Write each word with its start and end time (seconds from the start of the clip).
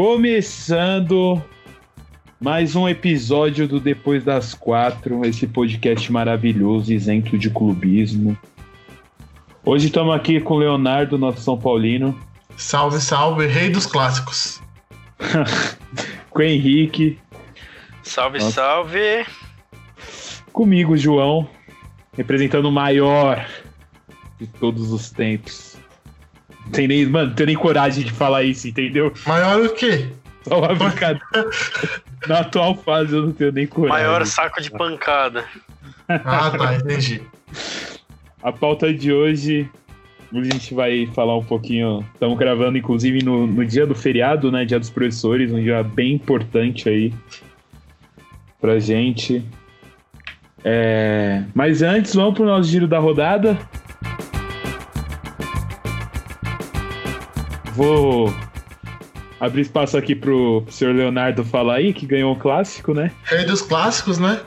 Começando 0.00 1.42
mais 2.38 2.76
um 2.76 2.88
episódio 2.88 3.66
do 3.66 3.80
Depois 3.80 4.22
das 4.22 4.54
Quatro, 4.54 5.26
esse 5.26 5.44
podcast 5.44 6.12
maravilhoso, 6.12 6.92
isento 6.92 7.36
de 7.36 7.50
clubismo. 7.50 8.38
Hoje 9.64 9.86
estamos 9.86 10.14
aqui 10.14 10.40
com 10.40 10.54
o 10.54 10.58
Leonardo, 10.58 11.18
nosso 11.18 11.40
São 11.40 11.58
Paulino. 11.58 12.16
Salve, 12.56 13.00
salve, 13.00 13.48
rei 13.48 13.70
dos 13.70 13.86
clássicos. 13.86 14.62
com 16.30 16.38
o 16.38 16.42
Henrique. 16.42 17.18
Salve, 18.04 18.38
nossa. 18.38 18.52
salve. 18.52 19.26
Comigo, 20.52 20.96
João, 20.96 21.50
representando 22.16 22.66
o 22.66 22.72
maior 22.72 23.44
de 24.38 24.46
todos 24.46 24.92
os 24.92 25.10
tempos. 25.10 25.67
Tem 26.72 26.88
nem, 26.88 27.06
mano, 27.06 27.28
não 27.28 27.34
tenho 27.34 27.46
nem 27.48 27.56
coragem 27.56 28.04
de 28.04 28.12
falar 28.12 28.42
isso, 28.42 28.68
entendeu? 28.68 29.12
Maior 29.26 29.64
o 29.64 29.74
quê? 29.74 30.08
Só 30.46 30.58
uma 30.58 30.74
brincadeira. 30.74 31.20
Na 32.26 32.40
atual 32.40 32.74
fase 32.76 33.14
eu 33.14 33.22
não 33.22 33.32
tenho 33.32 33.52
nem 33.52 33.66
coragem. 33.66 34.04
Maior 34.04 34.24
saco 34.26 34.60
de 34.60 34.70
pancada. 34.70 35.44
Ah, 36.08 36.50
tá, 36.50 36.74
entendi. 36.76 37.22
A 38.42 38.52
pauta 38.52 38.92
de 38.92 39.12
hoje, 39.12 39.68
a 40.32 40.42
gente 40.42 40.74
vai 40.74 41.06
falar 41.14 41.36
um 41.36 41.44
pouquinho. 41.44 42.04
Estamos 42.14 42.38
gravando, 42.38 42.78
inclusive, 42.78 43.22
no, 43.22 43.46
no 43.46 43.64
dia 43.64 43.86
do 43.86 43.94
feriado, 43.94 44.50
né? 44.50 44.64
Dia 44.64 44.78
dos 44.78 44.90
professores, 44.90 45.52
um 45.52 45.62
dia 45.62 45.82
bem 45.82 46.14
importante 46.14 46.88
aí 46.88 47.12
pra 48.60 48.78
gente. 48.78 49.44
É... 50.64 51.44
Mas 51.54 51.82
antes, 51.82 52.14
vamos 52.14 52.34
pro 52.34 52.44
nosso 52.44 52.68
giro 52.68 52.86
da 52.86 52.98
rodada. 52.98 53.58
Vou 57.78 58.34
abrir 59.38 59.60
espaço 59.60 59.96
aqui 59.96 60.12
pro 60.12 60.64
senhor 60.68 60.92
Leonardo 60.96 61.44
falar 61.44 61.76
aí, 61.76 61.92
que 61.92 62.06
ganhou 62.06 62.32
o 62.32 62.36
um 62.36 62.38
clássico, 62.38 62.92
né? 62.92 63.12
Rei 63.22 63.44
dos 63.44 63.62
clássicos, 63.62 64.18
né? 64.18 64.40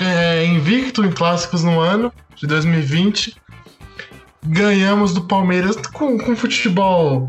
É, 0.00 0.46
invicto 0.46 1.04
em 1.04 1.10
clássicos 1.10 1.62
no 1.62 1.78
ano 1.78 2.10
de 2.34 2.46
2020. 2.46 3.36
Ganhamos 4.46 5.12
do 5.12 5.20
Palmeiras 5.20 5.76
com, 5.92 6.16
com 6.16 6.34
futebol 6.34 7.28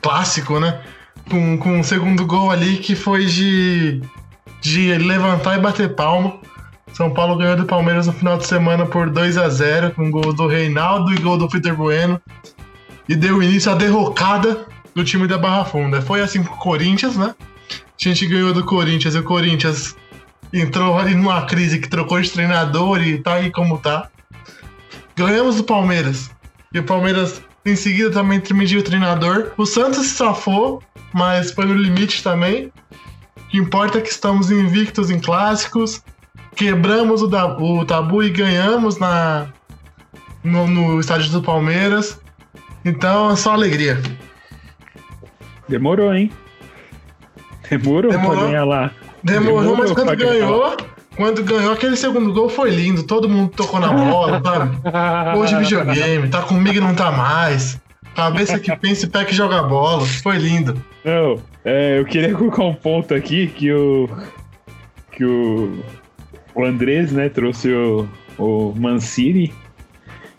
clássico, 0.00 0.58
né? 0.58 0.80
Com, 1.28 1.58
com 1.58 1.80
um 1.80 1.82
segundo 1.82 2.24
gol 2.24 2.50
ali 2.50 2.78
que 2.78 2.94
foi 2.94 3.26
de, 3.26 4.00
de 4.62 4.96
levantar 4.96 5.58
e 5.58 5.60
bater 5.60 5.94
palmo. 5.94 6.40
São 6.94 7.10
Paulo 7.10 7.36
ganhou 7.36 7.56
do 7.56 7.66
Palmeiras 7.66 8.06
no 8.06 8.14
final 8.14 8.38
de 8.38 8.46
semana 8.46 8.86
por 8.86 9.10
2 9.10 9.36
a 9.36 9.50
0 9.50 9.90
com 9.90 10.10
gol 10.10 10.32
do 10.32 10.46
Reinaldo 10.46 11.12
e 11.12 11.18
gol 11.18 11.36
do 11.36 11.46
Peter 11.46 11.76
Bueno 11.76 12.18
e 13.08 13.16
deu 13.16 13.42
início 13.42 13.70
à 13.70 13.74
derrocada 13.74 14.66
do 14.94 15.04
time 15.04 15.26
da 15.26 15.38
Barra 15.38 15.64
Funda. 15.64 16.02
Foi 16.02 16.20
assim 16.20 16.42
com 16.42 16.54
o 16.54 16.58
Corinthians, 16.58 17.16
né? 17.16 17.34
A 17.70 18.08
gente 18.08 18.26
ganhou 18.26 18.52
do 18.52 18.64
Corinthians 18.64 19.14
e 19.14 19.18
o 19.18 19.22
Corinthians 19.22 19.96
entrou 20.52 20.98
ali 20.98 21.14
numa 21.14 21.46
crise 21.46 21.78
que 21.78 21.88
trocou 21.88 22.20
de 22.20 22.30
treinador 22.30 23.02
e 23.02 23.18
tá 23.18 23.34
aí 23.34 23.50
como 23.50 23.78
tá. 23.78 24.08
Ganhamos 25.16 25.56
do 25.56 25.64
Palmeiras. 25.64 26.30
E 26.72 26.78
o 26.78 26.84
Palmeiras 26.84 27.42
em 27.64 27.76
seguida 27.76 28.10
também 28.10 28.38
intermediu 28.38 28.80
o 28.80 28.82
treinador. 28.82 29.52
O 29.56 29.64
Santos 29.64 30.06
se 30.06 30.14
safou, 30.14 30.82
mas 31.12 31.52
foi 31.52 31.64
no 31.64 31.74
limite 31.74 32.22
também. 32.22 32.72
O 33.36 33.48
que 33.50 33.58
importa 33.58 33.98
é 33.98 34.00
que 34.00 34.10
estamos 34.10 34.50
invictos 34.50 35.10
em 35.10 35.20
clássicos. 35.20 36.02
Quebramos 36.56 37.22
o, 37.22 37.26
o 37.26 37.84
tabu 37.84 38.22
e 38.22 38.30
ganhamos 38.30 38.98
na, 38.98 39.46
no, 40.42 40.66
no 40.66 41.00
estádio 41.00 41.30
do 41.30 41.42
Palmeiras. 41.42 42.18
Então 42.84 43.30
é 43.30 43.36
só 43.36 43.52
alegria. 43.52 44.00
Demorou, 45.68 46.12
hein? 46.12 46.30
Demorou, 47.70 48.10
Demorou. 48.10 48.36
pra 48.36 48.46
ganhar 48.46 48.64
lá. 48.64 48.90
Demorou, 49.22 49.60
Demorou 49.60 49.76
mas 49.76 49.92
quando 49.92 50.16
ganhou, 50.16 50.76
quando 51.16 51.44
ganhou, 51.44 51.72
aquele 51.72 51.96
segundo 51.96 52.32
gol 52.32 52.48
foi 52.48 52.70
lindo. 52.70 53.04
Todo 53.04 53.28
mundo 53.28 53.50
tocou 53.50 53.78
na 53.78 53.92
bola, 53.92 54.42
sabe? 54.44 54.76
Hoje 55.38 55.56
videogame, 55.56 56.28
tá 56.28 56.42
comigo 56.42 56.78
e 56.78 56.80
não 56.80 56.94
tá 56.94 57.10
mais. 57.10 57.80
Cabeça 58.14 58.58
que 58.58 58.74
pensa 58.76 59.06
e 59.06 59.08
pé 59.08 59.24
que 59.24 59.34
joga 59.34 59.62
bola. 59.62 60.04
Foi 60.04 60.36
lindo. 60.36 60.82
Não, 61.04 61.40
é, 61.64 61.98
eu 61.98 62.04
queria 62.04 62.34
colocar 62.34 62.64
um 62.64 62.74
ponto 62.74 63.14
aqui 63.14 63.46
que 63.46 63.72
o. 63.72 64.08
Que 65.12 65.24
o. 65.24 65.82
O 66.54 66.64
Andrés, 66.64 67.12
né, 67.12 67.30
trouxe 67.30 67.72
o, 67.72 68.06
o 68.38 68.74
Mancini 68.76 69.50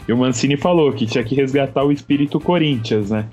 e 0.08 0.14
o 0.14 0.18
Mancini 0.18 0.58
falou 0.58 0.91
que 0.91 1.06
tinha 1.06 1.24
que 1.24 1.36
resgatar 1.36 1.84
o 1.84 1.91
espírito 1.91 2.40
Corinthians, 2.40 3.09
né? 3.09 3.25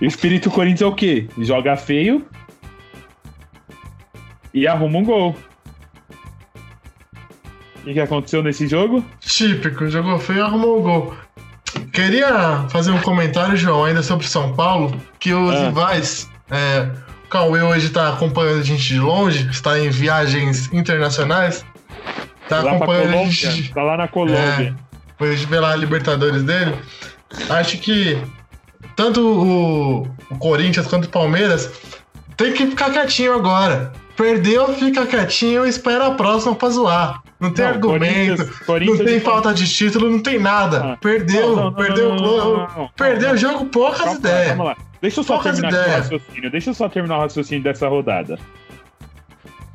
E 0.00 0.06
o 0.06 0.08
espírito 0.08 0.50
Corinthians 0.50 0.82
é 0.82 0.86
o 0.86 0.94
quê? 0.94 1.28
Joga 1.38 1.76
feio 1.76 2.26
e 4.52 4.66
arruma 4.66 4.98
um 4.98 5.04
gol. 5.04 5.36
O 7.82 7.92
que, 7.92 8.00
aconteceu 8.00 8.42
nesse 8.42 8.66
jogo? 8.66 9.04
Típico, 9.20 9.86
jogou 9.88 10.18
feio 10.18 10.38
e 10.38 10.42
arrumou 10.42 10.78
um 10.78 10.82
gol. 10.82 11.14
Queria 11.92 12.66
fazer 12.70 12.90
um 12.90 13.00
comentário, 13.00 13.56
João, 13.56 13.84
ainda 13.84 14.02
sobre 14.02 14.26
São 14.26 14.54
Paulo, 14.54 14.96
que 15.18 15.34
os 15.34 15.54
ah. 15.54 15.66
rivais. 15.66 16.30
É, 16.50 16.88
o 17.24 17.28
Cauê 17.28 17.60
hoje 17.62 17.86
está 17.86 18.08
acompanhando 18.08 18.60
a 18.60 18.64
gente 18.64 18.82
de 18.82 18.98
longe, 18.98 19.48
está 19.50 19.78
em 19.78 19.90
viagens 19.90 20.72
internacionais. 20.72 21.64
Tá 22.48 22.62
lá 22.62 22.72
acompanhando 22.72 23.14
a 23.14 23.24
gente. 23.26 23.74
Tá 23.74 23.82
lá 23.82 23.96
na 23.96 24.08
Colômbia. 24.08 24.74
É, 24.90 24.93
foi 25.18 25.36
ver 25.36 25.60
lá 25.60 25.72
a 25.72 25.76
Libertadores 25.76 26.42
dele. 26.42 26.74
Acho 27.50 27.78
que 27.78 28.18
tanto 28.96 29.20
o, 29.20 30.02
o 30.30 30.38
Corinthians 30.38 30.86
quanto 30.86 31.06
o 31.06 31.08
Palmeiras 31.08 31.70
tem 32.36 32.52
que 32.52 32.66
ficar 32.66 32.90
quietinho 32.90 33.34
agora. 33.34 33.92
Perdeu, 34.16 34.72
fica 34.74 35.06
quietinho 35.06 35.66
e 35.66 35.68
espera 35.68 36.06
a 36.06 36.10
próxima 36.12 36.54
pra 36.54 36.68
zoar. 36.68 37.22
Não 37.40 37.52
tem 37.52 37.64
não, 37.64 37.72
argumento, 37.72 38.36
Corinthians, 38.36 38.58
Corinthians 38.60 38.98
não 38.98 39.06
tem 39.06 39.20
falta 39.20 39.52
de 39.52 39.68
título, 39.68 40.10
não 40.10 40.20
tem 40.20 40.38
nada. 40.38 40.92
Ah, 40.92 40.96
perdeu, 40.96 41.56
não, 41.56 41.64
não, 41.64 41.72
perdeu 41.74 42.14
o 42.14 42.88
Perdeu 42.96 43.32
o 43.32 43.36
jogo, 43.36 43.66
poucas 43.66 44.14
ideias. 44.14 44.48
Calma 44.48 44.64
lá. 44.64 44.76
Deixa 45.02 45.20
eu 45.20 45.24
só 45.24 45.34
poucas 45.34 45.58
terminar 45.58 45.86
o 45.86 45.90
raciocínio. 45.90 46.50
Deixa 46.50 46.70
eu 46.70 46.74
só 46.74 46.88
terminar 46.88 47.18
o 47.18 47.20
raciocínio 47.20 47.64
dessa 47.64 47.88
rodada. 47.88 48.38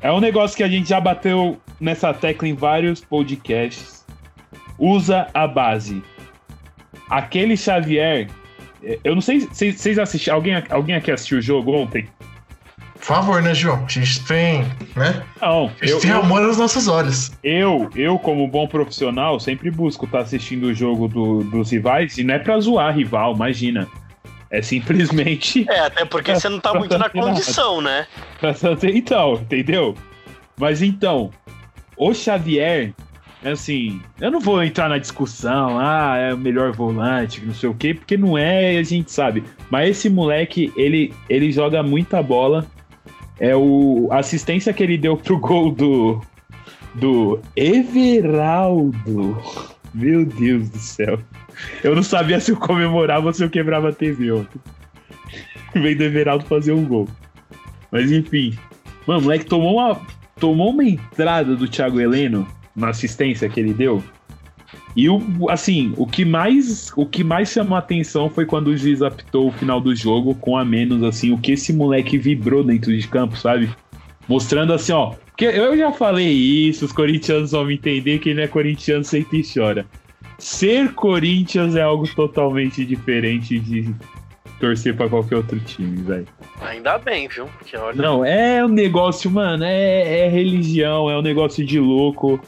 É 0.00 0.10
um 0.10 0.20
negócio 0.20 0.56
que 0.56 0.62
a 0.62 0.68
gente 0.68 0.88
já 0.88 1.00
bateu 1.00 1.60
nessa 1.78 2.12
tecla 2.14 2.48
em 2.48 2.54
vários 2.54 3.00
podcasts 3.02 3.99
usa 4.80 5.28
a 5.34 5.46
base. 5.46 6.02
Aquele 7.08 7.56
Xavier, 7.56 8.28
eu 9.04 9.14
não 9.14 9.20
sei 9.20 9.40
se 9.52 9.72
vocês 9.72 9.98
assistiram, 9.98 10.36
alguém, 10.36 10.62
alguém 10.70 10.96
aqui 10.96 11.12
assistiu 11.12 11.38
o 11.38 11.42
jogo 11.42 11.72
ontem? 11.72 12.08
Por 12.94 13.04
favor, 13.04 13.42
né, 13.42 13.54
João? 13.54 13.84
A 13.84 13.88
gente 13.88 14.24
tem, 14.26 14.62
né? 14.94 15.22
Não, 15.40 15.66
a 15.80 15.84
gente 15.84 15.92
eu, 15.92 16.00
tem 16.00 16.10
amor 16.10 16.42
nos 16.42 16.58
nossos 16.58 16.86
olhos. 16.86 17.32
Eu, 17.42 17.88
eu, 17.96 18.18
como 18.18 18.46
bom 18.46 18.66
profissional, 18.68 19.40
sempre 19.40 19.70
busco 19.70 20.04
estar 20.04 20.18
tá 20.18 20.24
assistindo 20.24 20.64
o 20.64 20.74
jogo 20.74 21.08
do, 21.08 21.42
dos 21.44 21.70
rivais 21.70 22.18
e 22.18 22.24
não 22.24 22.34
é 22.34 22.38
pra 22.38 22.60
zoar 22.60 22.94
rival, 22.94 23.34
imagina. 23.34 23.88
É 24.50 24.60
simplesmente. 24.60 25.64
É, 25.68 25.80
até 25.80 26.04
porque 26.04 26.34
você 26.34 26.48
não 26.48 26.60
tá 26.60 26.74
muito 26.74 26.96
na 26.98 27.08
condição, 27.08 27.80
né? 27.80 28.06
Pra 28.38 28.54
então, 28.92 29.34
entendeu? 29.34 29.94
Mas 30.58 30.82
então, 30.82 31.30
o 31.96 32.12
Xavier, 32.12 32.92
é 32.98 33.09
assim, 33.44 34.00
eu 34.20 34.30
não 34.30 34.40
vou 34.40 34.62
entrar 34.62 34.88
na 34.88 34.98
discussão, 34.98 35.78
ah, 35.78 36.16
é 36.16 36.34
o 36.34 36.38
melhor 36.38 36.72
volante, 36.72 37.44
não 37.44 37.54
sei 37.54 37.68
o 37.68 37.74
quê, 37.74 37.94
porque 37.94 38.16
não 38.16 38.36
é, 38.36 38.76
a 38.76 38.82
gente 38.82 39.10
sabe. 39.10 39.42
Mas 39.70 39.90
esse 39.90 40.10
moleque, 40.10 40.72
ele, 40.76 41.14
ele 41.28 41.50
joga 41.50 41.82
muita 41.82 42.22
bola. 42.22 42.66
É 43.38 43.56
o 43.56 44.08
a 44.10 44.18
assistência 44.18 44.72
que 44.72 44.82
ele 44.82 44.98
deu 44.98 45.16
pro 45.16 45.38
gol 45.38 45.72
do 45.72 46.20
do 46.94 47.40
Everaldo. 47.56 49.38
Meu 49.94 50.26
Deus 50.26 50.68
do 50.68 50.78
céu. 50.78 51.18
Eu 51.82 51.96
não 51.96 52.02
sabia 52.02 52.38
se 52.38 52.50
eu 52.50 52.56
comemorava 52.56 53.26
ou 53.26 53.32
se 53.32 53.42
eu 53.42 53.48
quebrava 53.48 53.88
a 53.88 53.92
TV 53.92 54.30
ontem. 54.32 54.60
Vem 55.74 55.96
do 55.96 56.04
Everaldo 56.04 56.44
fazer 56.44 56.72
um 56.72 56.84
gol. 56.84 57.08
Mas 57.90 58.12
enfim. 58.12 58.54
Mano, 59.06 59.20
o 59.20 59.22
moleque 59.22 59.46
tomou 59.46 59.76
uma, 59.76 60.00
tomou 60.38 60.70
uma 60.70 60.84
entrada 60.84 61.56
do 61.56 61.66
Thiago 61.66 61.98
Heleno 61.98 62.46
na 62.74 62.88
assistência 62.88 63.48
que 63.48 63.60
ele 63.60 63.72
deu. 63.72 64.02
E 64.96 65.08
o, 65.08 65.20
assim, 65.48 65.92
o 65.96 66.06
que 66.06 66.24
mais 66.24 66.92
o 66.96 67.06
que 67.06 67.22
mais 67.22 67.50
chamou 67.50 67.76
a 67.76 67.78
atenção 67.78 68.28
foi 68.28 68.44
quando 68.44 68.68
o 68.68 68.76
juiz 68.76 69.02
apitou 69.02 69.48
o 69.48 69.52
final 69.52 69.80
do 69.80 69.94
jogo 69.94 70.34
com 70.34 70.56
a 70.56 70.64
menos, 70.64 71.02
assim, 71.02 71.32
o 71.32 71.38
que 71.38 71.52
esse 71.52 71.72
moleque 71.72 72.18
vibrou 72.18 72.64
dentro 72.64 72.96
de 72.96 73.06
campo, 73.06 73.36
sabe? 73.36 73.70
Mostrando 74.28 74.72
assim, 74.72 74.92
ó. 74.92 75.14
Porque 75.26 75.44
eu 75.44 75.76
já 75.76 75.92
falei 75.92 76.28
isso, 76.30 76.84
os 76.84 76.92
corintianos 76.92 77.52
vão 77.52 77.64
me 77.64 77.74
entender 77.74 78.18
que 78.18 78.28
ele 78.28 78.42
é 78.42 78.48
corintiano 78.48 79.04
sempre 79.04 79.42
chora. 79.42 79.86
Ser 80.38 80.92
Corinthians 80.92 81.76
é 81.76 81.82
algo 81.82 82.06
totalmente 82.14 82.84
diferente 82.84 83.58
de 83.58 83.94
torcer 84.58 84.94
para 84.94 85.08
qualquer 85.08 85.36
outro 85.36 85.58
time, 85.60 86.02
velho. 86.02 86.26
Ainda 86.60 86.98
bem, 86.98 87.28
viu? 87.28 87.46
Porque 87.46 87.76
olha... 87.76 88.00
Não, 88.00 88.24
é 88.24 88.64
um 88.64 88.68
negócio, 88.68 89.30
mano, 89.30 89.64
é, 89.64 90.26
é 90.26 90.28
religião, 90.28 91.10
é 91.10 91.18
um 91.18 91.22
negócio 91.22 91.64
de 91.64 91.80
louco. 91.80 92.40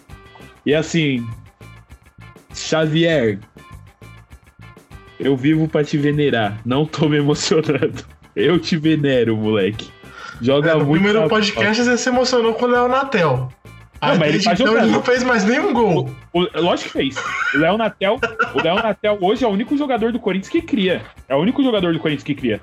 E 0.65 0.75
assim, 0.75 1.27
Xavier, 2.55 3.39
eu 5.19 5.37
vivo 5.37 5.69
para 5.69 5.85
te 5.85 5.97
venerar, 5.97 6.59
não 6.65 6.85
tô 6.87 7.09
me 7.09 7.19
emocionando. 7.19 8.05
Eu 8.35 8.59
te 8.59 8.79
venero, 8.79 9.37
moleque. 9.37 9.91
Joga 10.41 10.71
É, 10.71 10.73
no 10.73 10.79
muito. 10.87 10.93
primeiro 10.93 11.21
na- 11.21 11.29
podcast 11.29 11.85
você 11.85 11.99
se 11.99 12.09
emocionou 12.09 12.55
com 12.55 12.65
o 12.65 12.69
Léo 12.69 12.89
Natel. 12.89 13.53
Aí 14.01 14.19
mas 14.19 14.35
ele 14.35 14.43
tá 14.43 14.55
então 14.55 14.67
jogando. 14.69 14.85
ele 14.85 14.91
não 14.93 15.03
fez 15.03 15.23
mais 15.23 15.45
nenhum 15.45 15.75
gol. 15.75 16.11
O, 16.33 16.41
lógico 16.59 16.89
que 16.91 16.99
fez. 16.99 17.17
O 17.55 17.59
Léo 17.59 17.77
Natel, 17.77 18.19
o 18.55 18.63
Léo 18.63 18.77
Natel 18.77 19.19
hoje 19.21 19.45
é 19.45 19.47
o 19.47 19.51
único 19.51 19.77
jogador 19.77 20.13
do 20.13 20.19
Corinthians 20.19 20.49
que 20.51 20.63
cria. 20.63 21.03
É 21.29 21.35
o 21.37 21.41
único 21.41 21.63
jogador 21.63 21.93
do 21.93 22.01
Corinthians 22.01 22.25
que 22.25 22.35
cria. 22.35 22.63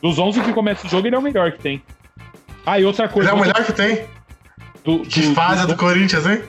Dos 0.00 0.20
11 0.20 0.40
que 0.42 0.52
começa 0.52 0.86
o 0.86 0.90
jogo, 0.90 1.04
ele 1.08 1.16
é 1.16 1.18
o 1.18 1.22
melhor 1.22 1.50
que 1.50 1.58
tem. 1.58 1.82
Ah, 2.64 2.78
e 2.78 2.84
outra 2.84 3.06
Ele 3.06 3.12
coisa. 3.12 3.30
é 3.30 3.32
o 3.32 3.40
melhor 3.40 3.64
que 3.64 3.72
tem. 3.72 4.04
Do, 4.84 5.02
De 5.04 5.28
do- 5.28 5.34
fase 5.34 5.62
do- 5.62 5.68
do 5.74 5.76
Corinthians, 5.76 6.26
hein? 6.26 6.42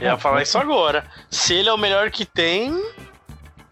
Eu 0.00 0.08
ia 0.08 0.18
falar 0.18 0.42
isso 0.42 0.56
agora. 0.58 1.04
Se 1.30 1.54
ele 1.54 1.68
é 1.68 1.72
o 1.72 1.78
melhor 1.78 2.10
que 2.10 2.24
tem, 2.24 2.72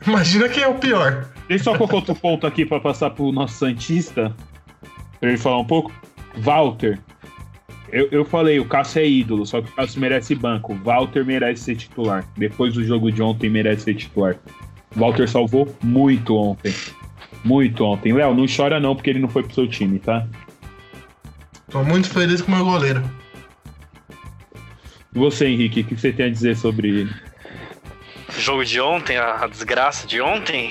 Imagina 0.06 0.48
quem 0.48 0.62
é 0.62 0.68
o 0.68 0.74
pior. 0.74 1.26
Deixa 1.48 1.70
eu 1.70 1.72
só 1.72 1.76
colocar 1.78 1.96
outro 1.96 2.14
ponto 2.14 2.46
aqui 2.46 2.64
pra 2.66 2.78
passar 2.78 3.10
pro 3.10 3.32
nosso 3.32 3.54
Santista. 3.58 4.34
Pra 5.18 5.28
ele 5.30 5.38
falar 5.38 5.58
um 5.58 5.64
pouco. 5.64 5.90
Walter. 6.36 6.98
Eu, 7.90 8.08
eu 8.10 8.24
falei, 8.24 8.58
o 8.60 8.64
Cássio 8.66 9.00
é 9.00 9.06
ídolo, 9.08 9.46
só 9.46 9.60
que 9.62 9.70
o 9.70 9.72
Cássio 9.74 10.00
merece 10.00 10.34
banco. 10.34 10.74
Walter 10.84 11.24
merece 11.24 11.62
ser 11.64 11.76
titular. 11.76 12.24
Depois 12.36 12.74
do 12.74 12.84
jogo 12.84 13.10
de 13.10 13.22
ontem, 13.22 13.48
merece 13.48 13.84
ser 13.84 13.94
titular. 13.94 14.36
Walter 14.94 15.28
salvou 15.28 15.74
muito 15.82 16.36
ontem. 16.36 16.74
Muito 17.44 17.84
ontem. 17.84 18.12
Léo, 18.12 18.34
não 18.34 18.44
chora 18.46 18.78
não, 18.78 18.94
porque 18.94 19.10
ele 19.10 19.20
não 19.20 19.28
foi 19.28 19.42
pro 19.44 19.54
seu 19.54 19.66
time, 19.68 19.98
tá? 19.98 20.26
Tô 21.70 21.82
muito 21.82 22.08
feliz 22.10 22.42
com 22.42 22.52
o 22.52 22.54
meu 22.54 22.64
goleiro. 22.64 23.02
E 25.16 25.18
você, 25.18 25.46
Henrique, 25.46 25.80
o 25.80 25.84
que 25.84 25.96
você 25.96 26.12
tem 26.12 26.26
a 26.26 26.30
dizer 26.30 26.56
sobre. 26.56 27.04
o 28.28 28.38
jogo 28.40 28.64
de 28.66 28.78
ontem, 28.80 29.16
a 29.16 29.46
desgraça 29.46 30.06
de 30.06 30.20
ontem. 30.20 30.70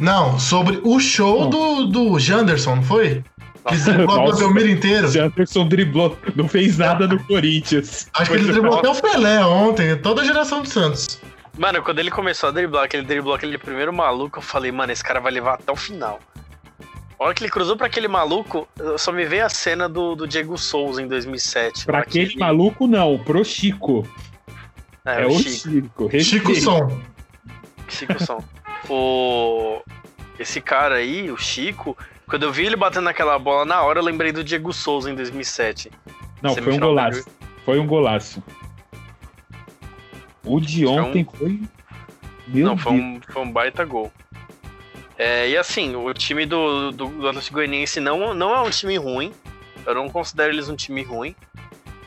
Não, 0.00 0.38
sobre 0.38 0.80
o 0.82 0.98
show 0.98 1.42
Não. 1.42 1.50
do, 1.50 1.86
do 1.86 2.18
Janderson, 2.18 2.76
não 2.76 2.82
foi? 2.82 3.22
Que 3.68 3.76
driblou 3.84 4.30
o. 4.30 4.36
Belmiro 4.36 4.68
inteiro. 4.68 5.08
O 5.08 5.22
Anderson 5.22 5.68
driblou, 5.68 6.18
não 6.34 6.48
fez 6.48 6.76
nada 6.76 7.06
no 7.06 7.22
Corinthians. 7.24 8.08
Acho 8.14 8.30
que 8.32 8.36
ele 8.36 8.44
Foi- 8.44 8.52
driblou 8.52 8.78
até 8.80 8.88
o 8.88 8.94
Pelé 9.00 9.44
ontem, 9.44 9.96
toda 9.96 10.22
a 10.22 10.24
geração 10.24 10.60
do 10.62 10.68
Santos. 10.68 11.20
Mano, 11.56 11.80
quando 11.82 11.98
ele 12.00 12.10
começou 12.10 12.48
a 12.48 12.52
driblar, 12.52 12.84
aquele 12.84 13.02
driblou 13.04 13.34
aquele 13.34 13.58
primeiro 13.58 13.92
maluco, 13.92 14.38
eu 14.38 14.42
falei, 14.42 14.70
mano, 14.72 14.92
esse 14.92 15.02
cara 15.04 15.20
vai 15.20 15.32
levar 15.32 15.54
até 15.54 15.70
o 15.72 15.76
final. 15.76 16.20
A 17.18 17.24
hora 17.24 17.34
que 17.34 17.42
ele 17.42 17.50
cruzou 17.50 17.76
pra 17.76 17.86
aquele 17.88 18.06
maluco, 18.06 18.68
eu 18.78 18.96
só 18.96 19.10
me 19.10 19.24
veio 19.24 19.44
a 19.44 19.48
cena 19.48 19.88
do, 19.88 20.14
do 20.14 20.26
Diego 20.26 20.56
Souza 20.56 21.02
em 21.02 21.08
2007. 21.08 21.84
Pra 21.84 21.98
aquele 22.00 22.30
que- 22.30 22.38
maluco, 22.38 22.86
não. 22.86 23.18
Pro 23.18 23.44
Chico. 23.44 24.06
É, 25.04 25.22
É, 25.22 25.26
o 25.26 25.30
Chico. 25.38 26.10
Chico. 26.10 26.20
Chico. 26.20 26.54
Som. 26.54 27.00
Chico 27.88 28.22
Som. 28.24 28.44
o... 28.88 29.80
Esse 30.38 30.60
cara 30.60 30.96
aí, 30.96 31.28
o 31.32 31.36
Chico, 31.36 31.96
quando 32.28 32.44
eu 32.44 32.52
vi 32.52 32.66
ele 32.66 32.76
batendo 32.76 33.04
naquela 33.04 33.36
bola 33.38 33.64
na 33.64 33.82
hora, 33.82 33.98
eu 33.98 34.04
lembrei 34.04 34.30
do 34.30 34.44
Diego 34.44 34.72
Souza 34.72 35.10
em 35.10 35.14
2007. 35.16 35.90
Não, 36.40 36.54
foi 36.54 36.72
um 36.74 36.78
golaço. 36.78 37.26
Foi 37.64 37.78
um 37.80 37.86
golaço. 37.86 38.40
O 40.44 40.60
de 40.60 40.84
Foi 40.84 40.92
um- 40.94 41.00
ontem 41.08 41.26
foi. 41.36 41.60
Meu 42.46 42.66
Não, 42.66 42.78
foi 42.78 42.92
Deus. 42.92 43.04
um, 43.04 43.20
foi 43.32 43.42
um 43.42 43.50
baita 43.52 43.84
gol. 43.84 44.12
É, 45.18 45.48
e 45.48 45.56
assim, 45.56 45.96
o 45.96 46.14
time 46.14 46.46
do, 46.46 46.92
do, 46.92 47.08
do 47.08 47.28
Atlético 47.28 47.56
Goianiense 47.56 47.98
não, 47.98 48.32
não 48.32 48.54
é 48.54 48.60
um 48.60 48.70
time 48.70 48.96
ruim. 48.96 49.34
Eu 49.84 49.94
não 49.94 50.08
considero 50.08 50.52
eles 50.52 50.68
um 50.68 50.76
time 50.76 51.02
ruim. 51.02 51.34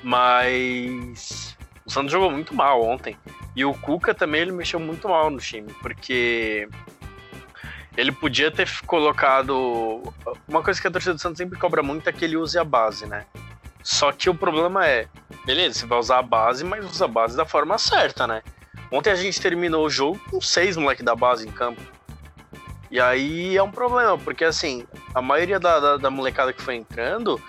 Mas 0.02 1.58
o 1.86 1.92
Santos 1.92 2.12
jogou 2.12 2.32
muito 2.32 2.56
mal 2.56 2.82
ontem. 2.82 3.18
E 3.54 3.66
o 3.66 3.74
Cuca 3.74 4.14
também 4.14 4.42
ele 4.42 4.54
mexeu 4.54 4.80
muito 4.80 5.10
mal 5.10 5.30
no 5.30 5.40
time. 5.40 5.74
Porque 5.82 6.70
ele 7.98 8.14
podia 8.14 8.50
ter 8.50 8.70
colocado. 8.86 10.02
Uma 10.48 10.64
coisa 10.64 10.82
que 10.82 10.88
a 10.88 10.92
torcida 10.92 11.14
do 11.14 11.22
Santos 11.22 11.38
sempre 11.38 11.60
cobra 11.60 11.84
muito 11.84 12.08
é 12.10 12.14
que 12.14 12.24
ele 12.24 12.38
use 12.38 12.58
a 12.58 12.64
base, 12.64 13.06
né? 13.06 13.26
Só 13.84 14.12
que 14.12 14.30
o 14.30 14.36
problema 14.36 14.88
é, 14.88 15.08
beleza, 15.46 15.80
você 15.80 15.86
vai 15.86 16.00
usar 16.00 16.20
a 16.20 16.24
base, 16.24 16.64
mas 16.64 16.86
usa 16.86 17.06
a 17.06 17.08
base 17.08 17.36
da 17.36 17.46
forma 17.46 17.78
certa, 17.78 18.26
né? 18.26 18.42
Ontem 18.92 19.10
a 19.10 19.16
gente 19.16 19.42
terminou 19.42 19.86
o 19.86 19.90
jogo 19.90 20.20
com 20.30 20.40
seis 20.40 20.78
moleques 20.78 21.04
da 21.04 21.16
base 21.16 21.48
em 21.48 21.52
campo. 21.52 21.82
E 22.92 23.00
aí 23.00 23.56
é 23.56 23.64
um 23.64 23.72
problema, 23.72 24.18
porque 24.18 24.44
assim, 24.44 24.86
a 25.16 25.22
maioria 25.22 25.58
da, 25.58 25.80
da, 25.80 25.98
da 25.98 26.10
molecada 26.10 26.52
que 26.52 26.62
foi 26.62 26.76
entrando 26.76 27.42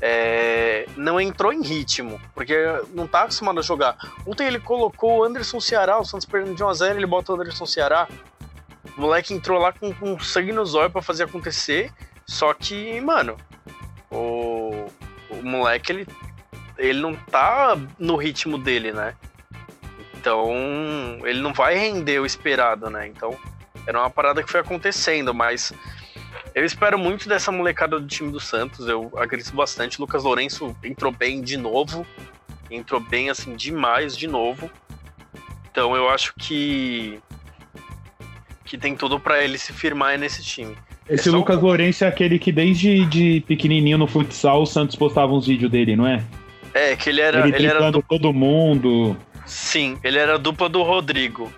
é, 0.00 0.86
não 0.96 1.20
entrou 1.20 1.52
em 1.52 1.62
ritmo, 1.62 2.20
porque 2.32 2.54
não 2.94 3.06
tá 3.06 3.22
acostumado 3.22 3.58
a 3.58 3.62
jogar. 3.62 3.96
Ontem 4.24 4.46
ele 4.46 4.60
colocou 4.60 5.18
o 5.18 5.24
Anderson 5.24 5.58
Ceará, 5.58 5.98
o 5.98 6.04
Santos 6.04 6.24
perdendo 6.24 6.54
de 6.54 6.62
1x0, 6.62 6.94
ele 6.94 7.06
bota 7.06 7.32
o 7.32 7.34
Anderson 7.34 7.66
Ceará. 7.66 8.06
O 8.96 9.00
moleque 9.00 9.34
entrou 9.34 9.58
lá 9.58 9.72
com, 9.72 9.92
com 9.92 10.18
sangue 10.20 10.52
no 10.52 10.64
zóio 10.64 10.90
pra 10.90 11.02
fazer 11.02 11.24
acontecer, 11.24 11.92
só 12.24 12.54
que, 12.54 13.00
mano, 13.00 13.36
o, 14.10 14.86
o 15.30 15.42
moleque, 15.42 15.90
ele, 15.90 16.08
ele 16.76 17.00
não 17.00 17.14
tá 17.14 17.76
no 17.98 18.16
ritmo 18.16 18.58
dele, 18.58 18.92
né? 18.92 19.14
Então, 20.14 20.52
ele 21.24 21.40
não 21.40 21.52
vai 21.52 21.76
render 21.76 22.20
o 22.20 22.26
esperado, 22.26 22.90
né? 22.90 23.06
Então, 23.08 23.36
era 23.88 23.98
uma 23.98 24.10
parada 24.10 24.42
que 24.42 24.50
foi 24.50 24.60
acontecendo, 24.60 25.32
mas 25.32 25.72
eu 26.54 26.62
espero 26.62 26.98
muito 26.98 27.26
dessa 27.26 27.50
molecada 27.50 27.98
do 27.98 28.06
time 28.06 28.30
do 28.30 28.38
Santos. 28.38 28.86
Eu 28.86 29.10
acredito 29.16 29.56
bastante. 29.56 29.98
Lucas 29.98 30.24
Lourenço 30.24 30.76
entrou 30.84 31.10
bem 31.10 31.40
de 31.40 31.56
novo. 31.56 32.06
Entrou 32.70 33.00
bem, 33.00 33.30
assim, 33.30 33.56
demais 33.56 34.14
de 34.14 34.26
novo. 34.26 34.70
Então, 35.70 35.96
eu 35.96 36.10
acho 36.10 36.34
que. 36.38 37.18
que 38.62 38.76
tem 38.76 38.94
tudo 38.94 39.18
pra 39.18 39.42
ele 39.42 39.56
se 39.56 39.72
firmar 39.72 40.18
nesse 40.18 40.44
time. 40.44 40.76
Esse 41.08 41.30
é 41.30 41.32
só 41.32 41.38
Lucas 41.38 41.62
Lourenço 41.62 42.04
é 42.04 42.08
aquele 42.08 42.38
que 42.38 42.52
desde 42.52 43.06
de 43.06 43.42
pequenininho 43.48 43.96
no 43.96 44.06
futsal 44.06 44.60
o 44.60 44.66
Santos 44.66 44.96
postava 44.96 45.32
uns 45.32 45.46
vídeos 45.46 45.70
dele, 45.70 45.96
não 45.96 46.06
é? 46.06 46.22
É, 46.74 46.94
que 46.94 47.08
ele 47.08 47.22
era. 47.22 47.38
Ele 47.38 47.56
Ele 47.56 47.66
era 47.66 47.78
driblando 47.78 48.04
todo 48.06 48.34
mundo. 48.34 49.16
Sim, 49.46 49.98
ele 50.04 50.18
era 50.18 50.34
a 50.34 50.36
dupla 50.36 50.68
do 50.68 50.82
Rodrigo. 50.82 51.50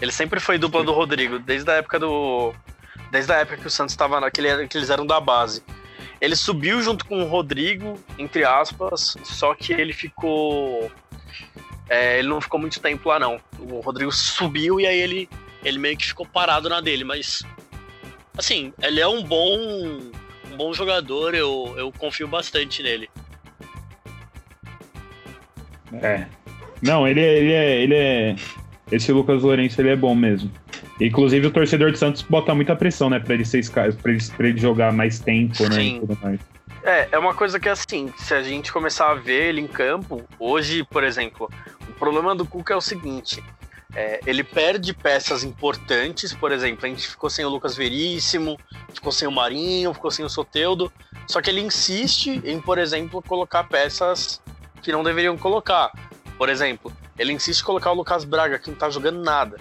Ele 0.00 0.12
sempre 0.12 0.40
foi 0.40 0.56
dupla 0.56 0.82
do 0.82 0.92
Rodrigo, 0.92 1.38
desde 1.38 1.70
a 1.70 1.74
época 1.74 1.98
do. 1.98 2.54
Desde 3.10 3.32
a 3.32 3.36
época 3.36 3.58
que 3.58 3.66
o 3.66 3.70
Santos 3.70 3.92
estava 3.92 4.30
que, 4.30 4.40
ele 4.40 4.68
que 4.68 4.78
eles 4.78 4.88
eram 4.88 5.06
da 5.06 5.20
base. 5.20 5.62
Ele 6.20 6.36
subiu 6.36 6.82
junto 6.82 7.04
com 7.04 7.22
o 7.22 7.26
Rodrigo, 7.26 7.98
entre 8.18 8.44
aspas, 8.44 9.16
só 9.24 9.54
que 9.54 9.72
ele 9.72 9.92
ficou. 9.92 10.90
é, 11.88 12.18
ele 12.18 12.28
não 12.28 12.40
ficou 12.40 12.60
muito 12.60 12.80
tempo 12.80 13.08
lá, 13.08 13.18
não. 13.18 13.40
O 13.58 13.80
Rodrigo 13.80 14.12
subiu 14.12 14.80
e 14.80 14.86
aí 14.86 14.98
ele, 15.00 15.28
ele 15.64 15.78
meio 15.78 15.96
que 15.96 16.06
ficou 16.06 16.26
parado 16.26 16.68
na 16.68 16.80
dele, 16.80 17.04
mas. 17.04 17.42
Assim, 18.36 18.72
ele 18.82 19.00
é 19.00 19.08
um 19.08 19.22
bom. 19.22 19.58
Um 20.52 20.56
bom 20.56 20.72
jogador, 20.72 21.34
eu, 21.34 21.74
eu 21.76 21.92
confio 21.92 22.26
bastante 22.26 22.82
nele. 22.82 23.08
É. 26.02 26.26
Não, 26.82 27.06
ele 27.06 27.20
é, 27.20 27.38
ele 27.38 27.52
é. 27.52 27.82
Ele 27.82 27.94
é. 27.94 28.36
Esse 28.90 29.12
Lucas 29.12 29.42
Lourenço 29.42 29.80
ele 29.80 29.90
é 29.90 29.96
bom 29.96 30.14
mesmo. 30.14 30.50
Inclusive 31.00 31.46
o 31.46 31.50
torcedor 31.50 31.92
do 31.92 31.98
Santos 31.98 32.22
bota 32.22 32.54
muita 32.54 32.74
pressão, 32.76 33.08
né? 33.08 33.18
Pra 33.18 33.34
ele 33.34 33.44
ser 33.44 33.68
pra 33.70 33.86
ele, 33.86 34.22
pra 34.36 34.48
ele 34.48 34.60
jogar 34.60 34.92
mais 34.92 35.18
tempo, 35.18 35.62
né? 35.68 35.76
Sim. 35.76 35.96
E 35.96 36.00
tudo 36.00 36.18
mais. 36.22 36.40
É, 36.82 37.08
é 37.12 37.18
uma 37.18 37.34
coisa 37.34 37.60
que 37.60 37.68
assim, 37.68 38.12
se 38.16 38.34
a 38.34 38.42
gente 38.42 38.72
começar 38.72 39.10
a 39.10 39.14
ver 39.14 39.48
ele 39.48 39.60
em 39.60 39.66
campo, 39.66 40.22
hoje, 40.38 40.82
por 40.84 41.04
exemplo, 41.04 41.50
o 41.88 41.92
problema 41.92 42.34
do 42.34 42.46
Cuca 42.46 42.72
é 42.72 42.76
o 42.76 42.80
seguinte: 42.80 43.42
é, 43.94 44.20
ele 44.26 44.42
perde 44.42 44.94
peças 44.94 45.44
importantes, 45.44 46.32
por 46.32 46.52
exemplo, 46.52 46.86
a 46.86 46.88
gente 46.88 47.06
ficou 47.08 47.28
sem 47.28 47.44
o 47.44 47.48
Lucas 47.48 47.76
Veríssimo, 47.76 48.58
ficou 48.94 49.12
sem 49.12 49.28
o 49.28 49.32
Marinho, 49.32 49.92
ficou 49.92 50.10
sem 50.10 50.24
o 50.24 50.28
Soteudo, 50.28 50.92
só 51.26 51.42
que 51.42 51.50
ele 51.50 51.60
insiste 51.60 52.40
em, 52.44 52.60
por 52.60 52.78
exemplo, 52.78 53.22
colocar 53.22 53.64
peças 53.64 54.40
que 54.80 54.92
não 54.92 55.02
deveriam 55.02 55.36
colocar. 55.36 55.92
Por 56.38 56.48
exemplo, 56.48 56.90
ele 57.20 57.34
insiste 57.34 57.60
em 57.60 57.64
colocar 57.64 57.92
o 57.92 57.94
Lucas 57.94 58.24
Braga, 58.24 58.58
que 58.58 58.70
não 58.70 58.76
tá 58.78 58.88
jogando 58.88 59.22
nada. 59.22 59.58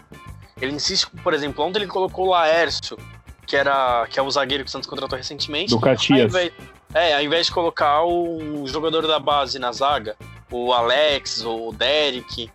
Ele 0.61 0.71
insiste, 0.71 1.07
por 1.21 1.33
exemplo, 1.33 1.65
ontem 1.65 1.79
ele 1.79 1.87
colocou 1.87 2.27
o 2.27 2.29
Laércio, 2.29 2.97
que, 3.45 3.57
era, 3.57 4.07
que 4.09 4.17
é 4.17 4.23
o 4.23 4.31
zagueiro 4.31 4.63
que 4.63 4.69
o 4.69 4.71
Santos 4.71 4.89
contratou 4.89 5.17
recentemente. 5.17 5.71
Do 5.71 5.75
Ao 5.75 5.81
Caxias. 5.81 6.29
invés, 6.29 6.53
é, 6.93 7.15
ao 7.15 7.21
invés 7.21 7.47
de 7.47 7.51
colocar 7.51 8.05
um 8.05 8.65
jogador 8.65 9.05
da 9.05 9.19
base 9.19 9.59
na 9.59 9.73
zaga, 9.73 10.15
o 10.49 10.71
Alex, 10.71 11.43
o 11.45 11.73
Derek, 11.73 12.49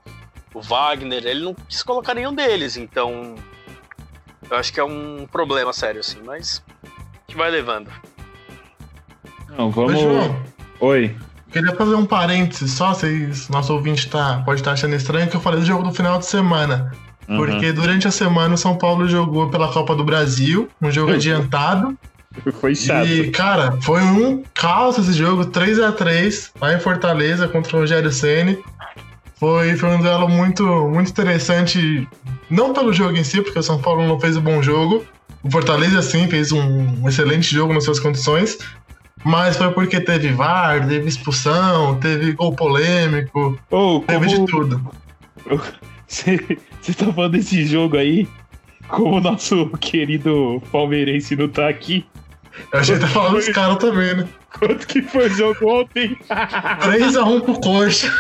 o 0.55 0.63
Wagner, 0.63 1.27
ele 1.27 1.45
não 1.45 1.55
quis 1.55 1.83
colocar 1.83 2.15
nenhum 2.15 2.35
deles, 2.35 2.79
então 2.79 3.35
eu 4.51 4.57
acho 4.57 4.73
que 4.73 4.81
é 4.81 4.85
um 4.85 5.27
problema 5.31 5.75
sério, 5.75 6.01
assim, 6.01 6.21
mas 6.25 6.63
que 7.29 7.37
vai 7.37 7.51
levando. 7.51 7.91
Não, 9.51 9.71
vamos. 9.71 10.01
João, 10.01 10.43
Oi. 10.81 11.15
Queria 11.55 11.75
fazer 11.77 11.95
um 11.95 12.05
parênteses 12.05 12.73
só, 12.73 12.93
vocês, 12.93 13.49
nosso 13.49 13.73
ouvinte 13.73 14.09
tá, 14.11 14.43
pode 14.45 14.61
estar 14.61 14.73
achando 14.73 14.97
estranho, 14.97 15.29
que 15.29 15.37
eu 15.37 15.41
falei 15.41 15.61
do 15.61 15.67
jogo 15.67 15.85
do 15.85 15.93
final 15.93 16.19
de 16.19 16.27
semana. 16.27 16.91
Uhum. 17.29 17.37
Porque 17.37 17.73
durante 17.73 18.09
a 18.09 18.11
semana 18.11 18.55
o 18.55 18.59
São 18.59 18.77
Paulo 18.77 19.09
jogou 19.09 19.49
pela 19.49 19.69
Copa 19.69 19.95
do 19.95 20.03
Brasil, 20.03 20.69
um 20.83 20.91
jogo 20.91 21.13
adiantado. 21.13 21.97
Foi 22.61 22.75
chato. 22.75 23.07
E, 23.07 23.31
cara, 23.31 23.79
foi 23.81 24.03
um 24.03 24.43
caos 24.53 24.99
esse 24.99 25.13
jogo, 25.13 25.45
3 25.47 25.79
a 25.79 25.93
3 25.93 26.51
lá 26.61 26.75
em 26.75 26.81
Fortaleza 26.81 27.47
contra 27.47 27.77
o 27.77 27.81
Rogério 27.81 28.11
Ceni. 28.11 28.59
Foi, 29.39 29.77
foi 29.77 29.89
um 29.91 29.99
duelo 29.99 30.29
muito, 30.29 30.65
muito 30.89 31.11
interessante 31.11 32.09
Não 32.51 32.73
pelo 32.73 32.93
jogo 32.93 33.17
em 33.17 33.25
si, 33.25 33.41
porque 33.41 33.59
o 33.59 33.63
São 33.63 33.81
Paulo 33.81 34.07
não 34.07 34.19
fez 34.19 34.37
um 34.37 34.41
bom 34.41 34.61
jogo. 34.61 35.05
O 35.43 35.51
Fortaleza, 35.51 36.03
sim, 36.03 36.27
fez 36.27 36.51
um 36.51 37.09
excelente 37.09 37.55
jogo 37.55 37.73
nas 37.73 37.85
suas 37.85 38.01
condições. 38.01 38.59
Mas 39.25 39.57
foi 39.57 39.71
porque 39.73 40.00
teve 40.00 40.28
VAR, 40.33 40.87
teve 40.87 41.09
expulsão, 41.09 41.99
teve 41.99 42.33
gol 42.33 42.54
polêmico, 42.54 43.59
Ô, 43.71 44.00
teve 44.07 44.26
de 44.26 44.35
como 44.37 44.47
tudo. 44.47 44.90
você 46.09 46.38
tá 46.97 47.12
falando 47.12 47.33
desse 47.33 47.64
jogo 47.66 47.97
aí, 47.97 48.28
como 48.88 49.16
o 49.16 49.21
nosso 49.21 49.69
querido 49.81 50.62
palmeirense 50.71 51.35
não 51.37 51.49
tá 51.49 51.69
aqui, 51.69 52.07
A 52.73 52.83
gente 52.83 53.00
tá 53.00 53.09
falando 53.09 53.35
dos 53.37 53.49
caras 53.49 53.78
também, 53.78 54.14
né? 54.14 54.28
quanto 54.59 54.87
que 54.87 55.02
foi 55.02 55.26
o 55.26 55.35
jogo 55.35 55.69
ontem? 55.81 56.16
3x1 56.28 57.40
pro 57.43 57.61
Coxa. 57.61 58.12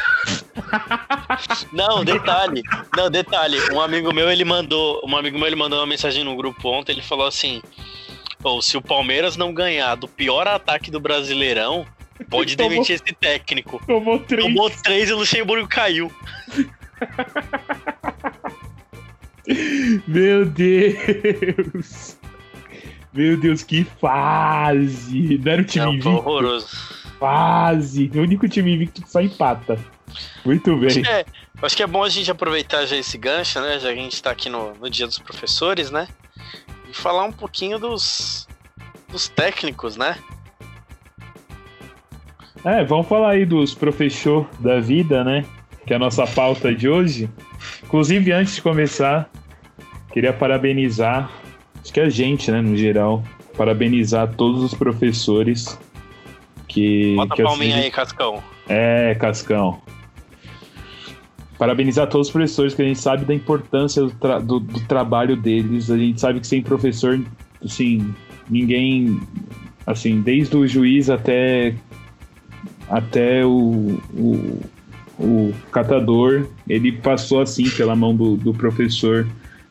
Não, 1.72 2.04
detalhe. 2.04 2.62
Não, 2.96 3.10
detalhe. 3.10 3.58
Um 3.72 3.80
amigo 3.80 4.12
meu, 4.12 4.30
ele 4.30 4.44
mandou. 4.44 5.00
Um 5.06 5.16
amigo 5.16 5.38
meu 5.38 5.46
ele 5.46 5.56
mandou 5.56 5.78
uma 5.78 5.86
mensagem 5.86 6.24
no 6.24 6.34
grupo 6.36 6.68
ontem, 6.68 6.92
ele 6.92 7.02
falou 7.02 7.26
assim. 7.26 7.62
Ou 8.44 8.60
se 8.62 8.76
o 8.76 8.82
Palmeiras 8.82 9.36
não 9.36 9.52
ganhar 9.52 9.94
do 9.96 10.06
pior 10.06 10.46
ataque 10.46 10.90
do 10.90 11.00
Brasileirão, 11.00 11.86
pode 12.30 12.56
Tomou- 12.56 12.70
demitir 12.70 12.94
esse 12.96 13.14
técnico. 13.14 13.82
Tomou 13.86 14.20
três. 14.20 14.44
Tomou 14.44 14.70
três 14.70 15.08
e 15.08 15.12
o 15.12 15.16
Luxemburgo 15.16 15.66
caiu. 15.66 16.12
Meu 20.06 20.44
Deus! 20.46 22.16
Meu 23.12 23.36
Deus, 23.36 23.62
que 23.62 23.84
fase! 24.00 25.38
Não 25.38 25.52
era 25.52 25.62
o 25.62 25.64
time 25.64 25.84
Não, 25.84 25.90
foi 25.92 25.96
invicto. 25.98 26.08
horroroso. 26.10 26.66
Fase! 27.20 28.10
O 28.14 28.18
único 28.20 28.48
time 28.48 28.74
invicto 28.74 29.02
que 29.02 29.10
só 29.10 29.20
empata. 29.20 29.78
Muito 30.44 30.76
bem. 30.76 31.02
É, 31.06 31.24
acho 31.62 31.76
que 31.76 31.82
é 31.82 31.86
bom 31.86 32.02
a 32.02 32.08
gente 32.08 32.30
aproveitar 32.30 32.84
já 32.86 32.96
esse 32.96 33.16
gancho, 33.16 33.60
né? 33.60 33.78
Já 33.78 33.92
que 33.92 33.98
a 33.98 34.02
gente 34.02 34.22
tá 34.22 34.30
aqui 34.30 34.48
no, 34.48 34.74
no 34.74 34.90
Dia 34.90 35.06
dos 35.06 35.18
Professores, 35.18 35.90
né? 35.90 36.08
E 36.94 36.96
falar 36.96 37.24
um 37.24 37.32
pouquinho 37.32 37.76
dos, 37.76 38.46
dos 39.08 39.28
técnicos, 39.28 39.96
né? 39.96 40.16
É, 42.64 42.84
vamos 42.84 43.08
falar 43.08 43.30
aí 43.30 43.44
dos 43.44 43.74
professor 43.74 44.48
da 44.60 44.78
vida, 44.78 45.24
né? 45.24 45.44
Que 45.84 45.92
é 45.92 45.96
a 45.96 45.98
nossa 45.98 46.24
pauta 46.26 46.72
de 46.72 46.88
hoje. 46.88 47.28
Inclusive, 47.82 48.30
antes 48.30 48.54
de 48.54 48.62
começar, 48.62 49.28
queria 50.12 50.32
parabenizar, 50.32 51.30
acho 51.82 51.92
que 51.92 52.00
a 52.00 52.08
gente, 52.08 52.50
né, 52.50 52.62
no 52.62 52.76
geral, 52.76 53.22
parabenizar 53.56 54.32
todos 54.34 54.62
os 54.62 54.72
professores 54.72 55.78
que. 56.68 57.16
Bota 57.16 57.34
que 57.34 57.42
a 57.42 57.44
palminha 57.44 57.76
aí, 57.76 57.90
Cascão. 57.90 58.42
É, 58.68 59.14
Cascão. 59.16 59.82
Parabenizar 61.58 62.08
todos 62.08 62.28
os 62.28 62.32
professores, 62.32 62.74
que 62.74 62.82
a 62.82 62.84
gente 62.84 62.98
sabe 62.98 63.24
da 63.24 63.34
importância 63.34 64.02
do, 64.02 64.10
tra- 64.10 64.40
do- 64.40 64.60
do 64.60 64.80
trabalho 64.80 65.36
deles. 65.36 65.90
A 65.90 65.96
gente 65.96 66.20
sabe 66.20 66.40
que 66.40 66.46
sem 66.46 66.62
professor, 66.62 67.20
assim, 67.64 68.12
ninguém. 68.50 69.20
Assim, 69.86 70.20
desde 70.20 70.56
o 70.56 70.66
juiz 70.66 71.08
até. 71.10 71.74
Até 72.88 73.44
o, 73.46 73.98
o, 74.12 74.60
o 75.18 75.54
catador, 75.70 76.46
ele 76.68 76.92
passou 76.92 77.40
assim 77.40 77.68
pela 77.70 77.94
mão 77.96 78.14
do, 78.14 78.36
do 78.36 78.52
professor. 78.52 79.26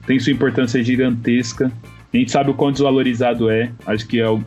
Tem 0.08 0.20
sua 0.20 0.34
importância 0.34 0.84
gigantesca. 0.84 1.72
A 2.14 2.18
gente 2.18 2.32
sabe 2.32 2.50
o 2.50 2.54
quão 2.54 2.72
desvalorizado 2.72 3.50
é. 3.50 3.72
Acho 3.86 4.08
que 4.08 4.20
é 4.20 4.30
o. 4.30 4.42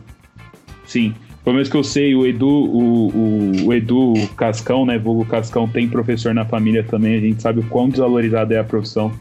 Sim, 0.85 1.13
pelo 1.47 1.55
menos 1.55 1.69
que 1.69 1.77
eu 1.77 1.83
sei, 1.83 2.13
o 2.13 2.27
Edu, 2.27 2.45
o, 2.45 3.07
o, 3.07 3.67
o 3.67 3.73
Edu 3.73 4.15
Cascão, 4.35 4.85
né? 4.85 4.97
Vulgo 4.97 5.25
Cascão 5.25 5.65
tem 5.65 5.87
professor 5.87 6.33
na 6.33 6.43
família 6.43 6.83
também. 6.83 7.15
A 7.15 7.21
gente 7.21 7.41
sabe 7.41 7.61
o 7.61 7.69
quão 7.69 7.87
desvalorizada 7.87 8.53
é 8.53 8.59
a 8.59 8.65
profissão. 8.65 9.17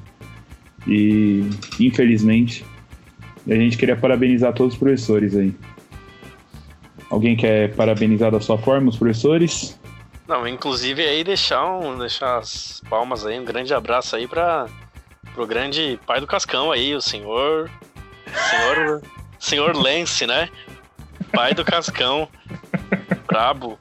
E 0.88 1.48
infelizmente. 1.78 2.66
A 3.48 3.54
gente 3.54 3.78
queria 3.78 3.94
parabenizar 3.94 4.52
todos 4.52 4.74
os 4.74 4.78
professores 4.80 5.36
aí. 5.36 5.54
Alguém 7.08 7.36
quer 7.36 7.72
parabenizar 7.76 8.32
da 8.32 8.40
sua 8.40 8.58
forma 8.58 8.88
os 8.88 8.96
professores? 8.96 9.78
Não, 10.26 10.48
inclusive 10.48 11.06
aí 11.06 11.22
deixar, 11.22 11.64
um, 11.64 11.96
deixar 11.96 12.38
as 12.38 12.82
palmas 12.90 13.24
aí, 13.24 13.38
um 13.38 13.44
grande 13.44 13.72
abraço 13.72 14.16
aí 14.16 14.26
para 14.26 14.66
pro 15.32 15.46
grande 15.46 15.96
pai 16.04 16.18
do 16.18 16.26
Cascão 16.26 16.72
aí, 16.72 16.92
o 16.92 17.00
senhor. 17.00 17.70
Senhor. 18.50 19.00
senhor 19.38 19.76
Lance, 19.76 20.26
né? 20.26 20.48
Pai 21.32 21.54
do 21.54 21.64
Cascão. 21.64 22.28
Brabo. 23.26 23.78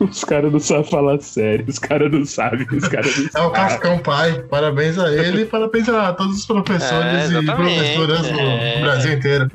Os 0.00 0.24
caras 0.24 0.52
não 0.52 0.60
sabem 0.60 0.84
falar 0.84 1.20
sério, 1.20 1.64
os 1.68 1.78
caras 1.78 2.10
não 2.10 2.24
sabem, 2.24 2.66
os 2.72 2.88
caras 2.88 3.16
não 3.16 3.42
É 3.42 3.46
o. 3.46 3.50
Cascão 3.50 3.98
Pai. 3.98 4.40
Parabéns 4.50 4.98
a 4.98 5.10
ele 5.12 5.42
e 5.42 5.44
parabéns 5.46 5.88
a 5.88 6.12
todos 6.12 6.38
os 6.38 6.46
professores 6.46 7.30
É, 7.30 7.38
e 7.38 7.44
professoras 7.44 8.26
é. 8.26 8.80
Brasil 8.82 9.12
inteiro. 9.14 9.50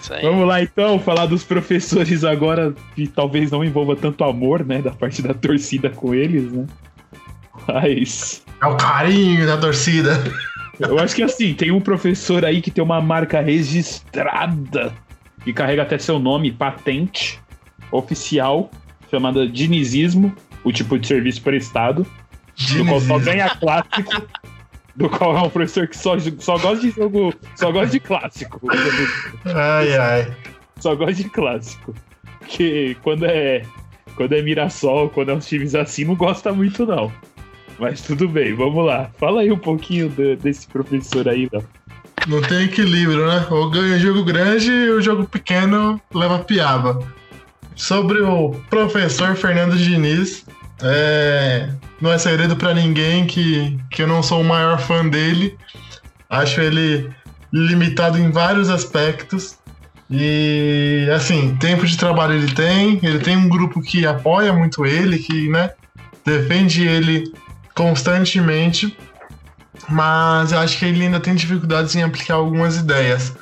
Isso 0.00 0.14
aí. 0.14 0.22
Vamos 0.22 0.46
lá 0.46 0.62
então, 0.62 0.98
falar 0.98 1.26
dos 1.26 1.44
professores 1.44 2.24
agora, 2.24 2.74
que 2.94 3.06
talvez 3.08 3.50
não 3.50 3.64
envolva 3.64 3.96
tanto 3.96 4.22
amor, 4.24 4.64
né, 4.64 4.80
da 4.80 4.90
parte 4.90 5.22
da 5.22 5.34
torcida 5.34 5.90
com 5.90 6.14
eles, 6.14 6.50
né? 6.52 6.66
Mas 7.66 8.42
É 8.62 8.66
o 8.66 8.76
carinho 8.76 9.46
da 9.46 9.56
torcida. 9.56 10.22
eu 10.78 10.98
acho 10.98 11.14
que 11.14 11.22
assim, 11.22 11.52
tem 11.54 11.70
um 11.70 11.80
professor 11.80 12.44
aí 12.44 12.60
que 12.62 12.70
tem 12.70 12.82
uma 12.82 13.00
marca 13.00 13.40
registrada 13.40 14.92
que 15.44 15.52
carrega 15.52 15.82
até 15.82 15.98
seu 15.98 16.18
nome, 16.18 16.52
patente 16.52 17.40
oficial, 17.90 18.70
chamada 19.10 19.46
dinizismo, 19.48 20.34
o 20.64 20.72
tipo 20.72 20.98
de 20.98 21.06
serviço 21.06 21.42
prestado, 21.42 22.06
do 22.76 22.84
qual 22.86 23.00
só 23.00 23.18
ganha 23.18 23.48
clássico, 23.50 24.22
do 24.96 25.08
qual 25.08 25.36
é 25.36 25.42
um 25.42 25.48
professor 25.50 25.86
que 25.86 25.96
só, 25.96 26.16
só 26.38 26.58
gosta 26.58 26.80
de 26.86 26.90
jogo, 26.90 27.32
só 27.56 27.70
gosta 27.70 27.88
de 27.92 28.00
clássico. 28.00 28.60
Ai, 29.46 29.96
ai. 29.96 30.36
só 30.78 30.94
gosto 30.94 31.14
de 31.22 31.30
clássico. 31.30 31.94
Porque 32.40 32.96
quando 33.02 33.24
é. 33.26 33.62
Quando 34.16 34.32
é 34.32 34.42
Mirassol, 34.42 35.08
quando 35.10 35.30
é 35.30 35.34
uns 35.34 35.46
times 35.46 35.76
assim, 35.76 36.04
não 36.04 36.16
gosta 36.16 36.52
muito, 36.52 36.84
não. 36.84 37.12
Mas 37.78 38.00
tudo 38.00 38.28
bem, 38.28 38.52
vamos 38.52 38.84
lá. 38.84 39.10
Fala 39.16 39.42
aí 39.42 39.52
um 39.52 39.58
pouquinho 39.58 40.08
de- 40.08 40.34
desse 40.34 40.66
professor 40.66 41.28
aí, 41.28 41.48
Léo. 41.52 41.62
Não 42.28 42.42
tem 42.42 42.64
equilíbrio, 42.64 43.26
né? 43.26 43.46
Ou 43.50 43.70
ganha 43.70 43.96
o 43.96 43.98
jogo 43.98 44.22
grande 44.22 44.70
e 44.70 44.90
o 44.90 45.00
jogo 45.00 45.26
pequeno 45.26 45.98
leva 46.14 46.38
piaba. 46.40 47.00
Sobre 47.74 48.20
o 48.20 48.50
professor 48.68 49.34
Fernando 49.34 49.78
Diniz, 49.78 50.44
é... 50.82 51.70
não 51.98 52.12
é 52.12 52.18
segredo 52.18 52.54
pra 52.54 52.74
ninguém 52.74 53.26
que, 53.26 53.78
que 53.90 54.02
eu 54.02 54.06
não 54.06 54.22
sou 54.22 54.42
o 54.42 54.44
maior 54.44 54.78
fã 54.78 55.08
dele. 55.08 55.56
Acho 56.28 56.60
ele 56.60 57.08
limitado 57.50 58.18
em 58.18 58.30
vários 58.30 58.68
aspectos. 58.68 59.56
E 60.10 61.08
assim, 61.14 61.56
tempo 61.56 61.86
de 61.86 61.96
trabalho 61.96 62.34
ele 62.34 62.52
tem, 62.52 63.00
ele 63.02 63.20
tem 63.20 63.38
um 63.38 63.48
grupo 63.48 63.80
que 63.80 64.06
apoia 64.06 64.52
muito 64.52 64.84
ele, 64.84 65.18
que 65.18 65.48
né, 65.48 65.70
defende 66.26 66.86
ele 66.86 67.32
constantemente 67.74 68.94
mas 69.88 70.52
eu 70.52 70.58
acho 70.58 70.78
que 70.78 70.84
ele 70.84 71.04
ainda 71.04 71.20
tem 71.20 71.34
dificuldades 71.34 71.94
em 71.94 72.02
aplicar 72.02 72.34
algumas 72.34 72.76
ideias. 72.76 73.34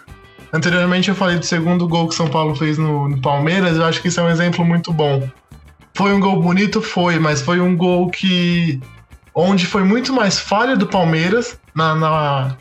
Anteriormente 0.52 1.08
eu 1.08 1.14
falei 1.14 1.38
do 1.38 1.44
segundo 1.44 1.86
gol 1.88 2.08
que 2.08 2.14
São 2.14 2.28
Paulo 2.28 2.54
fez 2.54 2.78
no, 2.78 3.08
no 3.08 3.20
Palmeiras, 3.20 3.76
eu 3.76 3.84
acho 3.84 4.00
que 4.00 4.08
isso 4.08 4.20
é 4.20 4.22
um 4.22 4.30
exemplo 4.30 4.64
muito 4.64 4.92
bom. 4.92 5.28
Foi 5.94 6.12
um 6.12 6.20
gol 6.20 6.40
bonito? 6.40 6.80
Foi, 6.80 7.18
mas 7.18 7.40
foi 7.40 7.58
um 7.58 7.76
gol 7.76 8.10
que. 8.10 8.80
onde 9.34 9.66
foi 9.66 9.82
muito 9.82 10.12
mais 10.12 10.38
falha 10.38 10.76
do 10.76 10.86
Palmeiras 10.86 11.58
na, 11.74 11.94
na, 11.94 12.56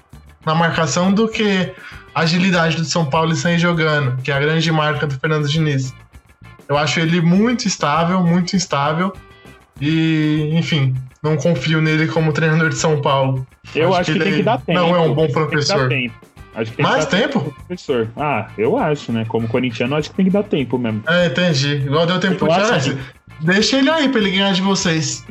na 0.46 0.56
marcação 0.56 1.12
do 1.12 1.28
que 1.28 1.72
agilidade 2.14 2.78
do 2.78 2.86
São 2.86 3.06
Paulo 3.06 3.34
em 3.34 3.36
sair 3.36 3.60
jogando, 3.60 4.16
que 4.22 4.32
é 4.32 4.36
a 4.36 4.40
grande 4.40 4.72
marca 4.72 5.06
do 5.06 5.20
Fernando 5.20 5.48
Diniz. 5.50 5.94
Eu 6.68 6.78
acho 6.78 7.00
ele 7.00 7.22
muito 7.22 7.68
estável, 7.68 8.24
muito 8.24 8.56
instável. 8.56 9.14
E, 9.80 10.52
enfim, 10.54 10.96
não 11.22 11.36
confio 11.36 11.82
nele 11.82 12.08
como 12.08 12.32
treinador 12.32 12.70
de 12.70 12.78
São 12.78 13.02
Paulo. 13.02 13.46
Eu 13.74 13.94
acho, 13.94 14.14
que, 14.14 14.20
tem 14.20 14.28
ele 14.28 14.38
que 14.38 14.44
dar 14.44 14.60
tempo. 14.60 14.80
Não 14.80 14.96
é 14.96 15.00
um 15.00 15.14
bom 15.14 15.26
Tem 15.26 15.28
que 15.28 15.34
professor. 15.34 15.90
tempo. 15.90 16.16
Acho 16.56 16.72
que 16.72 16.78
tem 16.78 16.86
Mais 16.86 17.06
que 17.06 17.12
tempo? 17.12 17.40
pro 17.42 17.52
professor. 17.52 18.10
Ah, 18.16 18.48
eu 18.58 18.78
acho, 18.78 19.12
né? 19.12 19.26
Como 19.28 19.48
corintiano, 19.48 19.96
acho 19.96 20.10
que 20.10 20.16
tem 20.16 20.26
que 20.26 20.32
dar 20.32 20.44
tempo 20.44 20.78
mesmo. 20.78 21.04
É, 21.08 21.28
entendi. 21.28 21.76
Igual 21.76 22.06
deu 22.06 22.20
tempo 22.20 22.36
pro 22.38 22.52
acho 22.52 22.84
Thiago. 22.84 23.00
Deixa 23.42 23.78
ele 23.78 23.90
aí 23.90 24.08
pra 24.08 24.22
ele 24.22 24.32
ganhar 24.32 24.54
de 24.54 24.62
vocês. 24.62 25.26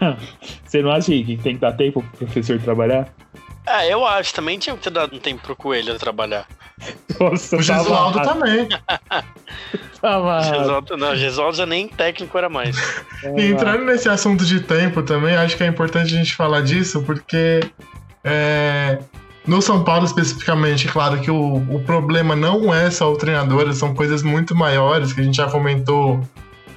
Você 0.64 0.82
não 0.82 0.90
acha 0.90 1.12
que 1.12 1.36
tem 1.36 1.54
que 1.54 1.60
dar 1.60 1.72
tempo 1.72 2.02
pro 2.02 2.26
professor 2.26 2.58
trabalhar? 2.58 3.08
É, 3.66 3.92
eu 3.92 4.04
acho, 4.06 4.34
também 4.34 4.58
tinha 4.58 4.76
que 4.76 4.82
ter 4.82 4.90
dado 4.90 5.14
um 5.14 5.18
tempo 5.18 5.42
pro 5.42 5.54
Coelho 5.56 5.96
trabalhar. 5.98 6.46
Nossa, 7.20 7.56
O 7.56 7.62
Gesualdo 7.62 8.18
tava- 8.22 8.34
também. 8.40 8.68
tava- 10.00 10.42
Gesualdo, 10.42 10.96
não, 10.96 11.16
Gesualdo 11.16 11.56
já 11.56 11.66
nem 11.66 11.86
técnico 11.88 12.36
era 12.36 12.48
mais. 12.48 12.76
E 13.38 13.42
entrando 13.46 13.84
nesse 13.84 14.08
assunto 14.08 14.44
de 14.44 14.60
tempo 14.60 15.00
também, 15.02 15.36
acho 15.36 15.56
que 15.56 15.62
é 15.62 15.66
importante 15.68 16.12
a 16.12 16.18
gente 16.18 16.34
falar 16.34 16.60
disso, 16.62 17.02
porque 17.02 17.60
é, 18.24 18.98
no 19.46 19.62
São 19.62 19.84
Paulo 19.84 20.04
especificamente, 20.04 20.88
claro 20.88 21.20
que 21.20 21.30
o, 21.30 21.54
o 21.54 21.80
problema 21.86 22.34
não 22.34 22.74
é 22.74 22.90
só 22.90 23.12
o 23.12 23.16
treinador, 23.16 23.72
são 23.74 23.94
coisas 23.94 24.24
muito 24.24 24.56
maiores 24.56 25.12
que 25.12 25.20
a 25.20 25.24
gente 25.24 25.36
já 25.36 25.48
comentou 25.48 26.20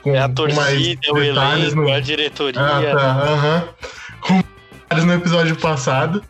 com, 0.03 0.13
É 0.13 0.19
a 0.19 0.29
com 0.29 0.43
mais 0.43 0.55
torcida, 0.55 1.01
é 1.03 1.11
o 1.11 1.15
detalhes 1.15 1.63
elenco, 1.73 1.81
no, 1.81 1.93
a 1.95 1.99
diretoria. 1.99 2.61
Ah, 2.61 2.81
tá. 2.95 3.11
aham. 3.23 3.67
Com 4.21 4.43
no 5.03 5.13
episódio 5.13 5.55
passado. 5.55 6.23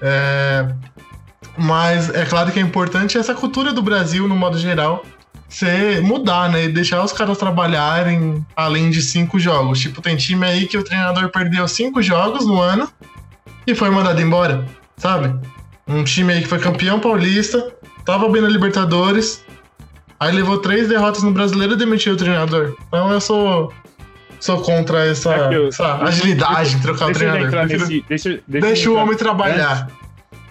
É, 0.00 0.68
mas 1.56 2.10
é 2.10 2.24
claro 2.24 2.50
que 2.50 2.58
é 2.58 2.62
importante 2.62 3.16
essa 3.16 3.34
cultura 3.34 3.72
do 3.72 3.82
Brasil, 3.82 4.26
no 4.26 4.36
modo 4.36 4.58
geral, 4.58 5.04
ser 5.48 6.02
mudar, 6.02 6.50
né? 6.50 6.64
E 6.64 6.68
deixar 6.68 7.02
os 7.04 7.12
caras 7.12 7.38
trabalharem 7.38 8.44
além 8.56 8.90
de 8.90 9.00
cinco 9.02 9.38
jogos. 9.38 9.78
Tipo, 9.78 10.02
tem 10.02 10.16
time 10.16 10.44
aí 10.44 10.66
que 10.66 10.76
o 10.76 10.82
treinador 10.82 11.30
perdeu 11.30 11.66
cinco 11.68 12.02
jogos 12.02 12.46
no 12.46 12.60
ano 12.60 12.88
e 13.66 13.74
foi 13.74 13.90
mandado 13.90 14.20
embora, 14.20 14.66
sabe? 14.96 15.34
Um 15.86 16.02
time 16.02 16.32
aí 16.32 16.42
que 16.42 16.48
foi 16.48 16.58
campeão 16.58 16.98
paulista, 16.98 17.72
tava 18.04 18.28
bem 18.28 18.42
na 18.42 18.48
Libertadores, 18.48 19.44
aí 20.18 20.34
levou 20.34 20.58
três 20.58 20.88
derrotas 20.88 21.22
no 21.22 21.30
brasileiro 21.30 21.74
e 21.74 21.76
demitiu 21.76 22.14
o 22.14 22.16
treinador. 22.16 22.74
Então 22.88 23.12
eu 23.12 23.20
sou. 23.20 23.72
Sou 24.44 24.60
contra 24.60 25.06
essa, 25.06 25.34
É 25.34 25.56
eu- 25.56 25.68
essa 25.68 25.94
agilidade 26.04 26.76
em 26.76 26.80
trocar 26.80 27.06
o 27.06 27.12
Deixa 27.12 27.24
eu 27.24 27.30
treinador. 27.32 27.60
Prefiro- 27.66 27.80
nesse. 27.86 28.04
Deixa, 28.06 28.28
deixa, 28.46 28.66
Deixa 28.66 28.88
eu 28.88 28.94
o 28.94 28.98
homem 28.98 29.16
trabalhar. 29.16 29.88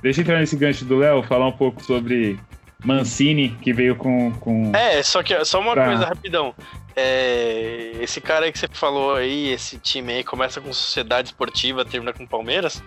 Deixa 0.02 0.20
eu 0.20 0.24
entrar 0.24 0.40
nesse 0.40 0.56
gancho 0.56 0.84
do 0.84 0.98
Léo, 0.98 1.22
falar 1.22 1.46
um 1.48 1.52
pouco 1.52 1.84
sobre 1.84 2.40
Mancini, 2.84 3.50
que 3.62 3.72
veio 3.72 3.96
com. 3.96 4.32
com... 4.32 4.72
É, 4.76 5.04
só 5.04 5.22
que 5.22 5.46
só 5.46 5.60
uma 5.60 5.76
Tá. 5.76 5.86
coisa 5.86 6.06
rapidão. 6.06 6.56
É, 6.96 7.92
esse 8.02 8.20
cara 8.20 8.46
aí 8.46 8.52
que 8.52 8.58
você 8.58 8.68
falou 8.74 9.14
aí, 9.14 9.52
esse 9.54 9.78
time 9.78 10.12
aí, 10.14 10.24
começa 10.24 10.60
com 10.60 10.74
Sociedade 10.74 11.28
Esportiva, 11.28 11.86
termina 11.86 12.12
com 12.14 12.26
Palmeiras. 12.26 12.82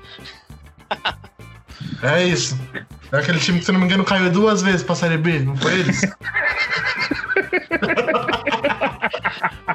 É 2.03 2.25
isso. 2.25 2.59
É 3.13 3.19
aquele 3.19 3.39
time 3.39 3.61
que, 3.61 3.65
se 3.65 3.71
não 3.71 3.79
me 3.79 3.87
engano, 3.87 4.05
caiu 4.05 4.29
duas 4.29 4.61
vezes 4.61 4.83
pra 4.83 4.97
Série 4.97 5.19
B, 5.19 5.39
não 5.39 5.57
foi 5.57 5.73
eles? 5.73 6.01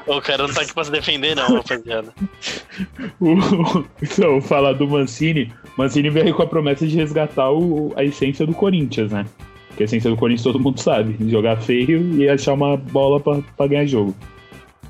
O 0.08 0.22
cara 0.22 0.48
não 0.48 0.54
tá 0.54 0.62
aqui 0.62 0.74
pra 0.74 0.84
se 0.84 0.92
defender, 0.92 1.36
não, 1.36 1.56
rapaziada. 1.56 2.14
O- 3.20 3.84
então, 4.02 4.42
falar 4.42 4.74
do 4.74 4.88
Mancini. 4.88 5.52
Mancini 5.78 6.10
veio 6.10 6.34
com 6.34 6.42
a 6.44 6.48
promessa 6.48 6.88
de 6.88 6.96
resgatar 6.96 7.52
o- 7.52 7.94
a 7.96 8.04
essência 8.04 8.46
do 8.46 8.54
Corinthians, 8.54 9.12
né? 9.12 9.26
Porque 9.68 9.84
a 9.84 9.86
essência 9.86 10.10
do 10.10 10.18
Corinthians 10.18 10.44
todo 10.44 10.60
mundo 10.60 10.80
sabe. 10.80 11.16
Jogar 11.30 11.58
feio 11.62 12.16
e 12.16 12.28
achar 12.30 12.54
uma 12.54 12.76
bola 12.78 13.20
pra, 13.20 13.40
pra 13.56 13.68
ganhar 13.68 13.86
jogo. 13.86 14.16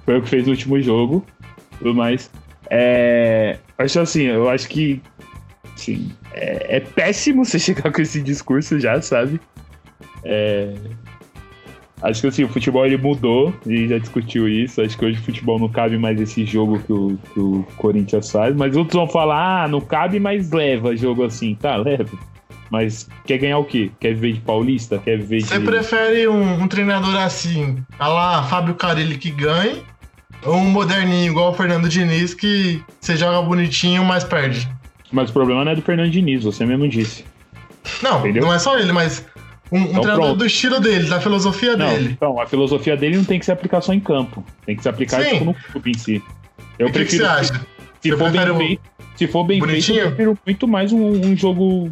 Foi 0.06 0.18
o 0.18 0.22
que 0.22 0.30
fez 0.30 0.46
no 0.46 0.52
último 0.52 0.80
jogo. 0.82 1.26
Tudo 1.78 1.94
mais. 1.94 2.30
É, 2.70 3.58
acho 3.78 4.00
assim, 4.00 4.24
eu 4.24 4.50
acho 4.50 4.68
que. 4.70 5.02
Assim, 5.76 6.12
é, 6.34 6.78
é 6.78 6.80
péssimo 6.80 7.44
você 7.46 7.58
chegar 7.60 7.92
com 7.92 8.02
esse 8.02 8.22
discurso 8.22 8.80
já, 8.80 9.02
sabe? 9.02 9.40
É, 10.24 10.74
Acho 12.02 12.22
que 12.22 12.28
assim, 12.28 12.44
o 12.44 12.50
futebol 12.50 12.86
ele 12.86 12.98
mudou, 12.98 13.54
a 13.66 13.70
gente 13.70 13.90
já 13.90 13.98
discutiu 14.00 14.48
isso. 14.50 14.82
Acho 14.82 14.98
que 14.98 15.06
hoje 15.06 15.20
o 15.20 15.24
futebol 15.24 15.60
não 15.60 15.70
cabe 15.70 15.98
mais 15.98 16.20
esse 16.20 16.46
jogo 16.46 16.80
que 16.80 16.92
o, 16.92 17.18
que 17.34 17.40
o 17.40 17.66
Corinthians 17.78 18.32
faz. 18.32 18.56
Mas 18.56 18.76
outros 18.76 18.96
vão 18.96 19.08
falar, 19.08 19.64
ah, 19.64 19.68
não 19.68 19.80
cabe, 19.82 20.20
mas 20.20 20.52
leva 20.52 20.96
jogo 20.96 21.24
assim. 21.24 21.56
Tá, 21.56 21.76
leva. 21.76 22.10
Mas 22.72 23.08
quer 23.26 23.38
ganhar 23.38 23.58
o 23.58 23.66
quê? 23.66 23.92
Quer 24.00 24.16
ver 24.16 24.34
de 24.34 24.40
paulista? 24.40 24.98
Quer 24.98 25.20
ver 25.20 25.42
Você 25.42 25.60
de. 25.60 25.66
prefere 25.66 26.28
um, 26.28 26.64
um 26.64 26.68
treinador 26.68 27.16
assim, 27.18 27.84
a 28.00 28.08
lá 28.08 28.44
Fábio 28.44 28.76
Carilli 28.76 29.18
que 29.18 29.30
ganhe, 29.30 29.84
ou 30.44 30.56
um 30.56 30.70
moderninho 30.70 31.32
igual 31.32 31.52
o 31.52 31.54
Fernando 31.54 31.90
Diniz 31.90 32.34
que 32.34 32.82
você 33.00 33.18
joga 33.18 33.42
bonitinho, 33.42 34.04
mas 34.06 34.24
perde? 34.24 34.68
Mas 35.12 35.30
o 35.30 35.34
problema 35.34 35.66
não 35.66 35.74
é 35.74 35.76
do 35.76 35.82
Fernando 35.82 36.10
Diniz, 36.10 36.46
você 36.46 36.66
mesmo 36.66 36.88
disse. 36.88 37.26
Não, 38.02 38.20
Entendeu? 38.20 38.44
não 38.44 38.54
é 38.54 38.60
só 38.60 38.80
ele, 38.80 38.92
mas 38.94 39.26
um, 39.72 39.78
um 39.78 39.82
Então 39.84 39.94
treinador 40.02 40.26
pronto. 40.26 40.38
do 40.40 40.46
estilo 40.46 40.80
dele, 40.80 41.08
da 41.10 41.20
filosofia 41.22 41.78
Não, 41.78 41.88
dele. 41.90 42.10
então, 42.12 42.40
a 42.42 42.46
filosofia 42.46 42.98
dele 42.98 43.18
não 43.18 43.24
tem 43.24 43.40
que 43.40 43.46
se 43.46 43.52
aplicar 43.52 43.82
só 43.82 43.94
em 43.94 44.00
campo. 44.00 44.44
Tem 44.66 44.76
que 44.76 44.84
se 44.84 44.90
aplicar 44.90 45.22
Sim. 45.24 45.30
tipo, 45.32 45.46
no 45.46 45.54
clube 45.54 45.92
em 45.92 45.98
si. 45.98 46.24
Eu 46.78 46.88
E 46.88 46.90
o 46.90 46.94
que, 46.94 47.00
que 47.00 47.06
prefiro. 47.06 47.26
você 47.26 47.30
acha? 47.32 47.54
se, 48.02 48.10
Você 48.10 48.18
for 48.18 48.32
bem 48.32 48.58
feito, 48.58 48.82
se 49.16 49.28
for 49.28 49.44
bem 49.44 49.60
feito, 49.60 49.70
bonitinho? 49.70 50.00
eu 50.00 50.08
prefiro 50.08 50.38
muito 50.46 50.68
mais 50.68 50.92
um, 50.92 51.12
um 51.28 51.36
jogo 51.38 51.92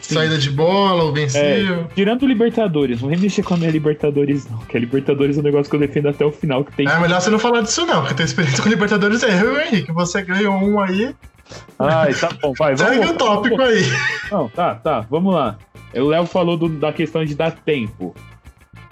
Saída 0.00 0.38
de 0.38 0.50
bola, 0.50 1.04
ofensivo. 1.04 1.86
Tirando 1.94 2.22
o 2.24 2.26
Libertadores, 2.26 3.00
não 3.00 3.08
vem 3.10 3.18
mexer 3.18 3.44
com 3.44 3.54
a 3.54 3.56
minha 3.56 3.70
Libertadores, 3.70 4.48
não. 4.50 4.58
Que 4.58 4.76
a 4.76 4.80
Libertadores 4.80 5.36
é 5.36 5.40
um 5.40 5.44
negócio 5.44 5.70
que 5.70 5.76
eu 5.76 5.80
defendo 5.80 6.08
até 6.08 6.24
o 6.24 6.32
final, 6.32 6.64
que 6.64 6.72
tem. 6.72 6.88
É, 6.88 6.98
melhor 6.98 7.20
você 7.20 7.30
não 7.30 7.38
falar 7.38 7.60
disso, 7.60 7.86
não, 7.86 8.00
porque 8.00 8.14
tem 8.14 8.26
experiência 8.26 8.60
com 8.62 8.68
Libertadores 8.68 9.22
é 9.22 9.40
eu, 9.40 9.60
Henrique. 9.60 9.92
Você 9.92 10.22
ganhou 10.22 10.54
um 10.54 10.80
aí, 10.80 11.14
Ai, 11.78 12.12
tá 12.14 12.28
bom, 12.42 12.52
vai, 12.58 12.74
vamos. 12.74 12.92
segue 12.94 13.06
o 13.12 13.16
tópico 13.16 13.60
aí. 13.62 13.82
Não, 14.32 14.48
tá, 14.48 14.74
tá, 14.74 15.06
vamos 15.08 15.32
lá. 15.34 15.56
O 15.94 16.04
Léo 16.08 16.26
falou 16.26 16.56
do- 16.56 16.68
da 16.68 16.92
questão 16.92 17.24
de 17.24 17.34
dar 17.34 17.50
tempo. 17.52 18.14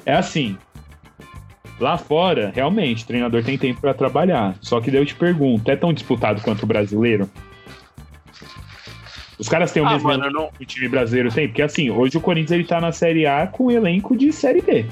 É 0.04 0.14
assim. 0.14 0.56
Lá 1.78 1.96
fora, 1.96 2.50
realmente, 2.54 3.04
o 3.04 3.06
treinador 3.06 3.44
tem 3.44 3.56
tempo 3.56 3.80
pra 3.80 3.94
trabalhar. 3.94 4.56
Só 4.60 4.80
que 4.80 4.90
daí 4.90 5.00
eu 5.00 5.06
te 5.06 5.14
pergunto, 5.14 5.70
é 5.70 5.76
tão 5.76 5.92
disputado 5.92 6.42
quanto 6.42 6.64
o 6.64 6.66
brasileiro? 6.66 7.30
Os 9.38 9.48
caras 9.48 9.70
têm 9.70 9.80
o 9.82 9.86
Ah, 9.86 9.90
mesmo 9.92 10.08
mano, 10.08 10.28
não. 10.32 10.50
que 10.50 10.64
o 10.64 10.66
time 10.66 10.88
brasileiro 10.88 11.30
tem? 11.32 11.46
Porque 11.46 11.62
assim, 11.62 11.90
hoje 11.90 12.16
o 12.16 12.20
Corinthians 12.20 12.50
ele 12.50 12.64
tá 12.64 12.80
na 12.80 12.90
Série 12.90 13.24
A 13.26 13.46
com 13.46 13.66
o 13.66 13.70
elenco 13.70 14.16
de 14.16 14.32
Série 14.32 14.60
B. 14.60 14.86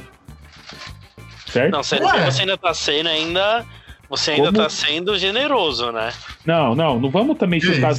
Certo? 1.46 1.72
Não, 1.72 1.82
você, 1.82 1.96
Ué. 1.96 2.30
você 2.30 2.42
ainda 2.42 2.56
tá 2.56 2.72
sendo 2.72 3.08
ainda. 3.08 3.64
Você 4.08 4.30
ainda 4.32 4.52
Como? 4.52 4.58
tá 4.62 4.68
sendo 4.68 5.18
generoso, 5.18 5.90
né? 5.90 6.12
Não, 6.44 6.74
não, 6.74 7.00
não 7.00 7.10
vamos 7.10 7.36
também 7.38 7.58
Que 7.60 7.66
chutar. 7.74 7.92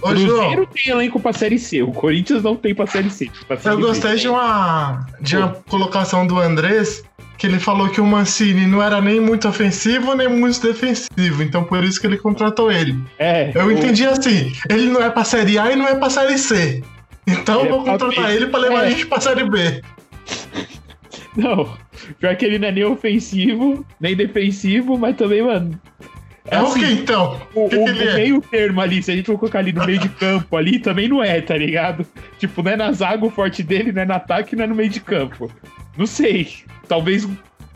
Ô, 0.00 0.08
Cruzeiro 0.08 0.66
tem 0.66 0.92
elenco 0.92 1.20
pra 1.20 1.32
Série 1.32 1.58
C, 1.58 1.82
o 1.82 1.92
Corinthians 1.92 2.42
não 2.42 2.56
tem 2.56 2.74
pra 2.74 2.86
Série 2.86 3.10
C. 3.10 3.30
Pra 3.46 3.56
Série 3.56 3.74
Eu 3.76 3.80
B. 3.80 3.86
gostei 3.86 4.16
de 4.16 4.28
uma, 4.28 5.06
de 5.20 5.36
uma 5.36 5.48
colocação 5.68 6.26
do 6.26 6.38
Andrés, 6.40 7.04
que 7.38 7.46
ele 7.46 7.58
falou 7.60 7.88
que 7.88 8.00
o 8.00 8.06
Mancini 8.06 8.66
não 8.66 8.82
era 8.82 9.00
nem 9.00 9.20
muito 9.20 9.46
ofensivo, 9.48 10.14
nem 10.14 10.28
muito 10.28 10.60
defensivo. 10.60 11.42
Então 11.42 11.62
por 11.64 11.82
isso 11.84 12.00
que 12.00 12.06
ele 12.06 12.18
contratou 12.18 12.70
ele. 12.70 12.98
É, 13.18 13.52
Eu 13.54 13.66
o- 13.66 13.72
entendi 13.72 14.04
assim, 14.04 14.52
ele 14.68 14.86
não 14.86 15.00
é 15.02 15.10
pra 15.10 15.22
Série 15.24 15.58
A 15.58 15.70
e 15.70 15.76
não 15.76 15.86
é 15.86 15.94
pra 15.94 16.10
Série 16.10 16.38
C. 16.38 16.82
Então 17.24 17.60
Ele 17.60 17.68
eu 17.68 17.74
é 17.74 17.76
vou 17.76 17.84
pra 17.84 17.92
contratar 17.92 18.26
B. 18.26 18.34
ele 18.34 18.46
pra 18.48 18.58
levar 18.58 18.82
É. 18.82 18.86
a 18.86 18.90
gente 18.90 19.06
pra 19.06 19.20
Série 19.20 19.44
B. 19.48 19.80
Não, 21.36 21.76
pior 22.20 22.36
que 22.36 22.44
ele 22.44 22.58
não 22.58 22.68
é 22.68 22.72
nem 22.72 22.84
ofensivo, 22.84 23.86
nem 24.00 24.14
defensivo, 24.14 24.98
mas 24.98 25.16
também, 25.16 25.42
mano. 25.42 25.80
É, 26.50 26.60
o 26.60 26.74
que 26.74 26.84
então? 26.84 27.40
O, 27.54 27.66
O 27.66 27.68
que, 27.68 27.76
o- 27.76 27.84
que 27.84 28.02
é? 28.02 28.14
meio 28.14 28.40
termo 28.42 28.80
ali, 28.80 29.02
se 29.02 29.12
a 29.12 29.16
gente 29.16 29.26
for 29.26 29.38
colocar 29.38 29.60
ali 29.60 29.72
no 29.72 29.86
meio 29.86 29.98
de 29.98 30.08
campo 30.10 30.56
ali, 30.56 30.78
também 30.78 31.08
não 31.08 31.22
é, 31.22 31.40
tá 31.40 31.56
ligado? 31.56 32.04
Tipo, 32.38 32.62
não 32.62 32.72
é 32.72 32.76
na 32.76 32.92
zaga 32.92 33.24
o 33.24 33.30
forte 33.30 33.62
dele, 33.62 33.92
não 33.92 34.02
é 34.02 34.04
no 34.04 34.12
ataque, 34.14 34.54
não 34.56 34.64
é 34.64 34.66
no 34.66 34.74
meio 34.74 34.90
de 34.90 35.00
campo. 35.00 35.50
Não 35.96 36.04
sei. 36.04 36.48
Talvez 36.88 37.24
o 37.24 37.30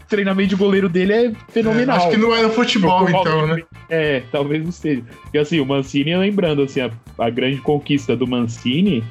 treinamento 0.08 0.50
de 0.50 0.56
goleiro 0.56 0.88
dele 0.88 1.12
é 1.12 1.32
fenomenal. 1.48 1.96
Acho 1.96 2.10
que 2.10 2.16
não 2.16 2.34
é 2.34 2.42
no 2.42 2.50
futebol, 2.50 3.00
Futebol 3.06 3.20
então, 3.22 3.46
né? 3.46 3.62
É, 3.88 4.22
talvez 4.32 4.64
não 4.64 4.72
seja. 4.72 5.02
Porque 5.22 5.38
assim, 5.38 5.60
o 5.60 5.64
Mancini, 5.66 6.14
lembrando, 6.16 6.62
assim, 6.62 6.80
a, 6.80 6.90
a 7.18 7.30
grande 7.30 7.60
conquista 7.60 8.16
do 8.16 8.26
Mancini 8.26 9.02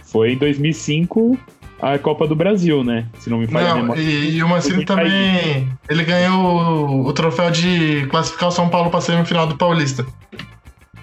foi 0.00 0.32
em 0.32 0.36
2005 0.36 1.38
a 1.82 1.98
Copa 1.98 2.26
do 2.28 2.36
Brasil, 2.36 2.84
né? 2.84 3.06
Se 3.18 3.28
não 3.28 3.38
me 3.38 3.46
falha 3.48 3.66
a 3.66 3.74
Não, 3.74 3.82
memória. 3.82 4.00
e, 4.00 4.36
e 4.36 4.42
o 4.42 4.48
Mancini 4.48 4.84
também. 4.84 5.68
Ele 5.88 6.04
ganhou 6.04 6.38
o, 6.44 7.06
o 7.08 7.12
troféu 7.12 7.50
de 7.50 8.06
classificar 8.08 8.48
o 8.48 8.52
São 8.52 8.68
Paulo 8.68 8.88
pra 8.88 9.00
semifinal 9.00 9.46
do 9.48 9.56
Paulista. 9.56 10.06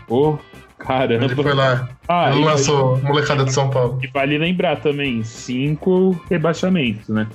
Ô, 0.08 0.38
caramba. 0.78 1.26
Ele 1.26 1.36
foi 1.36 1.54
lá. 1.54 1.90
Ah, 2.08 2.32
ele 2.34 2.46
lançou 2.46 2.96
a 2.96 2.98
molecada 3.00 3.44
de 3.44 3.52
São 3.54 3.70
Paulo. 3.70 4.00
e 4.02 4.08
vale 4.08 4.38
lembrar 4.38 4.78
também, 4.78 5.22
cinco 5.24 6.20
rebaixamentos, 6.30 7.10
né? 7.10 7.28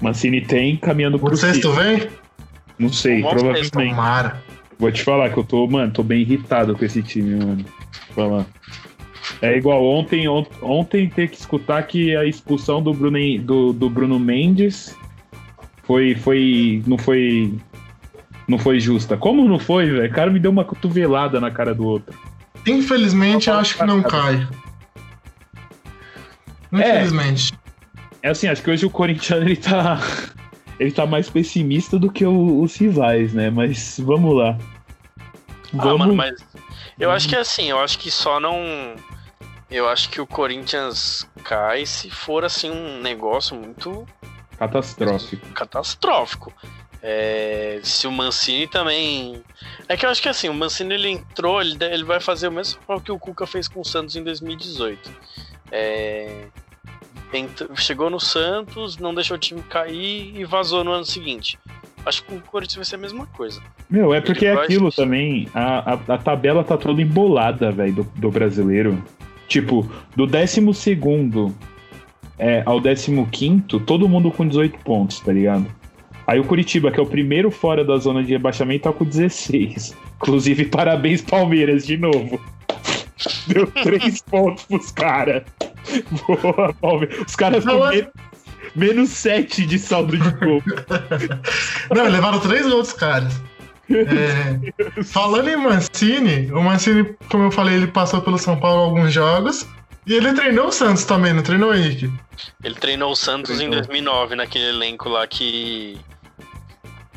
Mancini 0.00 0.40
tem 0.40 0.76
caminhando 0.76 1.18
pro 1.18 1.34
O 1.34 1.36
sexto 1.36 1.72
vem? 1.72 2.08
Não 2.78 2.90
sei, 2.90 3.20
Bom 3.20 3.30
provavelmente. 3.30 3.70
Tomara. 3.70 4.42
Vou 4.78 4.90
te 4.90 5.02
falar 5.02 5.28
que 5.28 5.36
eu 5.36 5.44
tô, 5.44 5.66
mano, 5.66 5.92
tô 5.92 6.02
bem 6.02 6.20
irritado 6.22 6.74
com 6.74 6.82
esse 6.84 7.02
time, 7.02 7.34
mano. 7.44 7.64
Vou 8.14 8.28
falar. 8.30 8.46
É 9.42 9.56
igual 9.56 9.82
ontem, 9.84 10.28
on- 10.28 10.44
ontem 10.62 11.08
ter 11.08 11.28
que 11.28 11.36
escutar 11.36 11.82
que 11.84 12.14
a 12.14 12.24
expulsão 12.26 12.82
do 12.82 12.92
Bruno, 12.92 13.18
do, 13.42 13.72
do 13.72 13.88
Bruno 13.88 14.18
Mendes 14.18 14.94
foi, 15.84 16.14
foi, 16.14 16.82
não 16.86 16.98
foi, 16.98 17.54
não 18.46 18.58
foi 18.58 18.78
justa. 18.78 19.16
Como 19.16 19.48
não 19.48 19.58
foi, 19.58 19.86
velho? 19.90 20.10
O 20.10 20.14
cara 20.14 20.30
me 20.30 20.38
deu 20.38 20.50
uma 20.50 20.64
cotovelada 20.64 21.40
na 21.40 21.50
cara 21.50 21.74
do 21.74 21.86
outro. 21.86 22.14
Infelizmente, 22.66 23.48
eu 23.48 23.54
acho 23.56 23.78
que 23.78 23.84
não 23.84 24.02
cai. 24.02 24.46
Infelizmente. 26.72 27.52
É 28.22 28.28
assim, 28.28 28.46
acho 28.48 28.62
que 28.62 28.70
hoje 28.70 28.84
o 28.84 28.90
Corinthians 28.90 29.40
ele 29.40 29.56
tá, 29.56 29.98
ele 30.78 30.92
tá 30.92 31.06
mais 31.06 31.30
pessimista 31.30 31.98
do 31.98 32.10
que 32.12 32.24
o- 32.24 32.60
os 32.62 32.76
rivais, 32.76 33.32
né? 33.32 33.48
Mas 33.50 33.98
vamos 34.04 34.36
lá. 34.36 34.58
Ah, 35.78 35.96
mano, 35.96 36.14
mas. 36.14 36.34
Eu 36.98 37.10
acho 37.10 37.28
que 37.28 37.34
é 37.34 37.38
assim, 37.40 37.70
eu 37.70 37.78
acho 37.78 37.98
que 37.98 38.10
só 38.10 38.38
não. 38.38 38.54
Eu 39.70 39.88
acho 39.88 40.08
que 40.10 40.20
o 40.20 40.26
Corinthians 40.26 41.26
cai 41.44 41.86
se 41.86 42.10
for 42.10 42.44
assim 42.44 42.70
um 42.70 43.00
negócio 43.00 43.54
muito 43.56 44.06
Catastrófico. 44.58 45.46
catastrófico. 45.54 46.52
É, 47.02 47.80
se 47.82 48.06
o 48.06 48.12
Mancini 48.12 48.66
também. 48.66 49.42
É 49.88 49.96
que 49.96 50.04
eu 50.04 50.10
acho 50.10 50.20
que 50.20 50.28
assim, 50.28 50.48
o 50.50 50.54
Mancini 50.54 50.94
ele 50.94 51.08
entrou, 51.08 51.60
ele, 51.60 51.76
ele 51.82 52.04
vai 52.04 52.20
fazer 52.20 52.48
o 52.48 52.52
mesmo 52.52 52.78
papel 52.80 53.00
que 53.00 53.12
o 53.12 53.18
Cuca 53.18 53.46
fez 53.46 53.68
com 53.68 53.80
o 53.80 53.84
Santos 53.84 54.16
em 54.16 54.22
2018. 54.22 55.10
É, 55.72 56.44
chegou 57.76 58.10
no 58.10 58.20
Santos, 58.20 58.96
não 58.98 59.14
deixou 59.14 59.36
o 59.36 59.40
time 59.40 59.62
cair 59.62 60.36
e 60.36 60.44
vazou 60.44 60.84
no 60.84 60.92
ano 60.92 61.04
seguinte. 61.06 61.58
Acho 62.04 62.24
que 62.24 62.34
o 62.34 62.40
Corinthians 62.40 62.76
vai 62.76 62.84
ser 62.84 62.96
a 62.96 62.98
mesma 62.98 63.26
coisa. 63.28 63.62
Meu, 63.88 64.12
é 64.12 64.20
porque 64.20 64.44
Ele 64.46 64.52
é 64.52 64.56
vai- 64.56 64.64
aquilo 64.64 64.90
também. 64.90 65.48
A, 65.54 65.92
a, 65.94 66.14
a 66.14 66.18
tabela 66.18 66.64
tá 66.64 66.76
toda 66.76 67.00
embolada, 67.00 67.70
velho, 67.70 67.94
do, 67.94 68.04
do 68.16 68.30
brasileiro. 68.30 69.02
Tipo, 69.50 69.84
do 70.14 70.28
12 70.28 70.60
é, 72.38 72.62
ao 72.64 72.80
15, 72.80 73.62
todo 73.84 74.08
mundo 74.08 74.30
com 74.30 74.46
18 74.46 74.78
pontos, 74.78 75.18
tá 75.18 75.32
ligado? 75.32 75.66
Aí 76.24 76.38
o 76.38 76.44
Curitiba, 76.44 76.92
que 76.92 77.00
é 77.00 77.02
o 77.02 77.06
primeiro 77.06 77.50
fora 77.50 77.84
da 77.84 77.96
zona 77.96 78.22
de 78.22 78.30
rebaixamento, 78.30 78.84
tá 78.84 78.92
com 78.92 79.04
16. 79.04 79.96
Inclusive, 80.14 80.66
parabéns, 80.70 81.20
Palmeiras, 81.20 81.84
de 81.84 81.96
novo. 81.96 82.40
Deu 83.48 83.66
3 83.66 84.22
pontos 84.22 84.64
pros 84.66 84.92
caras. 84.92 85.42
Boa, 86.28 86.72
Palmeiras. 86.74 87.18
Os 87.26 87.34
caras 87.34 87.64
com 87.64 87.88
menos, 87.88 88.08
menos 88.76 89.10
7 89.10 89.66
de 89.66 89.80
saldo 89.80 90.16
de 90.16 90.30
gol. 90.30 90.62
Não, 91.92 92.04
levaram 92.04 92.38
três 92.38 92.64
outros 92.66 92.92
caras. 92.92 93.34
É, 93.90 95.02
falando 95.02 95.48
em 95.48 95.56
Mancini, 95.56 96.50
o 96.52 96.62
Mancini, 96.62 97.16
como 97.30 97.44
eu 97.44 97.50
falei, 97.50 97.74
ele 97.76 97.86
passou 97.88 98.20
pelo 98.20 98.38
São 98.38 98.58
Paulo 98.58 98.82
alguns 98.82 99.12
jogos. 99.12 99.66
E 100.06 100.14
ele 100.14 100.32
treinou 100.32 100.68
o 100.68 100.72
Santos 100.72 101.04
também, 101.04 101.32
não 101.32 101.42
treinou 101.42 101.70
o 101.70 101.74
Henrique? 101.74 102.10
Ele 102.64 102.74
treinou 102.74 103.12
o 103.12 103.16
Santos 103.16 103.50
em 103.52 103.68
Treinou. 103.68 103.76
2009, 103.78 104.34
naquele 104.34 104.68
elenco 104.68 105.08
lá 105.08 105.26
que. 105.26 105.98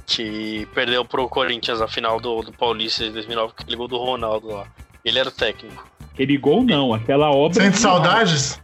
que 0.06 0.68
perdeu 0.74 1.06
pro 1.06 1.30
Corinthians 1.30 1.82
a 1.82 1.88
final 1.88 2.20
do, 2.20 2.42
do 2.42 2.52
Paulista 2.52 3.04
de 3.06 3.12
2009, 3.12 3.54
que 3.58 3.70
ligou 3.70 3.88
do 3.88 3.98
Ronaldo 3.98 4.48
lá. 4.48 4.68
Ele 5.04 5.18
era 5.20 5.30
o 5.30 5.32
técnico. 5.32 5.88
Aquele 6.14 6.38
gol 6.38 6.64
não, 6.64 6.94
aquela 6.94 7.32
obra. 7.32 7.62
Sente 7.62 7.76
de- 7.76 7.80
saudades? 7.80 8.62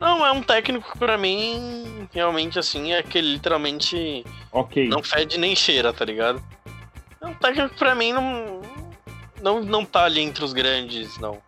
Não, 0.00 0.24
é 0.26 0.30
um 0.32 0.42
técnico 0.42 0.90
que 0.92 0.98
pra 0.98 1.16
mim, 1.16 2.06
realmente 2.12 2.58
assim, 2.58 2.92
é 2.92 3.02
que 3.02 3.16
ele 3.18 3.32
literalmente 3.34 4.24
Ok. 4.52 4.88
não 4.88 5.02
fede 5.02 5.38
nem 5.38 5.54
cheira, 5.56 5.90
tá 5.92 6.04
ligado? 6.04 6.42
É 7.20 7.26
um 7.26 7.34
técnico 7.34 7.70
que 7.70 7.78
pra 7.78 7.94
mim 7.94 8.12
não. 8.12 8.62
Não, 9.42 9.62
não 9.62 9.84
tá 9.84 10.04
ali 10.04 10.20
entre 10.20 10.44
os 10.44 10.52
grandes, 10.52 11.18
não. 11.18 11.38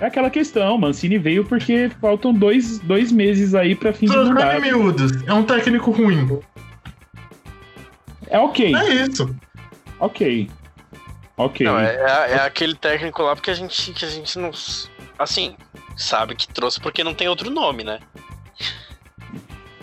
É 0.00 0.06
aquela 0.06 0.28
questão, 0.30 0.76
Mancini 0.78 1.18
veio 1.18 1.44
porque 1.44 1.90
faltam 2.00 2.32
dois, 2.34 2.78
dois 2.80 3.12
meses 3.12 3.54
aí 3.54 3.74
pra 3.74 3.92
fim 3.92 4.06
de 4.06 4.12
Trocando 4.12 4.34
mandato. 4.34 4.60
miúdos, 4.60 5.12
é 5.26 5.32
um 5.32 5.44
técnico 5.44 5.90
ruim. 5.92 6.40
É 8.26 8.38
ok, 8.38 8.74
É 8.74 8.94
isso. 9.04 9.34
ok. 10.00 10.50
Ok. 11.36 11.66
Não, 11.66 11.78
é, 11.78 11.94
é, 11.94 12.32
é 12.32 12.40
aquele 12.40 12.74
técnico 12.74 13.22
lá 13.22 13.34
porque 13.36 13.50
a 13.50 13.54
gente, 13.54 13.92
que 13.92 14.04
a 14.04 14.08
gente 14.08 14.38
não. 14.38 14.50
Assim, 15.18 15.56
sabe 15.96 16.34
que 16.34 16.48
trouxe 16.48 16.80
porque 16.80 17.04
não 17.04 17.14
tem 17.14 17.28
outro 17.28 17.50
nome, 17.50 17.84
né? 17.84 18.00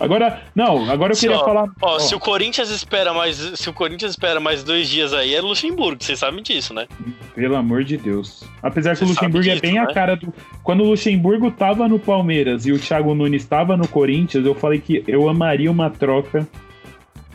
Agora, 0.00 0.40
não, 0.54 0.90
agora 0.90 1.12
eu 1.12 1.14
Se, 1.14 1.22
queria 1.22 1.36
ó, 1.36 1.44
falar. 1.44 1.64
Ó, 1.82 1.96
ó, 1.96 1.98
se 1.98 2.14
o 2.14 2.18
Corinthians 2.18 2.70
espera 2.70 3.12
mais. 3.12 3.36
Se 3.36 3.68
o 3.68 3.72
Corinthians 3.72 4.12
espera 4.12 4.40
mais 4.40 4.64
dois 4.64 4.88
dias 4.88 5.12
aí, 5.12 5.34
é 5.34 5.40
Luxemburgo, 5.42 6.02
vocês 6.02 6.18
sabem 6.18 6.42
disso, 6.42 6.72
né? 6.72 6.88
Pelo 7.34 7.54
amor 7.54 7.84
de 7.84 7.98
Deus. 7.98 8.42
Apesar 8.62 8.96
que 8.96 9.04
o 9.04 9.08
Luxemburgo 9.08 9.44
sabe 9.44 9.58
é 9.58 9.60
bem 9.60 9.72
disso, 9.72 9.84
a 9.84 9.86
né? 9.88 9.94
cara 9.94 10.16
do. 10.16 10.32
Quando 10.62 10.82
o 10.82 10.86
Luxemburgo 10.86 11.50
tava 11.50 11.86
no 11.86 11.98
Palmeiras 11.98 12.64
e 12.64 12.72
o 12.72 12.78
Thiago 12.78 13.14
Nunes 13.14 13.44
tava 13.44 13.76
no 13.76 13.86
Corinthians, 13.86 14.46
eu 14.46 14.54
falei 14.54 14.80
que 14.80 15.04
eu 15.06 15.28
amaria 15.28 15.70
uma 15.70 15.90
troca 15.90 16.48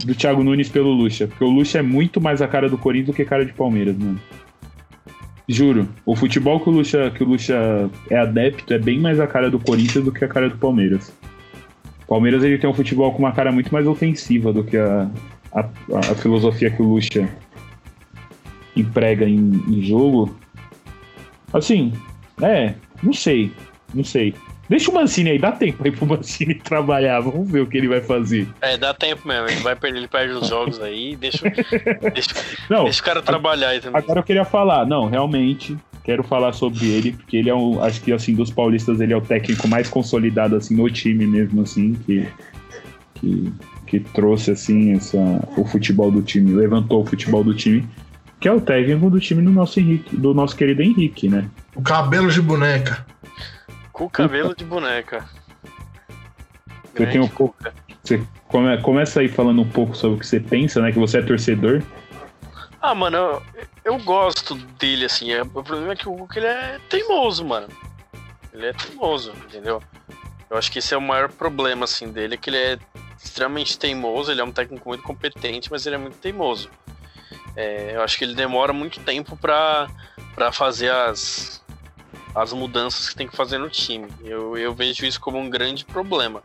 do 0.03 0.15
Thiago 0.15 0.43
Nunes 0.43 0.67
pelo 0.67 0.91
Luxa. 0.91 1.27
Porque 1.27 1.43
o 1.43 1.49
Luxa 1.49 1.79
é 1.79 1.81
muito 1.83 2.19
mais 2.19 2.41
a 2.41 2.47
cara 2.47 2.67
do 2.67 2.77
Corinthians 2.79 3.07
do 3.07 3.13
que 3.13 3.23
cara 3.23 3.45
de 3.45 3.53
Palmeiras, 3.53 3.95
mano. 3.95 4.19
Juro, 5.47 5.87
o 6.03 6.15
futebol 6.15 6.59
que 6.59 6.69
o 6.69 6.71
Luxa, 6.71 7.11
que 7.11 7.23
o 7.23 7.27
Luxa 7.27 7.89
é 8.09 8.17
adepto 8.17 8.73
é 8.73 8.79
bem 8.79 8.99
mais 8.99 9.19
a 9.19 9.27
cara 9.27 9.49
do 9.51 9.59
Corinthians 9.59 10.03
do 10.03 10.11
que 10.11 10.25
a 10.25 10.27
cara 10.27 10.49
do 10.49 10.57
Palmeiras. 10.57 11.13
O 12.05 12.07
Palmeiras 12.07 12.43
ele 12.43 12.57
tem 12.57 12.69
um 12.69 12.73
futebol 12.73 13.11
com 13.11 13.19
uma 13.19 13.31
cara 13.31 13.51
muito 13.51 13.73
mais 13.73 13.87
ofensiva 13.87 14.53
do 14.53 14.63
que 14.63 14.77
a, 14.77 15.09
a, 15.53 15.61
a 16.11 16.15
filosofia 16.15 16.69
que 16.69 16.81
o 16.81 16.85
Luxa 16.85 17.27
emprega 18.75 19.27
em, 19.27 19.63
em 19.67 19.81
jogo. 19.81 20.35
Assim, 21.51 21.93
é, 22.41 22.75
não 23.01 23.13
sei, 23.13 23.51
não 23.93 24.03
sei. 24.03 24.35
Deixa 24.67 24.89
o 24.89 24.93
Mancini 24.93 25.31
aí, 25.31 25.39
dá 25.39 25.51
tempo 25.51 25.83
aí 25.83 25.91
pro 25.91 26.05
Mancini 26.05 26.55
trabalhar, 26.63 27.19
vamos 27.19 27.49
ver 27.49 27.61
o 27.61 27.67
que 27.67 27.77
ele 27.77 27.87
vai 27.87 28.01
fazer. 28.01 28.47
É, 28.61 28.77
dá 28.77 28.93
tempo 28.93 29.27
mesmo, 29.27 29.47
ele 29.47 29.59
vai 29.59 29.75
perder, 29.75 29.99
ele 29.99 30.07
perde 30.07 30.33
os 30.33 30.47
jogos 30.47 30.81
aí, 30.81 31.15
deixa, 31.15 31.49
deixa, 32.13 32.29
Não, 32.69 32.85
deixa 32.85 33.01
o 33.01 33.05
cara 33.05 33.21
trabalhar 33.21 33.69
aí 33.69 33.79
também. 33.79 34.01
agora 34.01 34.19
eu 34.19 34.23
queria 34.23 34.45
falar, 34.45 34.85
não, 34.85 35.07
realmente, 35.07 35.77
quero 36.03 36.23
falar 36.23 36.53
sobre 36.53 36.85
ele, 36.85 37.13
porque 37.13 37.37
ele 37.37 37.49
é 37.49 37.55
um, 37.55 37.81
acho 37.83 38.01
que 38.01 38.11
assim, 38.11 38.33
dos 38.33 38.51
paulistas, 38.51 38.99
ele 38.99 39.13
é 39.13 39.17
o 39.17 39.21
técnico 39.21 39.67
mais 39.67 39.87
consolidado, 39.89 40.55
assim, 40.55 40.75
no 40.75 40.89
time 40.89 41.27
mesmo, 41.27 41.61
assim, 41.61 41.93
que, 41.93 42.27
que, 43.15 43.53
que 43.85 43.99
trouxe, 43.99 44.51
assim, 44.51 44.93
essa, 44.93 45.17
o 45.57 45.65
futebol 45.65 46.09
do 46.09 46.21
time, 46.23 46.53
levantou 46.53 47.03
o 47.03 47.05
futebol 47.05 47.43
do 47.43 47.53
time, 47.53 47.87
que 48.39 48.47
é 48.47 48.51
o 48.51 48.61
técnico 48.61 49.09
do 49.09 49.19
time 49.19 49.41
do 49.41 49.51
nosso 49.51 49.79
Henrique, 49.79 50.15
do 50.15 50.33
nosso 50.33 50.55
querido 50.55 50.81
Henrique, 50.81 51.27
né? 51.27 51.49
O 51.73 51.81
cabelo 51.81 52.29
de 52.29 52.41
boneca. 52.41 53.05
Cabelo 54.11 54.55
de 54.55 54.63
boneca. 54.65 55.27
Eu 56.93 57.09
tenho 57.09 57.23
um 57.25 57.27
pouco. 57.27 57.55
Cuca. 57.57 57.73
Você 58.03 58.23
come- 58.47 58.77
começa 58.81 59.19
aí 59.19 59.27
falando 59.27 59.61
um 59.61 59.69
pouco 59.69 59.95
sobre 59.95 60.17
o 60.17 60.19
que 60.19 60.27
você 60.27 60.39
pensa, 60.39 60.81
né? 60.81 60.91
Que 60.91 60.99
você 60.99 61.19
é 61.19 61.21
torcedor. 61.21 61.81
Ah, 62.81 62.93
mano, 62.93 63.17
eu, 63.17 63.43
eu 63.83 63.97
gosto 63.99 64.55
dele, 64.55 65.05
assim. 65.05 65.31
É, 65.33 65.41
o 65.41 65.47
problema 65.63 65.93
é 65.93 65.95
que 65.95 66.07
o 66.07 66.15
Cuca 66.15 66.39
ele 66.39 66.47
é 66.47 66.79
teimoso, 66.89 67.43
mano. 67.43 67.67
Ele 68.53 68.67
é 68.67 68.73
teimoso, 68.73 69.31
entendeu? 69.45 69.81
Eu 70.49 70.57
acho 70.57 70.71
que 70.71 70.79
esse 70.79 70.93
é 70.93 70.97
o 70.97 71.01
maior 71.01 71.29
problema, 71.29 71.85
assim, 71.85 72.11
dele, 72.11 72.35
é 72.35 72.37
que 72.37 72.49
ele 72.49 72.57
é 72.57 72.79
extremamente 73.21 73.77
teimoso, 73.79 74.31
ele 74.31 74.39
é 74.39 74.43
um 74.43 74.51
técnico 74.51 74.87
muito 74.87 75.03
competente, 75.03 75.69
mas 75.71 75.85
ele 75.85 75.95
é 75.95 75.97
muito 75.97 76.17
teimoso. 76.17 76.69
É, 77.55 77.95
eu 77.95 78.03
acho 78.03 78.17
que 78.17 78.23
ele 78.23 78.35
demora 78.35 78.71
muito 78.71 78.99
tempo 78.99 79.35
pra 79.35 79.87
fazer 80.53 80.91
as, 80.91 81.63
as 82.35 82.51
mudanças 82.53 83.07
que 83.09 83.15
tem 83.15 83.27
que 83.27 83.35
fazer 83.35 83.57
no 83.57 83.69
time. 83.69 84.07
Eu, 84.23 84.57
eu 84.57 84.73
vejo 84.75 85.05
isso 85.05 85.19
como 85.19 85.37
um 85.39 85.49
grande 85.49 85.85
problema. 85.85 86.43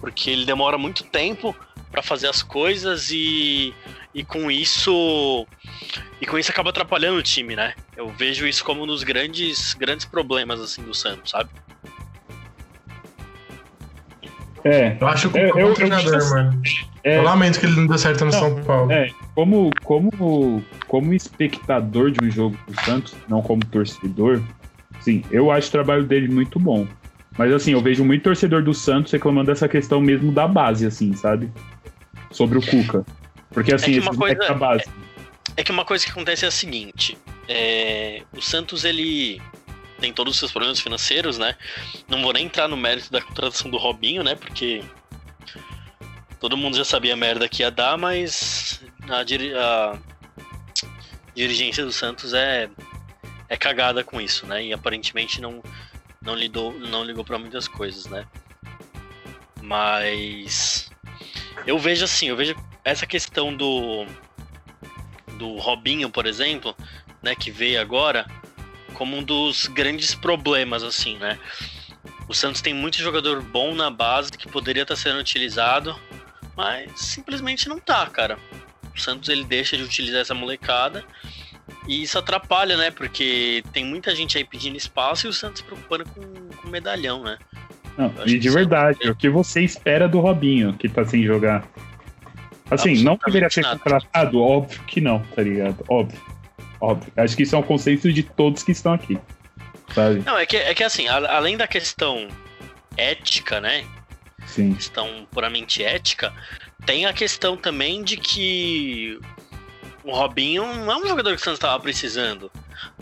Porque 0.00 0.30
ele 0.30 0.46
demora 0.46 0.78
muito 0.78 1.04
tempo 1.04 1.54
pra 1.90 2.02
fazer 2.02 2.28
as 2.28 2.42
coisas 2.42 3.10
e, 3.10 3.74
e 4.14 4.24
com 4.24 4.50
isso 4.50 5.46
e 6.20 6.26
com 6.26 6.38
isso 6.38 6.50
acaba 6.50 6.70
atrapalhando 6.70 7.18
o 7.18 7.22
time, 7.22 7.54
né? 7.54 7.74
Eu 7.96 8.08
vejo 8.08 8.46
isso 8.46 8.64
como 8.64 8.82
um 8.82 8.86
dos 8.86 9.02
grandes 9.02 9.74
grandes 9.74 10.06
problemas 10.06 10.60
assim 10.60 10.82
do 10.82 10.94
Santos, 10.94 11.30
sabe? 11.32 11.50
É. 14.64 14.96
Eu 15.00 15.06
acho 15.08 15.30
que 15.30 15.38
o 15.38 15.40
É, 15.40 15.44
é 15.48 15.50
eu- 15.50 15.56
um 15.56 15.58
eu 15.70 15.74
treinador, 15.74 16.16
acho- 16.16 16.30
mano. 16.30 16.62
é 17.02 17.16
Eu 17.18 17.22
lamento 17.22 17.58
que 17.58 17.66
ele 17.66 17.76
não 17.76 17.86
deu 17.86 17.98
certo 17.98 18.24
no 18.24 18.30
Não, 18.30 18.38
São 18.38 18.62
Paulo. 18.64 18.92
é, 18.92 19.10
como, 19.34 19.70
como, 19.82 20.62
como 20.86 21.14
espectador 21.14 22.10
de 22.10 22.22
um 22.24 22.30
jogo 22.30 22.58
do 22.68 22.80
Santos, 22.84 23.14
não 23.28 23.40
como 23.42 23.64
torcedor, 23.66 24.42
sim, 25.10 25.24
eu 25.30 25.50
acho 25.50 25.68
o 25.68 25.70
trabalho 25.72 26.04
dele 26.04 26.28
muito 26.28 26.58
bom. 26.58 26.86
Mas 27.38 27.52
assim, 27.52 27.72
eu 27.72 27.80
vejo 27.80 28.04
muito 28.04 28.22
torcedor 28.24 28.62
do 28.62 28.74
Santos 28.74 29.12
reclamando 29.12 29.46
dessa 29.46 29.68
questão 29.68 30.00
mesmo 30.00 30.32
da 30.32 30.46
base, 30.48 30.84
assim, 30.86 31.14
sabe? 31.14 31.50
Sobre 32.30 32.58
o 32.58 32.62
Cuca. 32.62 33.04
Porque 33.50 33.72
assim, 33.74 33.92
que 33.92 33.98
esses 33.98 34.06
uma 34.08 34.16
coisa- 34.16 34.38
da 34.40 34.54
base. 34.54 34.84
É 35.56 35.64
que 35.64 35.72
uma 35.72 35.84
coisa 35.84 36.04
que 36.04 36.10
acontece 36.10 36.44
é 36.44 36.48
a 36.48 36.50
seguinte: 36.50 37.16
é, 37.48 38.22
o 38.36 38.40
Santos 38.40 38.84
ele 38.84 39.40
tem 40.00 40.12
todos 40.12 40.32
os 40.34 40.38
seus 40.38 40.50
problemas 40.52 40.80
financeiros, 40.80 41.38
né? 41.38 41.54
Não 42.08 42.22
vou 42.22 42.32
nem 42.32 42.46
entrar 42.46 42.68
no 42.68 42.76
mérito 42.76 43.10
da 43.12 43.20
contratação 43.20 43.70
do 43.70 43.76
Robinho, 43.76 44.22
né? 44.22 44.34
Porque 44.34 44.82
todo 46.38 46.56
mundo 46.56 46.76
já 46.76 46.84
sabia 46.84 47.14
a 47.14 47.16
merda 47.16 47.48
que 47.48 47.62
ia 47.62 47.70
dar, 47.70 47.98
mas 47.98 48.80
a, 49.08 49.22
diri- 49.22 49.52
a 49.54 49.98
dirigência 51.34 51.84
do 51.84 51.92
Santos 51.92 52.32
é, 52.34 52.68
é 53.50 53.56
cagada 53.56 54.04
com 54.04 54.20
isso, 54.20 54.46
né? 54.46 54.64
E 54.64 54.72
aparentemente 54.72 55.40
não, 55.40 55.60
não, 56.22 56.36
lidou, 56.36 56.72
não 56.72 57.04
ligou 57.04 57.24
para 57.24 57.36
muitas 57.36 57.66
coisas, 57.66 58.06
né? 58.06 58.24
Mas 59.60 60.90
eu 61.66 61.76
vejo 61.76 62.04
assim, 62.04 62.28
eu 62.28 62.36
vejo 62.36 62.54
essa 62.84 63.04
questão 63.04 63.54
do 63.54 64.06
do 65.36 65.56
Robinho, 65.56 66.10
por 66.10 66.26
exemplo, 66.26 66.76
né, 67.22 67.34
que 67.34 67.50
veio 67.50 67.80
agora, 67.80 68.26
como 68.92 69.16
um 69.16 69.22
dos 69.22 69.66
grandes 69.68 70.14
problemas, 70.14 70.82
assim, 70.82 71.16
né? 71.16 71.38
O 72.28 72.34
Santos 72.34 72.60
tem 72.60 72.74
muito 72.74 72.98
jogador 72.98 73.42
bom 73.42 73.74
na 73.74 73.90
base 73.90 74.32
que 74.32 74.46
poderia 74.46 74.82
estar 74.82 74.96
sendo 74.96 75.18
utilizado, 75.18 75.98
mas 76.54 76.92
simplesmente 77.00 77.70
não 77.70 77.80
tá, 77.80 78.06
cara. 78.06 78.38
O 78.94 79.00
Santos 79.00 79.30
ele 79.30 79.44
deixa 79.44 79.78
de 79.78 79.82
utilizar 79.82 80.20
essa 80.20 80.34
molecada 80.34 81.04
e 81.86 82.02
isso 82.02 82.18
atrapalha, 82.18 82.76
né? 82.76 82.90
Porque 82.90 83.62
tem 83.72 83.84
muita 83.84 84.14
gente 84.14 84.36
aí 84.38 84.44
pedindo 84.44 84.76
espaço 84.76 85.26
e 85.26 85.30
o 85.30 85.32
Santos 85.32 85.58
se 85.60 85.64
preocupando 85.64 86.04
com, 86.06 86.20
com 86.56 86.68
medalhão, 86.68 87.22
né? 87.22 87.38
Não, 87.96 88.12
e 88.26 88.38
de 88.38 88.48
sim. 88.48 88.54
verdade, 88.54 89.10
o 89.10 89.14
que 89.14 89.28
você 89.28 89.62
espera 89.62 90.08
do 90.08 90.20
Robinho, 90.20 90.72
que 90.74 90.88
tá 90.88 91.04
sem 91.04 91.24
jogar? 91.24 91.66
Assim, 92.70 93.02
não 93.02 93.18
deveria 93.24 93.50
ser 93.50 93.64
contratado? 93.64 94.40
Óbvio 94.40 94.80
que 94.84 95.00
não, 95.00 95.20
tá 95.34 95.42
ligado? 95.42 95.84
Óbvio. 95.88 96.20
Óbvio. 96.80 97.12
Acho 97.16 97.36
que 97.36 97.42
isso 97.42 97.56
é 97.56 97.58
um 97.58 97.62
conceito 97.62 98.12
de 98.12 98.22
todos 98.22 98.62
que 98.62 98.72
estão 98.72 98.92
aqui. 98.92 99.18
Sabe? 99.94 100.22
Não, 100.24 100.38
é 100.38 100.46
que, 100.46 100.56
é 100.56 100.72
que 100.72 100.84
assim, 100.84 101.08
a- 101.08 101.36
além 101.36 101.56
da 101.56 101.66
questão 101.66 102.28
ética, 102.96 103.60
né? 103.60 103.84
Sim. 104.46 104.72
questão 104.74 105.26
puramente 105.30 105.82
ética, 105.84 106.32
tem 106.86 107.06
a 107.06 107.12
questão 107.12 107.56
também 107.56 108.02
de 108.02 108.16
que 108.16 109.18
o 110.04 110.12
Robinho 110.12 110.66
não 110.84 110.92
é 110.92 110.96
um 110.96 111.08
jogador 111.08 111.30
que 111.30 111.40
o 111.40 111.44
Santos 111.44 111.58
estava 111.58 111.78
precisando. 111.80 112.50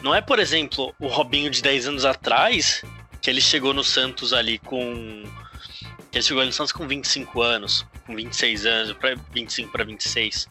Não 0.03 0.15
é, 0.15 0.21
por 0.21 0.39
exemplo, 0.39 0.95
o 0.99 1.07
Robinho 1.07 1.51
de 1.51 1.63
10 1.63 1.89
anos 1.89 2.05
atrás, 2.05 2.83
que 3.21 3.31
ele 3.31 3.41
chegou 3.41 3.73
no 3.73 3.85
Santos 3.85 4.33
ali 4.33 4.59
com. 4.59 5.25
Que 6.11 6.19
ele 6.19 6.25
chegou 6.25 6.45
no 6.45 6.53
Santos 6.53 6.73
com 6.73 6.87
25 6.87 7.43
anos, 7.43 7.87
com 8.07 8.15
26 8.15 8.67
anos, 8.67 8.93
para 8.95 9.15
25 9.33 9.71
para 9.71 9.85
26. 9.85 10.49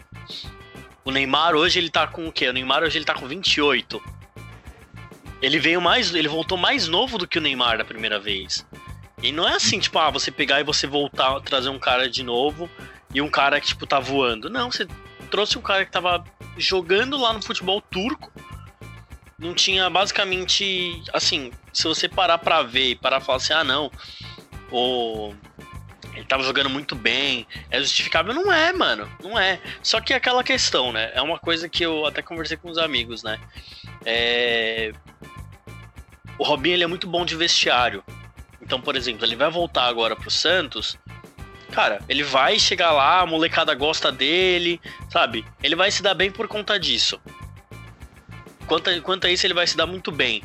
O 1.04 1.12
Neymar 1.12 1.56
hoje 1.56 1.80
ele 1.80 1.90
tá 1.90 2.06
com 2.06 2.28
o 2.28 2.32
quê? 2.32 2.48
O 2.50 2.54
Neymar 2.54 2.84
hoje 2.84 2.98
ele 2.98 3.06
tá 3.06 3.14
com 3.14 3.28
28. 3.28 4.02
Ele 5.42 5.60
veio 5.60 5.82
mais. 5.82 6.14
Ele 6.14 6.28
voltou 6.28 6.58
mais 6.58 6.88
novo 6.88 7.18
do 7.18 7.28
que 7.28 7.38
o 7.38 7.42
Neymar 7.42 7.78
da 7.78 7.86
primeira 7.86 8.20
vez. 8.20 8.66
E 9.22 9.32
não 9.32 9.48
é 9.48 9.56
assim, 9.56 9.80
tipo, 9.80 9.98
ah, 9.98 10.12
você 10.12 10.30
pegar 10.30 10.60
e 10.60 10.64
você 10.64 10.86
voltar, 10.86 11.40
trazer 11.42 11.70
um 11.70 11.80
cara 11.80 12.08
de 12.08 12.22
novo 12.22 12.70
e 13.12 13.20
um 13.20 13.30
cara 13.30 13.60
que, 13.60 13.68
tipo, 13.68 13.88
tá 13.88 14.00
voando. 14.00 14.48
Não, 14.48 14.72
você 14.72 14.88
trouxe 15.32 15.58
um 15.58 15.62
cara 15.62 15.84
que 15.84 15.92
tava 15.92 16.24
jogando 16.58 17.17
lá 17.17 17.34
no 17.34 17.41
futebol 17.41 17.82
turco. 17.82 18.32
Não 19.38 19.54
tinha 19.54 19.89
basicamente. 19.89 21.02
Assim, 21.13 21.52
se 21.72 21.84
você 21.84 22.10
parar 22.10 22.39
pra 22.39 22.63
ver 22.63 22.91
e 22.91 22.96
parar 22.96 23.17
pra 23.17 23.26
falar 23.26 23.38
assim, 23.38 23.54
ah, 23.54 23.63
não. 23.63 23.91
O. 24.72 25.34
Ele 26.15 26.26
tava 26.26 26.43
jogando 26.43 26.70
muito 26.70 26.96
bem. 26.96 27.46
É 27.70 27.80
justificável? 27.80 28.34
Não 28.34 28.52
é, 28.52 28.74
mano. 28.74 29.08
Não 29.22 29.38
é. 29.38 29.62
Só 29.84 30.02
que 30.02 30.13
é 30.13 30.15
aquela 30.15 30.43
questão, 30.43 30.91
né? 30.91 31.12
É 31.13 31.22
uma 31.22 31.38
coisa 31.38 31.70
que 31.70 31.86
eu 31.86 32.08
até 32.08 32.24
conversei 32.24 32.58
com 32.58 32.70
os 32.70 32.80
amigos, 32.80 33.22
né? 33.22 33.39
É... 34.04 34.91
O 36.39 36.43
Robinho 36.43 36.74
ele 36.74 36.84
é 36.84 36.88
muito 36.88 37.08
bom 37.08 37.24
de 37.24 37.36
vestiário. 37.36 38.04
Então, 38.60 38.82
por 38.82 38.96
exemplo, 38.96 39.24
ele 39.24 39.36
vai 39.36 39.52
voltar 39.52 39.86
agora 39.86 40.15
pro 40.15 40.32
Santos. 40.32 40.98
Cara, 41.71 42.01
ele 42.08 42.23
vai 42.23 42.60
chegar 42.60 42.91
lá, 42.91 43.21
a 43.21 43.25
molecada 43.25 43.73
gosta 43.75 44.12
dele, 44.12 44.80
sabe? 45.10 45.45
Ele 45.62 45.75
vai 45.75 45.91
se 45.91 46.01
dar 46.01 46.13
bem 46.13 46.32
por 46.32 46.47
conta 46.47 46.80
disso. 46.80 47.19
Quanto 48.65 48.89
a, 48.89 49.01
quanto 49.01 49.27
a 49.27 49.30
isso, 49.30 49.45
ele 49.45 49.53
vai 49.53 49.67
se 49.67 49.77
dar 49.77 49.86
muito 49.86 50.12
bem. 50.12 50.43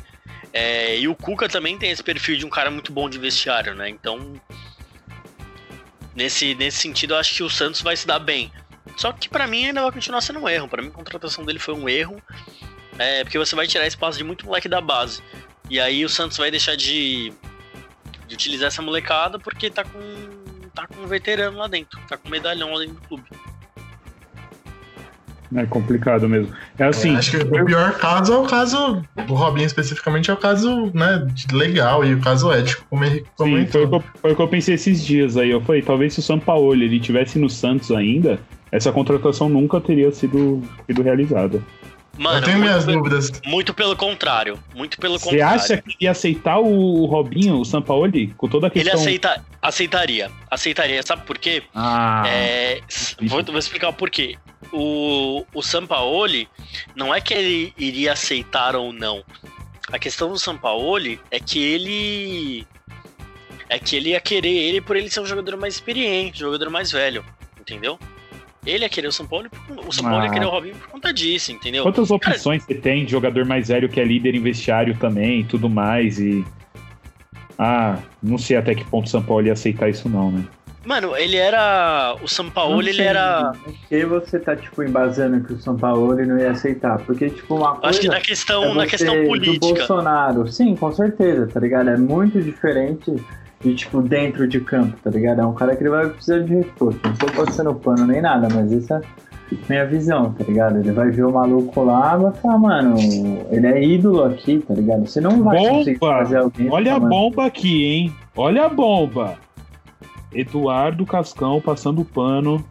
É, 0.51 0.99
e 0.99 1.07
o 1.07 1.15
Cuca 1.15 1.49
também 1.49 1.77
tem 1.77 1.91
esse 1.91 2.03
perfil 2.03 2.37
de 2.37 2.45
um 2.45 2.49
cara 2.49 2.69
muito 2.69 2.91
bom 2.91 3.09
de 3.09 3.17
vestiário, 3.17 3.73
né? 3.73 3.89
Então, 3.89 4.39
nesse, 6.15 6.53
nesse 6.55 6.77
sentido, 6.77 7.13
eu 7.13 7.17
acho 7.17 7.33
que 7.33 7.43
o 7.43 7.49
Santos 7.49 7.81
vai 7.81 7.97
se 7.97 8.05
dar 8.05 8.19
bem. 8.19 8.51
Só 8.95 9.11
que 9.11 9.27
para 9.27 9.47
mim 9.47 9.65
ainda 9.65 9.81
vai 9.81 9.91
continuar 9.91 10.21
sendo 10.21 10.39
um 10.39 10.47
erro. 10.47 10.67
Para 10.67 10.81
mim, 10.81 10.89
a 10.89 10.91
contratação 10.91 11.43
dele 11.43 11.59
foi 11.59 11.73
um 11.73 11.89
erro. 11.89 12.21
É, 12.99 13.23
porque 13.23 13.39
você 13.39 13.55
vai 13.55 13.65
tirar 13.65 13.87
espaço 13.87 14.17
de 14.17 14.23
muito 14.23 14.45
moleque 14.45 14.69
da 14.69 14.79
base. 14.79 15.23
E 15.69 15.79
aí 15.79 16.05
o 16.05 16.09
Santos 16.09 16.37
vai 16.37 16.51
deixar 16.51 16.75
de, 16.75 17.33
de 18.27 18.35
utilizar 18.35 18.67
essa 18.67 18.81
molecada 18.81 19.39
porque 19.39 19.69
tá 19.69 19.83
com, 19.83 20.42
tá 20.73 20.87
com 20.87 21.01
um 21.01 21.07
veterano 21.07 21.57
lá 21.57 21.67
dentro. 21.67 21.99
Tá 22.07 22.17
com 22.17 22.27
um 22.27 22.31
medalhão 22.31 22.71
lá 22.73 22.79
dentro 22.79 22.95
do 22.95 23.07
clube. 23.07 23.23
É 25.55 25.65
complicado 25.65 26.27
mesmo. 26.27 26.53
É 26.79 26.85
assim. 26.85 27.13
É, 27.13 27.17
acho 27.17 27.31
que 27.31 27.37
o 27.37 27.65
pior 27.65 27.93
caso 27.97 28.33
é 28.33 28.37
o 28.37 28.43
caso 28.43 29.03
do 29.27 29.33
Robinho 29.35 29.67
especificamente, 29.67 30.31
é 30.31 30.33
o 30.33 30.37
caso 30.37 30.91
né, 30.93 31.27
legal 31.51 32.03
e 32.03 32.15
o 32.15 32.19
caso 32.19 32.51
ético, 32.51 32.83
como 32.89 33.05
ele 33.05 33.19
Sim, 33.19 33.67
foi 33.67 33.83
o, 33.83 33.89
que 33.89 33.95
eu, 33.95 34.03
foi 34.15 34.31
o 34.31 34.35
que 34.35 34.41
eu 34.41 34.47
pensei 34.47 34.75
esses 34.75 35.05
dias 35.05 35.37
aí. 35.37 35.51
Eu 35.51 35.61
falei, 35.61 35.81
talvez 35.81 36.13
se 36.13 36.19
o 36.19 36.23
São 36.23 36.39
Paulo 36.39 36.73
ele 36.73 36.99
tivesse 36.99 37.37
no 37.37 37.49
Santos 37.49 37.91
ainda, 37.91 38.39
essa 38.71 38.91
contratação 38.91 39.47
nunca 39.47 39.79
teria 39.79 40.11
sido, 40.11 40.63
sido 40.87 41.03
realizada. 41.03 41.61
Mano, 42.17 42.37
eu 42.37 42.43
tenho 42.43 42.59
minhas 42.59 42.85
dúvidas. 42.85 43.31
Muito 43.43 43.73
pelo 43.73 43.95
contrário. 43.95 44.59
Muito 44.75 44.99
pelo 44.99 45.17
Você 45.17 45.31
contrário. 45.31 45.59
acha 45.61 45.81
que 45.81 45.95
ia 46.01 46.11
aceitar 46.11 46.59
o 46.59 47.05
Robinho, 47.05 47.59
o 47.59 47.65
Sampaoli, 47.65 48.27
com 48.37 48.47
toda 48.47 48.67
a 48.67 48.71
Ele 48.73 48.83
questão... 48.83 48.99
aceita, 49.01 49.43
aceitaria. 49.59 50.31
Aceitaria. 50.49 51.01
Sabe 51.01 51.23
por 51.25 51.39
quê? 51.39 51.63
Ah, 51.73 52.23
É, 52.27 52.81
vou, 53.23 53.43
vou 53.43 53.57
explicar 53.57 53.89
o 53.89 53.93
porquê. 53.93 54.37
O, 54.71 55.43
o 55.53 55.61
Sampaoli, 55.63 56.47
não 56.95 57.13
é 57.13 57.19
que 57.19 57.33
ele 57.33 57.73
iria 57.77 58.13
aceitar 58.13 58.75
ou 58.75 58.93
não. 58.93 59.23
A 59.91 59.97
questão 59.97 60.29
do 60.29 60.37
Sampaoli 60.39 61.19
é 61.31 61.39
que 61.39 61.59
ele. 61.61 62.67
É 63.69 63.79
que 63.79 63.95
ele 63.95 64.09
ia 64.09 64.21
querer 64.21 64.49
ele 64.53 64.81
por 64.81 64.95
ele 64.95 65.09
ser 65.09 65.19
um 65.19 65.25
jogador 65.25 65.57
mais 65.57 65.73
experiente, 65.73 66.43
um 66.43 66.47
jogador 66.47 66.69
mais 66.69 66.91
velho. 66.91 67.25
Entendeu? 67.59 67.97
Ele 68.65 68.83
ia 68.83 68.89
querer 68.89 69.07
o 69.07 69.11
São 69.11 69.25
Paulo, 69.27 69.47
o 69.85 69.91
São 69.91 70.05
Paulo 70.05 70.23
ia 70.23 70.29
Ah. 70.29 70.33
querer 70.33 70.45
o 70.45 70.49
Robinho 70.49 70.75
por 70.75 70.87
conta 70.87 71.13
disso, 71.13 71.51
entendeu? 71.51 71.83
Quantas 71.83 72.09
opções 72.11 72.63
você 72.63 72.73
tem 72.75 73.05
de 73.05 73.11
jogador 73.11 73.45
mais 73.45 73.67
velho 73.67 73.89
que 73.89 73.99
é 73.99 74.03
líder 74.03 74.35
em 74.35 74.41
vestiário 74.41 74.95
também 74.97 75.41
e 75.41 75.43
tudo 75.43 75.69
mais 75.69 76.19
e... 76.19 76.45
Ah, 77.57 77.97
não 78.21 78.37
sei 78.37 78.57
até 78.57 78.73
que 78.73 78.83
ponto 78.85 79.05
o 79.05 79.09
São 79.09 79.21
Paulo 79.21 79.45
ia 79.45 79.53
aceitar 79.53 79.89
isso 79.89 80.09
não, 80.09 80.31
né? 80.31 80.43
Mano, 80.85 81.15
ele 81.15 81.37
era. 81.37 82.17
O 82.21 82.27
São 82.27 82.49
Paulo, 82.49 82.81
ele 82.81 83.01
era. 83.01 83.53
Por 83.63 83.73
que 83.87 84.05
você 84.05 84.37
tá, 84.37 84.53
tipo, 84.53 84.83
embasando 84.83 85.41
que 85.45 85.53
o 85.53 85.59
São 85.59 85.77
Paulo 85.77 86.13
não 86.25 86.37
ia 86.37 86.51
aceitar? 86.51 86.97
Porque, 87.05 87.29
tipo, 87.29 87.55
uma 87.55 87.75
coisa. 87.75 87.87
Acho 87.87 87.99
que 88.01 88.07
na 88.09 88.17
é 88.17 88.21
questão, 88.21 88.63
você 88.63 88.77
na 88.77 88.85
questão 88.85 89.21
do 89.21 89.27
política. 89.27 89.65
Bolsonaro. 89.65 90.51
Sim, 90.51 90.75
com 90.75 90.91
certeza, 90.91 91.47
tá 91.47 91.59
ligado? 91.61 91.89
É 91.89 91.95
muito 91.95 92.41
diferente 92.41 93.15
de, 93.63 93.75
tipo, 93.75 94.01
dentro 94.01 94.47
de 94.47 94.59
campo, 94.59 94.95
tá 95.03 95.09
ligado? 95.09 95.41
É 95.41 95.45
um 95.45 95.53
cara 95.53 95.75
que 95.75 95.83
ele 95.83 95.89
vai 95.89 96.09
precisar 96.09 96.39
de 96.39 96.53
reforço. 96.55 96.99
Não 97.03 97.13
tô 97.15 97.25
passando 97.27 97.73
pano 97.75 98.05
nem 98.05 98.21
nada, 98.21 98.47
mas 98.53 98.71
essa 98.73 98.97
é 99.51 99.55
minha 99.69 99.85
visão, 99.85 100.33
tá 100.33 100.43
ligado? 100.43 100.79
Ele 100.79 100.91
vai 100.91 101.09
ver 101.11 101.23
o 101.25 101.31
maluco 101.31 101.83
lá 101.83 102.15
e 102.17 102.23
vai 102.23 102.33
falar, 102.33 102.57
mano, 102.57 102.95
ele 103.51 103.67
é 103.67 103.83
ídolo 103.83 104.23
aqui, 104.25 104.59
tá 104.67 104.73
ligado? 104.73 105.05
Você 105.07 105.21
não 105.21 105.43
vai 105.43 105.57
conseguir 105.67 105.99
Bomba! 105.99 106.17
fazer 106.19 106.37
alguém. 106.37 106.69
Olha 106.71 106.91
a 106.91 106.95
ficar, 106.95 106.99
mano, 107.07 107.09
bomba 107.21 107.45
aqui, 107.45 107.85
hein? 107.85 108.15
Olha 108.35 108.65
a 108.65 108.69
bomba! 108.69 109.35
Eduardo 110.33 111.05
Cascão 111.05 111.61
passando 111.61 112.03
pano. 112.03 112.63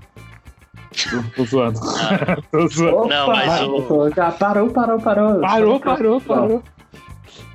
Tô, 1.10 1.22
tô 1.36 1.44
zoando. 1.44 1.80
tô 2.50 2.68
zoando. 2.68 2.96
Opa, 2.96 3.08
Não, 3.08 3.26
mas 3.28 3.62
o- 3.62 4.10
já 4.14 4.30
parou, 4.32 4.68
parou, 4.70 4.98
parou. 5.00 5.40
Parou, 5.40 5.80
parou, 5.80 6.20
parou. 6.20 6.62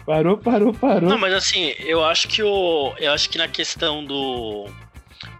Parou, 0.07 0.37
parou, 0.37 0.73
parou. 0.73 1.09
Não, 1.09 1.17
mas 1.17 1.33
assim, 1.33 1.75
eu 1.79 2.01
acho 2.01 2.29
que 2.29 2.41
o. 2.41 2.95
Eu 2.97 3.11
acho 3.11 3.29
que 3.29 3.37
na 3.37 3.49
questão 3.49 4.05
do. 4.05 4.65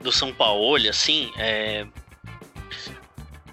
Do 0.01 0.11
São 0.11 0.33
Paulo, 0.33 0.75
assim, 0.89 1.31
é. 1.37 1.87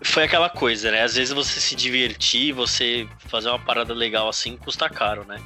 Foi 0.02 0.24
aquela 0.24 0.50
coisa, 0.50 0.90
né? 0.90 1.02
Às 1.02 1.14
vezes 1.14 1.32
você 1.32 1.60
se 1.60 1.76
divertir, 1.76 2.52
você 2.52 3.06
fazer 3.28 3.48
uma 3.48 3.60
parada 3.60 3.94
legal 3.94 4.28
assim, 4.28 4.56
custa 4.56 4.88
caro, 4.90 5.24
né? 5.24 5.40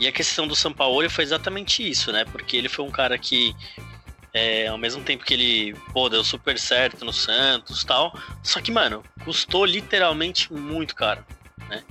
E 0.00 0.08
a 0.08 0.12
questão 0.12 0.44
do 0.44 0.56
São 0.56 0.72
Paulo 0.72 1.08
foi 1.08 1.22
exatamente 1.22 1.88
isso, 1.88 2.10
né? 2.10 2.24
Porque 2.24 2.56
ele 2.56 2.68
foi 2.68 2.84
um 2.84 2.90
cara 2.90 3.16
que, 3.16 3.54
é, 4.32 4.66
ao 4.66 4.76
mesmo 4.76 5.04
tempo 5.04 5.24
que 5.24 5.34
ele, 5.34 5.74
pô, 5.92 6.08
deu 6.08 6.24
super 6.24 6.58
certo 6.58 7.04
no 7.04 7.12
Santos 7.12 7.84
tal, 7.84 8.12
só 8.42 8.60
que, 8.60 8.72
mano, 8.72 9.04
custou 9.24 9.64
literalmente 9.64 10.52
muito 10.52 10.96
caro, 10.96 11.24
né? 11.68 11.84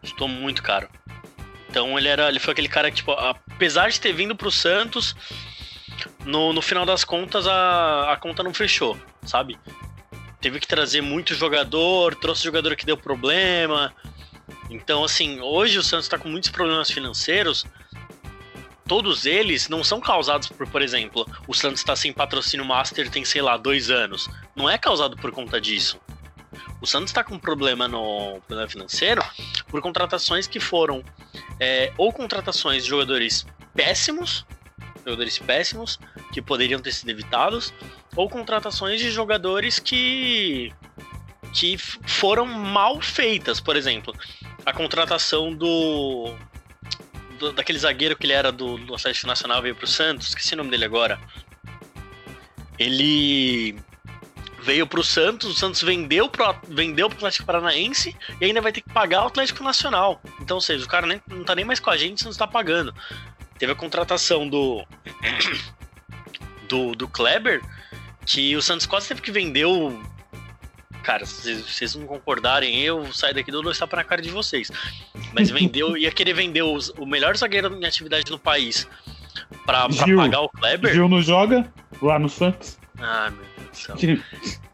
Custou 0.00 0.28
muito 0.28 0.62
caro. 0.62 0.88
Então 1.72 1.98
ele 1.98 2.06
era, 2.06 2.28
ele 2.28 2.38
foi 2.38 2.52
aquele 2.52 2.68
cara 2.68 2.90
que, 2.90 2.98
tipo, 2.98 3.12
apesar 3.12 3.88
de 3.88 3.98
ter 3.98 4.12
vindo 4.12 4.36
pro 4.36 4.50
Santos, 4.50 5.16
no, 6.22 6.52
no 6.52 6.60
final 6.60 6.84
das 6.84 7.02
contas 7.02 7.46
a, 7.46 8.12
a 8.12 8.16
conta 8.18 8.42
não 8.42 8.52
fechou, 8.52 8.94
sabe? 9.22 9.58
Teve 10.38 10.60
que 10.60 10.66
trazer 10.66 11.00
muito 11.00 11.34
jogador, 11.34 12.14
trouxe 12.14 12.44
jogador 12.44 12.76
que 12.76 12.84
deu 12.84 12.98
problema. 12.98 13.90
Então, 14.68 15.02
assim, 15.02 15.40
hoje 15.40 15.78
o 15.78 15.82
Santos 15.82 16.08
tá 16.08 16.18
com 16.18 16.28
muitos 16.28 16.50
problemas 16.50 16.90
financeiros. 16.90 17.64
Todos 18.86 19.24
eles 19.24 19.70
não 19.70 19.82
são 19.82 19.98
causados 19.98 20.50
por, 20.50 20.68
por 20.68 20.82
exemplo, 20.82 21.26
o 21.48 21.54
Santos 21.54 21.82
tá 21.82 21.96
sem 21.96 22.12
patrocínio 22.12 22.66
master 22.66 23.08
tem, 23.08 23.24
sei 23.24 23.40
lá, 23.40 23.56
dois 23.56 23.90
anos. 23.90 24.28
Não 24.54 24.68
é 24.68 24.76
causado 24.76 25.16
por 25.16 25.32
conta 25.32 25.58
disso. 25.58 25.98
O 26.82 26.86
Santos 26.86 27.12
tá 27.12 27.22
com 27.22 27.38
problema 27.38 27.86
no 27.86 28.40
problema 28.46 28.68
financeiro 28.68 29.22
por 29.68 29.80
contratações 29.80 30.48
que 30.48 30.58
foram 30.58 31.02
é, 31.60 31.92
ou 31.96 32.12
contratações 32.12 32.82
de 32.82 32.88
jogadores 32.90 33.46
péssimos, 33.74 34.44
jogadores 35.06 35.38
péssimos, 35.38 35.98
que 36.32 36.42
poderiam 36.42 36.80
ter 36.80 36.90
sido 36.92 37.10
evitados, 37.10 37.72
ou 38.16 38.28
contratações 38.28 39.00
de 39.00 39.10
jogadores 39.10 39.78
que 39.78 40.72
que 41.54 41.76
foram 41.76 42.46
mal 42.46 43.00
feitas, 43.02 43.60
por 43.60 43.76
exemplo, 43.76 44.14
a 44.64 44.72
contratação 44.72 45.54
do, 45.54 46.34
do- 47.38 47.52
daquele 47.52 47.78
zagueiro 47.78 48.16
que 48.16 48.24
ele 48.24 48.32
era 48.32 48.50
do, 48.50 48.78
do 48.78 48.94
Atlético 48.94 49.26
Nacional 49.26 49.60
veio 49.60 49.74
pro 49.76 49.86
Santos, 49.86 50.28
esqueci 50.28 50.54
o 50.54 50.56
nome 50.56 50.70
dele 50.70 50.86
agora. 50.86 51.20
Ele 52.78 53.76
veio 54.62 54.86
pro 54.86 55.02
Santos, 55.02 55.48
o 55.50 55.54
Santos 55.54 55.82
vendeu 55.82 56.28
pro, 56.28 56.54
vendeu 56.68 57.08
pro 57.08 57.18
Atlético 57.18 57.44
Paranaense 57.46 58.16
e 58.40 58.44
ainda 58.44 58.60
vai 58.60 58.72
ter 58.72 58.80
que 58.80 58.92
pagar 58.92 59.24
o 59.24 59.26
Atlético 59.26 59.62
Nacional. 59.64 60.20
Então, 60.40 60.56
ou 60.56 60.60
seja, 60.60 60.84
o 60.84 60.88
cara 60.88 61.06
nem, 61.06 61.20
não 61.28 61.44
tá 61.44 61.54
nem 61.54 61.64
mais 61.64 61.80
com 61.80 61.90
a 61.90 61.96
gente, 61.96 62.18
o 62.18 62.22
Santos 62.22 62.36
tá 62.38 62.46
pagando. 62.46 62.94
Teve 63.58 63.72
a 63.72 63.76
contratação 63.76 64.48
do 64.48 64.84
do, 66.68 66.94
do 66.94 67.08
Kleber, 67.08 67.60
que 68.24 68.56
o 68.56 68.62
Santos 68.62 68.86
quase 68.86 69.08
teve 69.08 69.20
que 69.20 69.30
vender 69.30 69.64
o. 69.64 70.00
Cara, 71.02 71.26
se 71.26 71.54
vocês 71.62 71.94
não 71.96 72.06
concordarem, 72.06 72.80
eu 72.80 73.12
saio 73.12 73.34
daqui 73.34 73.50
dou 73.50 73.60
dois 73.62 73.76
tapas 73.76 73.96
na 73.98 74.04
cara 74.04 74.22
de 74.22 74.30
vocês. 74.30 74.70
Mas 75.34 75.50
vendeu, 75.50 75.96
ia 75.98 76.12
querer 76.12 76.32
vender 76.32 76.62
os- 76.62 76.90
o 76.90 77.04
melhor 77.04 77.36
zagueiro 77.36 77.74
em 77.74 77.84
atividade 77.84 78.30
no 78.30 78.38
país 78.38 78.86
Gil. 80.04 80.16
pagar 80.16 80.40
o 80.42 80.48
Kleber. 80.48 80.92
Gil 80.92 81.08
não 81.08 81.20
joga? 81.20 81.70
lá 82.00 82.18
no 82.18 82.28
Santos. 82.28 82.78
Ah, 83.00 83.30
meu 83.30 83.44
Céu. 83.72 83.96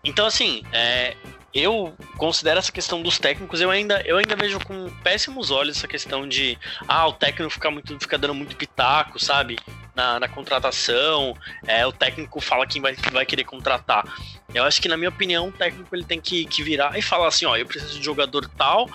Então, 0.04 0.26
assim, 0.26 0.62
é, 0.72 1.14
eu 1.52 1.94
considero 2.16 2.58
essa 2.58 2.72
questão 2.72 3.02
dos 3.02 3.18
técnicos, 3.18 3.60
eu 3.60 3.70
ainda, 3.70 4.00
eu 4.06 4.16
ainda 4.16 4.36
vejo 4.36 4.58
com 4.60 4.90
péssimos 5.02 5.50
olhos 5.50 5.78
essa 5.78 5.88
questão 5.88 6.28
de 6.28 6.58
ah, 6.86 7.06
o 7.06 7.12
técnico 7.12 7.50
fica, 7.50 7.70
muito, 7.70 7.98
fica 7.98 8.18
dando 8.18 8.34
muito 8.34 8.56
pitaco, 8.56 9.18
sabe? 9.18 9.56
Na, 9.98 10.20
na 10.20 10.28
contratação, 10.28 11.36
é, 11.66 11.84
o 11.84 11.90
técnico 11.90 12.40
fala 12.40 12.64
quem 12.68 12.80
vai, 12.80 12.94
vai 13.10 13.26
querer 13.26 13.42
contratar. 13.42 14.04
Eu 14.54 14.62
acho 14.62 14.80
que, 14.80 14.86
na 14.86 14.96
minha 14.96 15.08
opinião, 15.08 15.48
o 15.48 15.52
técnico 15.52 15.92
ele 15.92 16.04
tem 16.04 16.20
que, 16.20 16.44
que 16.44 16.62
virar 16.62 16.96
e 16.96 17.02
falar 17.02 17.26
assim: 17.26 17.46
ó, 17.46 17.56
eu 17.56 17.66
preciso 17.66 17.98
de 17.98 18.04
jogador 18.04 18.48
tal, 18.56 18.88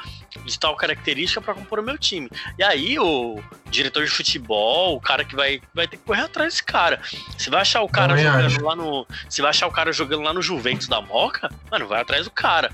de 0.45 0.57
tal 0.57 0.73
característica 0.77 1.41
para 1.41 1.55
compor 1.55 1.79
o 1.79 1.83
meu 1.83 1.97
time. 1.97 2.29
E 2.57 2.63
aí 2.63 2.97
o 2.97 3.43
diretor 3.69 4.05
de 4.05 4.09
futebol, 4.11 4.95
o 4.95 5.01
cara 5.01 5.25
que 5.25 5.35
vai, 5.35 5.61
vai 5.73 5.89
ter 5.89 5.97
que 5.97 6.03
correr 6.05 6.21
atrás 6.21 6.53
desse 6.53 6.63
cara. 6.63 7.01
Você 7.37 7.49
vai 7.49 7.59
achar 7.59 7.81
o 7.81 7.89
cara 7.89 8.15
Também 8.15 8.23
jogando 8.23 8.45
acho. 8.45 8.63
lá 8.63 8.75
no. 8.77 9.05
Você 9.27 9.41
vai 9.41 9.49
achar 9.49 9.67
o 9.67 9.71
cara 9.71 9.91
jogando 9.91 10.23
lá 10.23 10.31
no 10.31 10.41
Juventus 10.41 10.87
da 10.87 11.01
Moca, 11.01 11.49
mano, 11.69 11.85
vai 11.85 11.99
atrás 11.99 12.23
do 12.23 12.31
cara. 12.31 12.73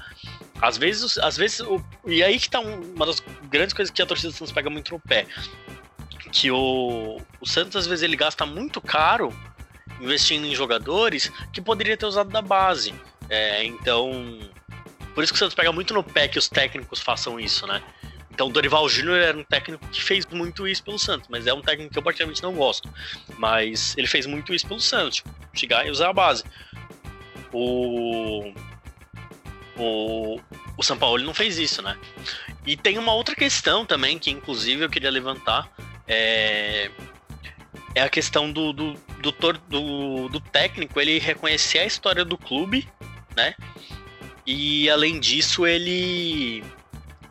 Às 0.61 0.77
vezes, 0.77 1.17
às 1.17 1.35
vezes, 1.35 1.61
o- 1.61 1.83
e 2.05 2.21
aí 2.21 2.37
que 2.37 2.47
tá 2.49 2.59
um- 2.59 2.93
uma 2.93 3.07
das 3.07 3.23
grandes 3.49 3.73
coisas 3.73 3.91
que 3.91 4.01
a 4.03 4.05
torcida 4.05 4.29
do 4.31 4.35
Santos 4.37 4.51
pega 4.53 4.69
muito 4.69 4.93
no 4.93 4.99
pé. 4.99 5.25
Que 6.31 6.51
o, 6.51 7.19
o 7.39 7.47
Santos, 7.47 7.75
às 7.75 7.87
vezes, 7.87 8.03
ele 8.03 8.15
gasta 8.15 8.45
muito 8.45 8.79
caro 8.79 9.33
investindo 9.99 10.45
em 10.45 10.55
jogadores 10.55 11.31
que 11.51 11.61
poderia 11.61 11.97
ter 11.97 12.05
usado 12.05 12.29
da 12.29 12.41
base. 12.41 12.93
É, 13.29 13.63
então, 13.65 14.39
por 15.13 15.23
isso 15.23 15.33
que 15.33 15.37
o 15.37 15.39
Santos 15.39 15.55
pega 15.55 15.71
muito 15.71 15.93
no 15.93 16.03
pé 16.03 16.27
que 16.27 16.39
os 16.39 16.47
técnicos 16.47 16.99
façam 16.99 17.39
isso, 17.39 17.67
né? 17.67 17.81
Então, 18.39 18.49
Dorival 18.49 18.87
Júnior 18.87 19.19
era 19.19 19.37
um 19.37 19.43
técnico 19.43 19.85
que 19.89 20.01
fez 20.01 20.25
muito 20.27 20.65
isso 20.65 20.81
pelo 20.81 20.97
Santos, 20.97 21.27
mas 21.29 21.45
é 21.45 21.53
um 21.53 21.61
técnico 21.61 21.91
que 21.91 21.99
eu 21.99 22.03
particularmente 22.03 22.41
não 22.41 22.53
gosto. 22.53 22.89
Mas 23.37 23.97
ele 23.97 24.07
fez 24.07 24.25
muito 24.25 24.53
isso 24.53 24.65
pelo 24.65 24.79
Santos, 24.79 25.17
tipo, 25.17 25.29
chegar 25.53 25.85
e 25.85 25.91
usar 25.91 26.09
a 26.09 26.13
base. 26.13 26.45
O. 27.51 28.53
O, 29.77 30.39
o 30.77 30.83
São 30.83 30.97
Paulo 30.97 31.21
não 31.21 31.33
fez 31.33 31.57
isso, 31.57 31.81
né? 31.81 31.97
E 32.65 32.77
tem 32.77 32.97
uma 32.97 33.13
outra 33.13 33.35
questão 33.35 33.85
também, 33.85 34.17
que 34.17 34.31
inclusive 34.31 34.85
eu 34.85 34.89
queria 34.89 35.11
levantar. 35.11 35.69
É, 36.09 36.89
é 37.93 38.01
a 38.01 38.09
questão 38.09 38.51
do, 38.51 38.73
do, 38.73 38.93
do, 39.21 39.31
do, 39.69 40.29
do 40.29 40.39
técnico 40.39 40.99
ele 40.99 41.19
reconhecer 41.19 41.79
a 41.79 41.85
história 41.85 42.25
do 42.25 42.37
clube, 42.37 42.87
né? 43.35 43.53
E 44.45 44.89
além 44.89 45.19
disso, 45.19 45.67
ele 45.67 46.63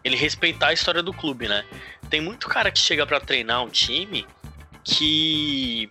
ele 0.05 0.17
respeitar 0.17 0.69
a 0.69 0.73
história 0.73 1.03
do 1.03 1.13
clube, 1.13 1.49
né? 1.49 1.65
Tem 2.09 2.21
muito 2.21 2.49
cara 2.49 2.71
que 2.71 2.79
chega 2.79 3.05
pra 3.05 3.21
treinar 3.21 3.63
um 3.63 3.69
time 3.69 4.25
que 4.85 5.91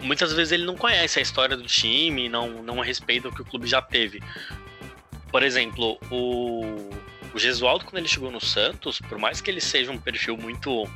muitas 0.00 0.32
vezes 0.32 0.52
ele 0.52 0.64
não 0.64 0.76
conhece 0.76 1.18
a 1.18 1.22
história 1.22 1.56
do 1.56 1.64
time, 1.64 2.28
não, 2.28 2.62
não 2.62 2.80
respeita 2.80 3.28
o 3.28 3.34
que 3.34 3.42
o 3.42 3.44
clube 3.44 3.66
já 3.66 3.80
teve. 3.80 4.22
Por 5.30 5.42
exemplo, 5.42 5.98
o, 6.10 6.90
o 7.32 7.38
Gesualdo, 7.38 7.84
quando 7.84 7.98
ele 7.98 8.08
chegou 8.08 8.30
no 8.30 8.40
Santos, 8.40 9.00
por 9.00 9.18
mais 9.18 9.40
que 9.40 9.50
ele 9.50 9.60
seja 9.60 9.92
um 9.92 9.98
perfil 9.98 10.36
muito 10.36 10.88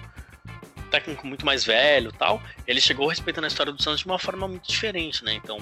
técnico 0.89 1.27
muito 1.27 1.45
mais 1.45 1.65
velho 1.65 2.13
tal, 2.13 2.43
ele 2.67 2.81
chegou 2.81 3.09
respeitando 3.09 3.47
a 3.47 3.49
história 3.49 3.73
do 3.73 3.83
Santos 3.83 4.01
de 4.01 4.07
uma 4.07 4.19
forma 4.19 4.49
muito 4.49 4.69
diferente, 4.69 5.25
né? 5.25 5.35
Então, 5.35 5.59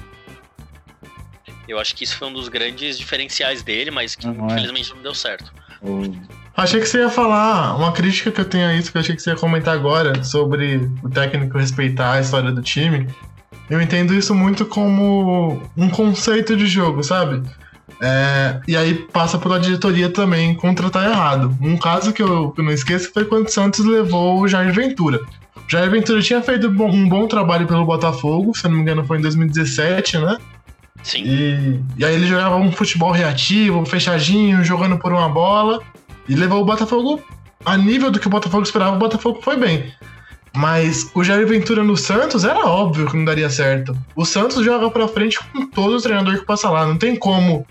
eu 1.69 1.79
acho 1.79 1.95
que 1.95 2.05
isso 2.05 2.17
foi 2.17 2.29
um 2.29 2.33
dos 2.33 2.49
grandes 2.49 2.99
diferenciais 2.99 3.63
dele, 3.63 3.91
mas 3.91 4.15
que 4.15 4.27
Uhum, 4.27 4.49
é. 4.49 4.53
infelizmente 4.53 4.95
não 4.95 5.03
deu 5.03 5.15
certo. 5.15 5.53
Achei 6.57 6.81
que 6.81 6.87
você 6.87 6.99
ia 6.99 7.11
falar 7.11 7.77
uma 7.77 7.93
crítica 7.93 8.31
que 8.31 8.41
eu 8.41 8.45
tenho 8.45 8.67
a 8.67 8.75
isso, 8.75 8.91
que 8.91 8.97
eu 8.97 9.01
achei 9.01 9.15
que 9.15 9.21
você 9.23 9.31
ia 9.31 9.37
comentar 9.37 9.75
agora, 9.75 10.25
sobre 10.25 10.91
o 11.03 11.11
técnico 11.11 11.59
respeitar 11.59 12.15
a 12.15 12.21
história 12.21 12.51
do 12.51 12.63
time. 12.63 13.07
Eu 13.69 13.81
entendo 13.81 14.15
isso 14.15 14.35
muito 14.35 14.65
como 14.65 15.61
um 15.77 15.91
conceito 15.91 16.57
de 16.57 16.67
jogo, 16.67 17.03
sabe? 17.03 17.43
É, 18.01 18.61
e 18.69 18.77
aí 18.77 18.95
passa 18.95 19.39
pela 19.39 19.59
diretoria 19.59 20.11
também 20.11 20.55
contratar 20.55 21.09
errado. 21.11 21.57
Um 21.61 21.77
caso 21.77 22.13
que 22.13 22.23
eu, 22.23 22.51
que 22.51 22.61
eu 22.61 22.65
não 22.65 22.73
esqueço 22.73 23.11
foi 23.13 23.25
quando 23.25 23.47
o 23.47 23.51
Santos 23.51 23.85
levou 23.85 24.41
o 24.41 24.49
Jair 24.49 24.73
Ventura. 24.73 25.21
O 25.57 25.71
Jair 25.71 25.91
Ventura 25.91 26.21
tinha 26.21 26.43
feito 26.43 26.69
um 26.69 27.09
bom 27.09 27.27
trabalho 27.27 27.67
pelo 27.67 27.85
Botafogo, 27.85 28.57
se 28.57 28.67
eu 28.67 28.71
não 28.71 28.77
me 28.77 28.83
engano 28.83 29.05
foi 29.05 29.19
em 29.19 29.23
2017, 29.23 30.19
né? 30.19 30.39
Sim. 31.03 31.23
E, 31.25 31.81
e 31.99 32.05
aí 32.05 32.15
ele 32.15 32.27
jogava 32.27 32.57
um 32.57 32.71
futebol 32.73 33.13
reativo, 33.13 33.85
fechadinho, 33.87 34.65
jogando 34.65 34.99
por 34.99 35.13
uma 35.13 35.29
bola. 35.29 35.81
E 36.29 36.35
levou 36.35 36.61
o 36.61 36.65
Botafogo 36.65 37.23
a 37.65 37.77
nível 37.77 38.11
do 38.11 38.21
que 38.21 38.27
o 38.27 38.31
Botafogo 38.31 38.63
esperava, 38.63 38.97
o 38.97 38.99
Botafogo 38.99 39.41
foi 39.43 39.57
bem. 39.57 39.93
Mas 40.57 41.11
o 41.15 41.23
Jair 41.23 41.47
Ventura 41.47 41.85
no 41.85 41.97
Santos 41.97 42.45
era 42.45 42.65
óbvio 42.65 43.07
que 43.07 43.17
não 43.17 43.25
daria 43.25 43.51
certo. 43.51 43.97
O 44.15 44.25
Santos 44.25 44.65
joga 44.65 44.91
pra 44.91 45.07
frente 45.07 45.39
com 45.53 45.67
todo 45.67 45.97
o 45.97 46.01
treinador 46.01 46.39
que 46.39 46.47
passa 46.47 46.71
lá. 46.71 46.87
Não 46.87 46.97
tem 46.97 47.15
como 47.15 47.67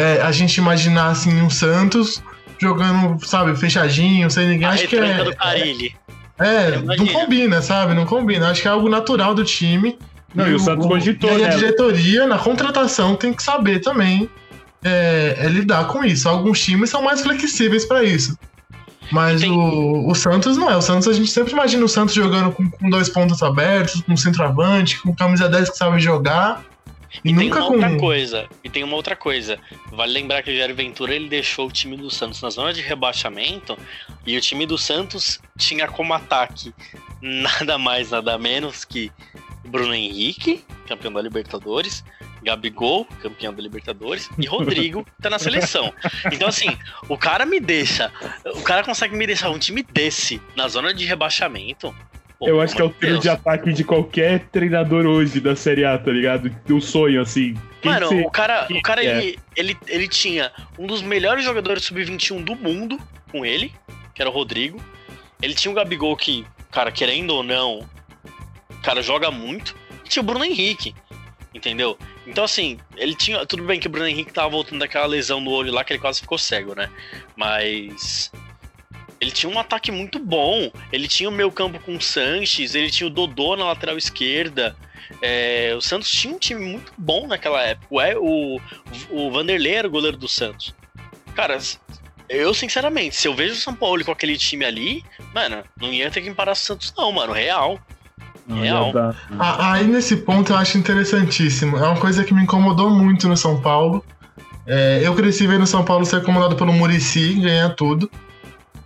é, 0.00 0.22
a 0.22 0.30
gente 0.32 0.56
imaginar 0.58 1.08
assim 1.08 1.40
um 1.42 1.50
Santos 1.50 2.22
jogando, 2.60 3.18
sabe, 3.26 3.56
fechadinho, 3.56 4.30
sem 4.30 4.48
ninguém. 4.48 4.66
A 4.66 4.70
Acho 4.70 4.86
que 4.88 4.96
é, 4.96 5.24
do 5.24 5.34
Carilli. 5.36 5.94
é, 6.38 6.70
não 6.72 6.82
Imagina. 6.94 7.12
combina, 7.12 7.62
sabe? 7.62 7.94
Não 7.94 8.04
combina. 8.06 8.50
Acho 8.50 8.62
que 8.62 8.68
é 8.68 8.70
algo 8.70 8.88
natural 8.88 9.34
do 9.34 9.44
time. 9.44 9.98
Não, 10.34 10.46
e 10.46 10.54
o 10.54 10.58
Santos 10.58 10.86
cogitou, 10.86 11.30
e 11.30 11.34
aí 11.36 11.40
né? 11.42 11.48
a 11.48 11.56
diretoria, 11.56 12.26
na 12.26 12.36
contratação, 12.38 13.16
tem 13.16 13.32
que 13.32 13.42
saber 13.42 13.80
também 13.80 14.28
é, 14.84 15.36
é 15.40 15.48
lidar 15.48 15.86
com 15.86 16.04
isso. 16.04 16.28
Alguns 16.28 16.60
times 16.60 16.90
são 16.90 17.02
mais 17.02 17.22
flexíveis 17.22 17.84
pra 17.86 18.04
isso. 18.04 18.36
Mas 19.10 19.40
E 19.40 19.44
tem- 19.44 19.52
o, 19.52 20.10
o 20.10 20.14
Santos 20.14 20.56
não 20.58 20.70
é. 20.70 20.76
O 20.76 20.82
Santos, 20.82 21.08
a 21.08 21.12
gente 21.14 21.30
sempre 21.30 21.52
imagina 21.54 21.82
o 21.82 21.88
Santos 21.88 22.14
jogando 22.14 22.52
com, 22.52 22.68
com 22.70 22.90
dois 22.90 23.08
pontos 23.08 23.42
abertos, 23.42 24.02
com 24.02 24.14
centroavante, 24.16 25.00
com 25.00 25.14
camisa 25.14 25.48
10 25.48 25.70
que 25.70 25.76
sabe 25.78 25.98
jogar. 25.98 26.62
E, 27.24 27.30
E 27.30 27.34
tem 27.34 27.48
nunca 27.48 27.60
uma 27.60 27.72
outra 27.72 27.96
coisa. 27.96 28.48
E 28.62 28.68
tem 28.68 28.84
uma 28.84 28.96
outra 28.96 29.16
coisa. 29.16 29.58
Vale 29.90 30.12
lembrar 30.12 30.42
que 30.42 30.50
o 30.50 30.56
Jair 30.56 30.74
Ventura 30.74 31.14
ele 31.14 31.28
deixou 31.28 31.66
o 31.68 31.72
time 31.72 31.96
do 31.96 32.10
Santos 32.10 32.40
na 32.42 32.50
zona 32.50 32.72
de 32.72 32.80
rebaixamento 32.80 33.76
e 34.26 34.36
o 34.36 34.40
time 34.40 34.66
do 34.66 34.78
Santos 34.78 35.40
tinha 35.56 35.88
como 35.88 36.12
ataque 36.14 36.74
nada 37.20 37.78
mais, 37.78 38.10
nada 38.10 38.38
menos 38.38 38.84
que 38.84 39.10
Bruno 39.64 39.94
Henrique, 39.94 40.64
campeão 40.86 41.12
da 41.12 41.20
Libertadores, 41.20 42.04
Gabigol, 42.42 43.04
campeão 43.20 43.52
da 43.52 43.62
Libertadores, 43.62 44.30
e 44.38 44.46
Rodrigo, 44.46 45.04
que 45.16 45.22
tá 45.22 45.30
na 45.30 45.38
seleção. 45.38 45.92
Então, 46.32 46.48
assim, 46.48 46.76
o 47.08 47.16
cara 47.16 47.44
me 47.44 47.60
deixa. 47.60 48.12
O 48.54 48.62
cara 48.62 48.82
consegue 48.82 49.16
me 49.16 49.26
deixar 49.26 49.50
um 49.50 49.58
time 49.58 49.82
desse 49.82 50.40
na 50.56 50.68
zona 50.68 50.94
de 50.94 51.04
rebaixamento. 51.04 51.94
Pô, 52.38 52.48
Eu 52.48 52.60
acho 52.60 52.74
que 52.74 52.80
é 52.80 52.84
o 52.84 52.90
trio 52.90 53.12
Deus. 53.12 53.22
de 53.22 53.28
ataque 53.28 53.72
de 53.72 53.82
qualquer 53.82 54.46
treinador 54.52 55.06
hoje 55.06 55.40
da 55.40 55.56
Série 55.56 55.84
A, 55.84 55.98
tá 55.98 56.12
ligado? 56.12 56.54
O 56.70 56.80
sonho, 56.80 57.20
assim. 57.20 57.54
Quem 57.82 57.90
Mano, 57.90 58.26
o 58.26 58.30
cara, 58.30 58.66
o 58.70 58.82
cara 58.82 59.04
é? 59.04 59.18
ele, 59.18 59.38
ele, 59.56 59.76
ele 59.88 60.08
tinha 60.08 60.52
um 60.78 60.86
dos 60.86 61.02
melhores 61.02 61.44
jogadores 61.44 61.84
sub-21 61.84 62.44
do 62.44 62.54
mundo 62.54 62.98
com 63.30 63.44
ele, 63.44 63.72
que 64.14 64.22
era 64.22 64.30
o 64.30 64.32
Rodrigo. 64.32 64.80
Ele 65.42 65.54
tinha 65.54 65.70
o 65.70 65.74
Gabigol 65.74 66.16
que, 66.16 66.44
cara, 66.70 66.92
querendo 66.92 67.30
ou 67.30 67.42
não, 67.42 67.88
o 68.70 68.82
cara 68.82 69.02
joga 69.02 69.30
muito. 69.30 69.74
E 70.04 70.08
tinha 70.08 70.22
o 70.22 70.26
Bruno 70.26 70.44
Henrique, 70.44 70.94
entendeu? 71.52 71.98
Então, 72.26 72.44
assim, 72.44 72.78
ele 72.96 73.14
tinha. 73.14 73.44
Tudo 73.46 73.64
bem 73.64 73.80
que 73.80 73.86
o 73.86 73.90
Bruno 73.90 74.06
Henrique 74.06 74.32
tava 74.32 74.48
voltando 74.48 74.80
daquela 74.80 75.06
lesão 75.06 75.40
no 75.40 75.50
olho 75.50 75.72
lá, 75.72 75.82
que 75.82 75.92
ele 75.92 76.00
quase 76.00 76.20
ficou 76.20 76.38
cego, 76.38 76.74
né? 76.74 76.88
Mas. 77.36 78.30
Ele 79.20 79.30
tinha 79.30 79.50
um 79.52 79.58
ataque 79.58 79.90
muito 79.90 80.18
bom. 80.18 80.70
Ele 80.92 81.08
tinha 81.08 81.28
o 81.28 81.32
meio 81.32 81.50
campo 81.50 81.78
com 81.80 81.96
o 81.96 82.00
Sanches, 82.00 82.74
ele 82.74 82.90
tinha 82.90 83.06
o 83.06 83.10
Dodô 83.10 83.56
na 83.56 83.64
lateral 83.64 83.96
esquerda. 83.98 84.76
É, 85.22 85.74
o 85.76 85.80
Santos 85.80 86.10
tinha 86.10 86.32
um 86.34 86.38
time 86.38 86.64
muito 86.64 86.92
bom 86.96 87.26
naquela 87.26 87.60
época. 87.62 87.86
O, 88.20 88.56
o, 88.56 88.60
o 89.10 89.30
Vanderlei 89.32 89.74
era 89.74 89.88
o 89.88 89.90
goleiro 89.90 90.16
do 90.16 90.28
Santos. 90.28 90.74
Cara, 91.34 91.58
eu 92.28 92.52
sinceramente, 92.54 93.16
se 93.16 93.26
eu 93.26 93.34
vejo 93.34 93.54
o 93.54 93.56
São 93.56 93.74
Paulo 93.74 94.04
com 94.04 94.12
aquele 94.12 94.36
time 94.36 94.64
ali, 94.64 95.02
mano, 95.34 95.62
não 95.80 95.92
ia 95.92 96.10
ter 96.10 96.20
que 96.20 96.30
parar 96.32 96.52
o 96.52 96.56
Santos, 96.56 96.92
não, 96.96 97.10
mano. 97.10 97.32
Real. 97.32 97.80
Real. 98.48 98.92
já 98.92 98.92
dá. 98.92 99.14
A- 99.38 99.72
Aí 99.74 99.86
nesse 99.86 100.16
ponto 100.18 100.52
eu 100.52 100.56
acho 100.56 100.78
interessantíssimo. 100.78 101.76
É 101.76 101.82
uma 101.82 101.98
coisa 101.98 102.22
que 102.24 102.32
me 102.32 102.42
incomodou 102.42 102.90
muito 102.90 103.26
no 103.28 103.36
São 103.36 103.60
Paulo. 103.60 104.04
É, 104.66 105.00
eu 105.02 105.14
cresci 105.14 105.46
vendo 105.46 105.62
o 105.62 105.66
São 105.66 105.84
Paulo 105.84 106.04
ser 106.04 106.22
comandado 106.22 106.54
pelo 106.54 106.72
Murici, 106.72 107.34
ganhar 107.40 107.70
tudo. 107.70 108.10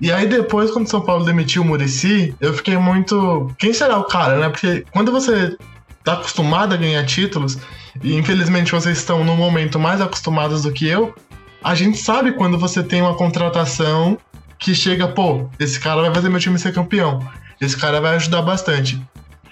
E 0.02 0.10
aí 0.10 0.26
depois, 0.26 0.72
quando 0.72 0.88
São 0.88 1.00
Paulo 1.00 1.24
demitiu 1.24 1.62
o 1.62 1.64
Murici, 1.64 2.34
eu 2.40 2.52
fiquei 2.52 2.76
muito. 2.76 3.48
Quem 3.56 3.72
será 3.72 3.96
o 3.98 4.04
cara, 4.04 4.36
né? 4.36 4.48
Porque 4.48 4.84
quando 4.90 5.12
você 5.12 5.56
tá 6.02 6.14
acostumado 6.14 6.74
a 6.74 6.76
ganhar 6.76 7.06
títulos, 7.06 7.56
e 8.02 8.16
infelizmente 8.16 8.72
vocês 8.72 8.98
estão 8.98 9.22
num 9.22 9.36
momento 9.36 9.78
mais 9.78 10.00
acostumados 10.00 10.62
do 10.62 10.72
que 10.72 10.88
eu, 10.88 11.14
a 11.62 11.76
gente 11.76 11.98
sabe 11.98 12.32
quando 12.32 12.58
você 12.58 12.82
tem 12.82 13.00
uma 13.00 13.14
contratação 13.14 14.18
que 14.58 14.74
chega, 14.74 15.06
pô, 15.06 15.48
esse 15.60 15.78
cara 15.78 16.02
vai 16.02 16.12
fazer 16.12 16.28
meu 16.28 16.40
time 16.40 16.58
ser 16.58 16.74
campeão. 16.74 17.24
Esse 17.60 17.76
cara 17.76 18.00
vai 18.00 18.16
ajudar 18.16 18.42
bastante. 18.42 19.00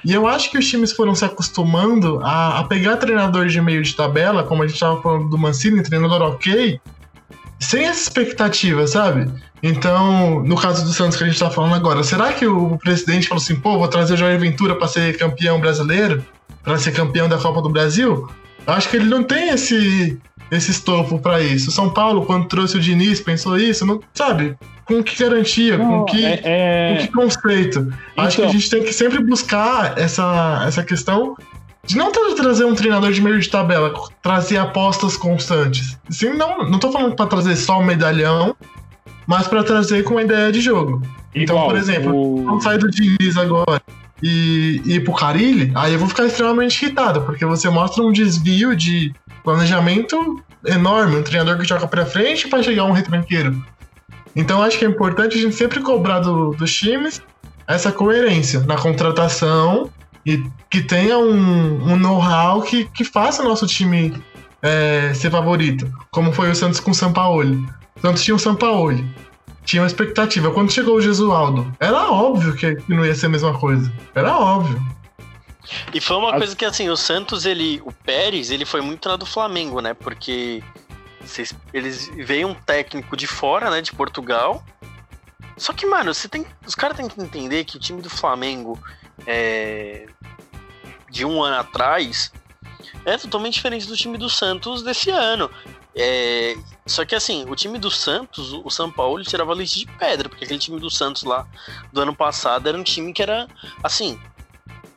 E 0.04 0.12
eu 0.12 0.26
acho 0.26 0.50
que 0.50 0.58
os 0.58 0.68
times 0.68 0.90
foram 0.90 1.14
se 1.14 1.24
acostumando 1.24 2.18
a, 2.24 2.58
a 2.58 2.64
pegar 2.64 2.96
treinador 2.96 3.46
de 3.46 3.60
meio 3.60 3.84
de 3.84 3.94
tabela, 3.94 4.42
como 4.42 4.64
a 4.64 4.66
gente 4.66 4.80
tava 4.80 5.00
falando 5.00 5.28
do 5.28 5.38
Mancini, 5.38 5.80
treinador 5.80 6.22
ok, 6.22 6.80
sem 7.60 7.84
essa 7.84 8.02
expectativa, 8.02 8.84
sabe? 8.88 9.30
Então, 9.62 10.42
no 10.42 10.56
caso 10.56 10.84
do 10.84 10.92
Santos 10.92 11.16
que 11.18 11.24
a 11.24 11.26
gente 11.26 11.38
tá 11.38 11.50
falando 11.50 11.74
agora, 11.74 12.02
será 12.02 12.32
que 12.32 12.46
o 12.46 12.78
presidente 12.78 13.28
falou 13.28 13.42
assim, 13.42 13.56
pô, 13.56 13.78
vou 13.78 13.88
trazer 13.88 14.14
o 14.14 14.16
Jair 14.16 14.38
Ventura 14.38 14.74
pra 14.74 14.88
ser 14.88 15.16
campeão 15.18 15.60
brasileiro? 15.60 16.24
para 16.62 16.76
ser 16.76 16.92
campeão 16.92 17.26
da 17.26 17.38
Copa 17.38 17.62
do 17.62 17.70
Brasil, 17.70 18.28
eu 18.66 18.72
acho 18.74 18.90
que 18.90 18.96
ele 18.96 19.06
não 19.06 19.22
tem 19.22 19.48
esse 19.48 20.18
esse 20.50 20.70
estofo 20.72 21.18
para 21.18 21.40
isso. 21.40 21.70
São 21.70 21.88
Paulo, 21.88 22.26
quando 22.26 22.48
trouxe 22.48 22.76
o 22.76 22.80
Diniz, 22.80 23.18
pensou 23.18 23.56
isso, 23.56 23.86
não 23.86 23.98
sabe? 24.12 24.54
Com 24.84 25.02
que 25.02 25.16
garantia, 25.24 25.78
Não, 25.78 26.00
com 26.00 26.04
que 26.04 26.22
é- 26.22 26.40
é- 26.44 26.94
com 26.96 27.00
que 27.06 27.12
conceito? 27.12 27.90
Acho 28.14 28.36
que 28.36 28.42
a 28.42 28.44
Então. 28.46 28.52
gente 28.52 28.68
tem 28.68 28.82
que 28.82 28.92
sempre 28.92 29.24
buscar 29.24 29.96
essa, 29.98 30.64
essa 30.66 30.82
questão 30.82 31.34
de 31.86 31.96
não 31.96 32.12
tra- 32.12 32.34
trazer 32.36 32.64
um 32.66 32.74
treinador 32.74 33.10
de 33.10 33.22
meio 33.22 33.38
de 33.40 33.48
tabela, 33.48 33.94
trazer 34.22 34.58
apostas 34.58 35.16
constantes. 35.16 35.96
Sim, 36.10 36.34
não, 36.34 36.68
não 36.68 36.78
tô 36.78 36.92
falando 36.92 37.14
para 37.16 37.26
trazer 37.26 37.56
só 37.56 37.78
um 37.78 37.84
medalhão, 37.84 38.54
mas 39.30 39.46
para 39.46 39.62
trazer 39.62 40.02
com 40.02 40.14
uma 40.14 40.22
ideia 40.22 40.50
de 40.50 40.60
jogo. 40.60 41.00
Então, 41.32 41.54
igual, 41.56 41.68
por 41.68 41.76
exemplo, 41.76 42.12
o- 42.12 42.44
Quando 42.44 42.62
sair 42.64 42.78
do 42.78 42.90
Diniz 42.90 43.36
agora 43.36 43.80
e 44.20 44.82
e 44.84 44.94
ir 44.96 45.04
pro 45.04 45.14
Carilli, 45.14 45.70
aí 45.74 45.92
eu 45.92 45.98
vou 46.00 46.08
ficar 46.08 46.26
extremamente 46.26 46.82
irritado, 46.84 47.22
porque 47.22 47.44
você 47.46 47.70
mostra 47.70 48.02
um 48.02 48.10
desvio 48.12 48.74
de 48.74 49.14
planejamento 49.44 50.42
enorme, 50.66 51.16
um 51.16 51.22
treinador 51.22 51.56
que 51.58 51.64
joga 51.66 51.86
pra 51.86 52.04
frente 52.04 52.48
para 52.48 52.60
chegar 52.62 52.84
um 52.84 52.92
retranqueiro. 52.92 53.52
Então 54.34 54.62
acho 54.62 54.76
que 54.78 54.84
é 54.84 54.88
importante 54.88 55.38
a 55.38 55.40
gente 55.40 55.54
sempre 55.54 55.80
cobrar 55.80 56.18
do- 56.20 56.50
dos 56.50 56.72
times 56.74 57.22
essa 57.68 57.92
coerência 57.92 58.60
na 58.66 58.76
contratação 58.76 59.90
e 60.26 60.42
que 60.68 60.80
tenha 60.82 61.16
um, 61.18 61.92
um 61.92 61.96
know-how 61.96 62.62
que, 62.62 62.84
que 62.96 63.04
faça 63.04 63.42
o 63.42 63.48
nosso 63.48 63.66
time 63.66 64.12
é, 64.62 65.12
ser 65.14 65.30
favorito, 65.30 65.90
como 66.10 66.32
foi 66.32 66.50
o 66.50 66.54
Santos 66.54 66.80
com 66.80 66.90
o 66.90 66.94
Sampaoli. 66.94 67.58
Santos 68.00 68.22
tinha 68.22 68.34
o 68.34 68.38
Sampaoli, 68.38 69.06
tinha 69.64 69.82
uma 69.82 69.86
expectativa. 69.88 70.50
Quando 70.50 70.72
chegou 70.72 70.96
o 70.96 71.00
Gesualdo, 71.00 71.70
era 71.78 72.10
óbvio 72.10 72.54
que, 72.54 72.76
não 72.88 73.04
ia 73.04 73.14
ser 73.14 73.26
a 73.26 73.30
mesma 73.30 73.58
coisa. 73.58 73.92
Era 74.14 74.36
óbvio. 74.36 74.80
E 75.92 76.00
foi 76.00 76.16
uma 76.16 76.32
coisa 76.32 76.56
que, 76.56 76.64
assim, 76.64 76.88
o 76.88 76.96
Santos, 76.96 77.44
ele. 77.44 77.80
O 77.84 77.92
Pérez, 77.92 78.50
ele 78.50 78.64
foi 78.64 78.80
muito 78.80 79.08
lá 79.08 79.16
do 79.16 79.26
Flamengo, 79.26 79.80
né? 79.80 79.94
Porque 79.94 80.62
vocês- 81.20 81.54
eles 81.72 82.10
veio 82.16 82.48
um 82.48 82.54
técnico 82.54 83.16
de 83.16 83.26
fora, 83.26 83.70
né? 83.70 83.80
De 83.80 83.92
Portugal. 83.92 84.64
Só 85.56 85.72
que, 85.74 85.84
mano, 85.86 86.12
você 86.14 86.26
tem, 86.26 86.46
os 86.66 86.74
caras 86.74 86.96
têm 86.96 87.06
que 87.06 87.20
entender 87.20 87.64
que 87.64 87.76
o 87.76 87.80
time 87.80 88.00
do 88.00 88.08
Flamengo 88.08 88.78
é, 89.26 90.06
de 91.10 91.24
um 91.26 91.42
ano 91.42 91.56
atrás 91.56 92.32
é 93.04 93.18
totalmente 93.18 93.54
diferente 93.54 93.86
do 93.86 93.94
time 93.96 94.16
do 94.16 94.30
Santos 94.30 94.82
desse 94.82 95.10
ano. 95.10 95.50
É, 95.94 96.56
só 96.86 97.04
que 97.04 97.14
assim, 97.14 97.44
o 97.48 97.56
time 97.56 97.78
do 97.78 97.90
Santos, 97.90 98.52
o 98.52 98.70
São 98.70 98.90
Paulo, 98.90 99.22
tirava 99.24 99.52
leite 99.52 99.78
de 99.78 99.86
pedra, 99.86 100.28
porque 100.28 100.44
aquele 100.44 100.58
time 100.58 100.78
do 100.78 100.90
Santos 100.90 101.24
lá 101.24 101.46
do 101.92 102.00
ano 102.00 102.14
passado 102.14 102.68
era 102.68 102.78
um 102.78 102.82
time 102.82 103.12
que 103.12 103.22
era 103.22 103.48
assim. 103.82 104.18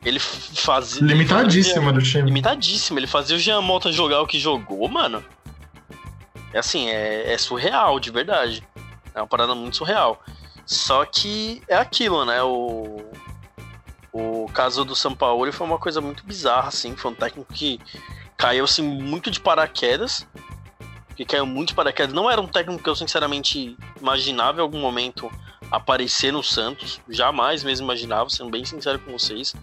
Ele 0.04 0.18
fazia. 0.18 1.02
Limitadíssima 1.02 1.92
do 1.92 2.02
time. 2.02 2.24
limitadíssimo. 2.24 2.98
Ele 2.98 3.06
fazia 3.06 3.36
o 3.36 3.38
Jean 3.38 3.62
Mota 3.62 3.90
jogar 3.90 4.20
o 4.20 4.26
que 4.26 4.38
jogou, 4.38 4.86
mano. 4.86 5.24
É 6.52 6.58
assim, 6.58 6.88
é, 6.88 7.32
é 7.32 7.38
surreal, 7.38 7.98
de 7.98 8.10
verdade. 8.10 8.62
É 9.14 9.20
uma 9.20 9.26
parada 9.26 9.54
muito 9.54 9.76
surreal. 9.76 10.22
Só 10.66 11.04
que 11.04 11.62
é 11.68 11.74
aquilo, 11.74 12.24
né? 12.24 12.42
O, 12.42 13.02
o 14.12 14.46
caso 14.52 14.84
do 14.84 14.94
São 14.94 15.14
Paulo 15.14 15.50
foi 15.52 15.66
uma 15.66 15.78
coisa 15.78 16.00
muito 16.00 16.24
bizarra, 16.24 16.68
assim. 16.68 16.94
Foi 16.96 17.10
um 17.10 17.14
técnico 17.14 17.52
que 17.52 17.80
caiu 18.36 18.64
assim, 18.64 18.82
muito 18.82 19.30
de 19.30 19.40
paraquedas. 19.40 20.26
Que 21.16 21.24
caiu 21.24 21.46
muito 21.46 21.68
de 21.68 21.74
paraquedas. 21.74 22.14
Não 22.14 22.30
era 22.30 22.40
um 22.40 22.48
técnico 22.48 22.82
que 22.82 22.88
eu 22.88 22.96
sinceramente 22.96 23.76
imaginava 24.00 24.58
em 24.58 24.62
algum 24.62 24.80
momento 24.80 25.30
aparecer 25.70 26.32
no 26.32 26.42
Santos. 26.42 27.00
Jamais 27.08 27.62
mesmo 27.62 27.84
imaginava, 27.84 28.28
sendo 28.30 28.50
bem 28.50 28.64
sincero 28.64 28.98
com 28.98 29.12
vocês. 29.12 29.54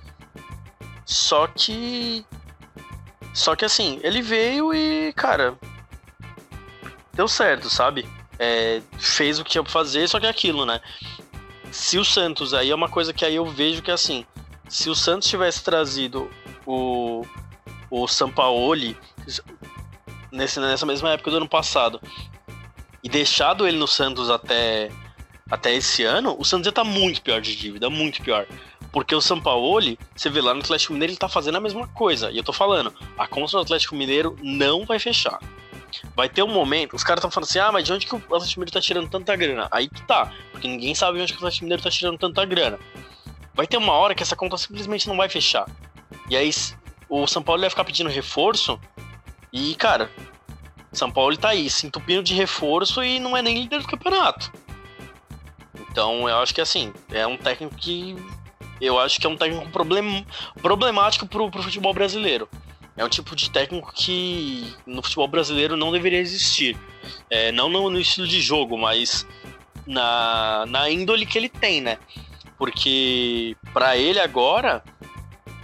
Só 1.05 1.47
que. 1.47 2.25
Só 3.33 3.55
que 3.55 3.65
assim, 3.65 3.99
ele 4.03 4.21
veio 4.21 4.73
e, 4.73 5.13
cara. 5.13 5.57
Deu 7.13 7.27
certo, 7.27 7.69
sabe? 7.69 8.07
É, 8.39 8.81
fez 8.97 9.39
o 9.39 9.43
que 9.43 9.51
tinha 9.51 9.63
pra 9.63 9.71
fazer, 9.71 10.07
só 10.07 10.19
que 10.19 10.25
é 10.25 10.29
aquilo, 10.29 10.65
né? 10.65 10.81
Se 11.71 11.97
o 11.97 12.05
Santos, 12.05 12.53
aí 12.53 12.69
é 12.69 12.75
uma 12.75 12.89
coisa 12.89 13.13
que 13.13 13.23
aí 13.23 13.35
eu 13.35 13.45
vejo 13.45 13.81
que 13.81 13.91
assim. 13.91 14.25
Se 14.67 14.89
o 14.89 14.95
Santos 14.95 15.29
tivesse 15.29 15.63
trazido 15.63 16.29
o, 16.65 17.25
o 17.89 18.07
Sampaoli 18.07 18.97
nesse, 20.31 20.59
nessa 20.59 20.85
mesma 20.85 21.11
época 21.11 21.31
do 21.31 21.37
ano 21.37 21.47
passado 21.47 22.01
e 23.03 23.09
deixado 23.09 23.67
ele 23.67 23.77
no 23.77 23.87
Santos 23.87 24.29
até, 24.29 24.91
até 25.49 25.73
esse 25.73 26.03
ano, 26.03 26.35
o 26.37 26.45
Santos 26.45 26.67
ia 26.67 26.69
estar 26.69 26.83
muito 26.83 27.21
pior 27.21 27.41
de 27.41 27.55
dívida, 27.55 27.89
muito 27.89 28.21
pior. 28.21 28.45
Porque 28.91 29.15
o 29.15 29.21
Sampaoli, 29.21 29.97
você 30.15 30.29
vê 30.29 30.41
lá 30.41 30.53
no 30.53 30.59
Atlético 30.59 30.93
Mineiro, 30.93 31.11
ele 31.11 31.19
tá 31.19 31.29
fazendo 31.29 31.57
a 31.57 31.61
mesma 31.61 31.87
coisa. 31.87 32.29
E 32.29 32.37
eu 32.37 32.43
tô 32.43 32.51
falando, 32.51 32.93
a 33.17 33.25
conta 33.25 33.53
do 33.53 33.59
Atlético 33.59 33.95
Mineiro 33.95 34.35
não 34.41 34.85
vai 34.85 34.99
fechar. 34.99 35.39
Vai 36.15 36.29
ter 36.29 36.43
um 36.43 36.47
momento, 36.47 36.95
os 36.95 37.03
caras 37.03 37.19
estão 37.19 37.31
falando 37.31 37.49
assim, 37.49 37.59
ah, 37.59 37.71
mas 37.71 37.83
de 37.85 37.93
onde 37.93 38.05
que 38.05 38.15
o 38.15 38.17
Atlético 38.17 38.59
Mineiro 38.59 38.71
tá 38.71 38.81
tirando 38.81 39.09
tanta 39.09 39.35
grana? 39.35 39.67
Aí 39.71 39.89
que 39.89 40.01
tá, 40.03 40.31
porque 40.51 40.67
ninguém 40.67 40.93
sabe 40.93 41.17
de 41.17 41.23
onde 41.23 41.33
que 41.33 41.37
o 41.37 41.41
Atlético 41.41 41.65
Mineiro 41.65 41.83
tá 41.83 41.89
tirando 41.89 42.17
tanta 42.17 42.45
grana. 42.45 42.79
Vai 43.53 43.67
ter 43.67 43.77
uma 43.77 43.93
hora 43.93 44.15
que 44.15 44.23
essa 44.23 44.35
conta 44.35 44.57
simplesmente 44.57 45.07
não 45.07 45.17
vai 45.17 45.27
fechar. 45.27 45.65
E 46.29 46.35
aí 46.35 46.49
o 47.09 47.27
São 47.27 47.43
Paulo 47.43 47.61
vai 47.61 47.69
ficar 47.69 47.83
pedindo 47.83 48.09
reforço. 48.09 48.79
E, 49.51 49.75
cara, 49.75 50.09
São 50.91 51.11
Paulo 51.11 51.35
tá 51.37 51.49
aí, 51.49 51.69
se 51.69 51.85
entupindo 51.85 52.23
de 52.23 52.33
reforço 52.33 53.03
e 53.03 53.19
não 53.19 53.35
é 53.35 53.41
nem 53.41 53.61
líder 53.61 53.81
do 53.81 53.87
campeonato. 53.87 54.51
Então 55.91 56.27
eu 56.29 56.37
acho 56.37 56.55
que 56.55 56.61
assim, 56.61 56.93
é 57.11 57.27
um 57.27 57.37
técnico 57.37 57.75
que. 57.75 58.15
Eu 58.79 58.97
acho 58.97 59.19
que 59.19 59.27
é 59.27 59.29
um 59.29 59.37
técnico 59.37 59.69
problem, 59.69 60.25
problemático 60.61 61.27
pro, 61.27 61.51
pro 61.51 61.61
futebol 61.61 61.93
brasileiro. 61.93 62.49
É 62.97 63.05
um 63.05 63.09
tipo 63.09 63.35
de 63.35 63.49
técnico 63.49 63.91
que 63.93 64.75
no 64.85 65.03
futebol 65.03 65.27
brasileiro 65.27 65.77
não 65.77 65.91
deveria 65.91 66.19
existir. 66.19 66.77
É, 67.29 67.51
não 67.51 67.69
no, 67.69 67.89
no 67.89 67.99
estilo 67.99 68.27
de 68.27 68.41
jogo, 68.41 68.77
mas 68.77 69.25
na, 69.85 70.65
na 70.67 70.89
índole 70.89 71.25
que 71.25 71.37
ele 71.37 71.49
tem, 71.49 71.81
né? 71.81 71.97
Porque 72.57 73.55
para 73.73 73.97
ele 73.97 74.19
agora, 74.19 74.83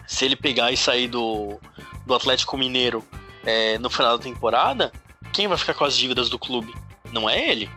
se 0.06 0.26
ele 0.26 0.36
pegar 0.36 0.72
e 0.72 0.78
sair 0.78 1.08
do, 1.08 1.60
do 2.06 2.14
Atlético 2.14 2.58
Mineiro 2.58 3.04
é, 3.48 3.80
no 3.80 3.90
final 3.90 4.18
da 4.18 4.24
temporada, 4.24 4.92
quem 5.32 5.48
vai 5.48 5.58
ficar 5.58 5.74
com 5.74 5.86
as 5.86 5.98
dívidas 5.98 6.30
do 6.30 6.38
clube? 6.38 6.76
Não 7.14 7.30
é 7.30 7.50
ele. 7.50 7.70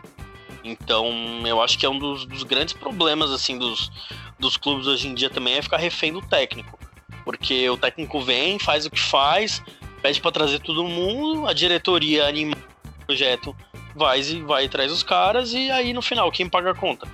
Então, 0.65 1.07
eu 1.45 1.61
acho 1.61 1.79
que 1.79 1.85
é 1.85 1.89
um 1.89 1.97
dos, 1.97 2.25
dos 2.25 2.43
grandes 2.43 2.73
problemas 2.73 3.31
assim 3.31 3.57
dos, 3.57 3.89
dos 4.37 4.57
clubes 4.57 4.85
hoje 4.85 5.07
em 5.07 5.13
dia 5.15 5.29
também 5.29 5.53
é 5.53 5.61
ficar 5.61 5.77
refém 5.77 6.11
do 6.11 6.21
técnico. 6.21 6.77
Porque 7.23 7.69
o 7.69 7.77
técnico 7.77 8.19
vem, 8.19 8.59
faz 8.59 8.85
o 8.85 8.91
que 8.91 8.99
faz, 8.99 9.63
pede 10.01 10.19
para 10.19 10.31
trazer 10.31 10.59
todo 10.59 10.83
mundo, 10.83 11.47
a 11.47 11.53
diretoria 11.53 12.27
anima 12.27 12.53
o 12.53 13.05
projeto, 13.05 13.55
vai 13.95 14.19
e 14.19 14.41
vai 14.41 14.65
e 14.65 14.69
traz 14.69 14.91
os 14.91 15.03
caras 15.03 15.53
e 15.53 15.71
aí 15.71 15.93
no 15.93 16.01
final 16.01 16.29
quem 16.31 16.49
paga 16.49 16.71
a 16.71 16.75
conta? 16.75 17.07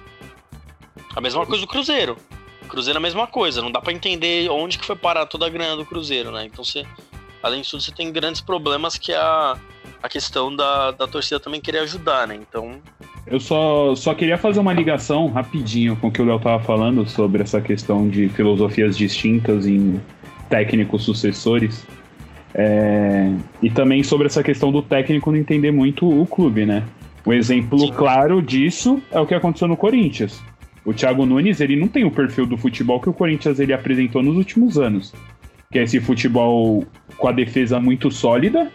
A 1.15 1.21
mesma 1.21 1.45
coisa 1.45 1.61
do 1.61 1.67
Cruzeiro. 1.67 2.17
Cruzeiro 2.67 2.97
é 2.97 2.99
a 2.99 3.01
mesma 3.01 3.27
coisa, 3.27 3.61
não 3.61 3.71
dá 3.71 3.79
para 3.79 3.93
entender 3.93 4.49
onde 4.49 4.77
que 4.79 4.85
foi 4.85 4.95
parar 4.95 5.25
toda 5.27 5.45
a 5.45 5.49
grana 5.49 5.75
do 5.75 5.85
Cruzeiro, 5.85 6.31
né? 6.31 6.45
Então 6.45 6.63
você, 6.63 6.85
além 7.41 7.61
disso, 7.61 7.79
você 7.79 7.91
tem 7.91 8.11
grandes 8.11 8.41
problemas 8.41 8.97
que 8.97 9.11
é 9.11 9.17
a, 9.17 9.57
a 10.01 10.09
questão 10.09 10.55
da, 10.55 10.91
da 10.91 11.07
torcida 11.07 11.39
também 11.39 11.61
querer 11.61 11.79
ajudar, 11.79 12.27
né? 12.27 12.35
Então, 12.35 12.79
Eu 13.25 13.39
só, 13.39 13.95
só 13.95 14.13
queria 14.13 14.37
fazer 14.37 14.59
uma 14.59 14.73
ligação 14.73 15.27
rapidinho 15.27 15.95
com 15.97 16.07
o 16.07 16.11
que 16.11 16.21
o 16.21 16.25
Léo 16.25 16.39
tava 16.39 16.63
falando 16.63 17.07
sobre 17.07 17.43
essa 17.43 17.61
questão 17.61 18.07
de 18.07 18.29
filosofias 18.29 18.97
distintas 18.97 19.67
em 19.67 20.01
técnicos 20.49 21.03
sucessores. 21.03 21.85
É, 22.53 23.31
e 23.61 23.69
também 23.69 24.01
sobre 24.03 24.27
essa 24.27 24.41
questão 24.41 24.71
do 24.71 24.81
técnico 24.81 25.31
não 25.31 25.37
entender 25.37 25.71
muito 25.71 26.09
o 26.09 26.25
clube, 26.25 26.65
né? 26.65 26.83
Um 27.25 27.33
exemplo 27.33 27.77
Sim. 27.79 27.91
claro 27.91 28.41
disso 28.41 29.01
é 29.11 29.19
o 29.19 29.27
que 29.27 29.35
aconteceu 29.35 29.67
no 29.67 29.75
Corinthians. 29.75 30.41
O 30.85 30.93
Thiago 30.93 31.25
Nunes, 31.25 31.59
ele 31.59 31.75
não 31.75 31.89
tem 31.89 32.05
o 32.05 32.11
perfil 32.11 32.45
do 32.45 32.57
futebol 32.57 33.01
que 33.01 33.09
o 33.09 33.13
Corinthians 33.13 33.59
ele 33.59 33.73
apresentou 33.73 34.23
nos 34.23 34.37
últimos 34.37 34.77
anos. 34.77 35.13
Que 35.69 35.79
é 35.79 35.83
esse 35.83 35.99
futebol 35.99 36.85
com 37.17 37.27
a 37.27 37.31
defesa 37.31 37.79
muito 37.79 38.11
sólida, 38.11 38.71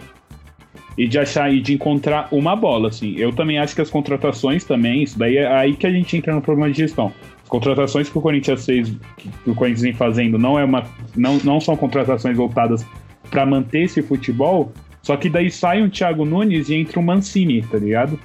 e 0.97 1.09
de 1.09 1.19
achar 1.19 1.53
e 1.53 1.61
de 1.61 1.75
encontrar 1.75 2.29
uma 2.31 2.55
bola, 2.55 2.89
assim. 2.89 3.15
Eu 3.17 3.33
também 3.33 3.59
acho 3.59 3.75
que 3.75 3.81
as 3.81 3.91
contratações 3.91 4.65
também, 4.65 5.03
isso 5.03 5.19
daí 5.19 5.39
é 5.39 5.47
aí 5.47 5.75
que 5.75 5.87
a 5.87 5.91
gente 5.91 6.17
entra 6.17 6.35
no 6.35 6.43
problema 6.43 6.71
de 6.71 6.79
gestão. 6.79 7.13
As 7.43 7.49
contratações 7.49 8.09
que 8.09 8.19
o 8.19 8.21
Corinthians 8.21 8.65
fez, 8.65 8.93
que 9.17 9.51
o 9.51 9.55
Corinthians 9.55 9.83
vem 9.83 9.95
fazendo, 9.95 10.39
não 10.39 10.59
é 10.59 10.65
uma 10.65 10.85
não, 11.17 11.39
não 11.39 11.61
são 11.61 11.77
contratações 11.77 12.37
voltadas 12.37 12.85
para 13.31 13.47
manter 13.47 13.85
esse 13.85 14.03
futebol, 14.03 14.73
só 15.03 15.17
que 15.17 15.29
daí 15.29 15.51
sai 15.51 15.83
um 15.83 15.89
Thiago 15.89 16.25
Nunes 16.25 16.69
e 16.69 16.75
entra 16.75 17.01
um 17.01 17.03
Mancini, 17.03 17.63
tá 17.63 17.79
ligado? 17.79 18.19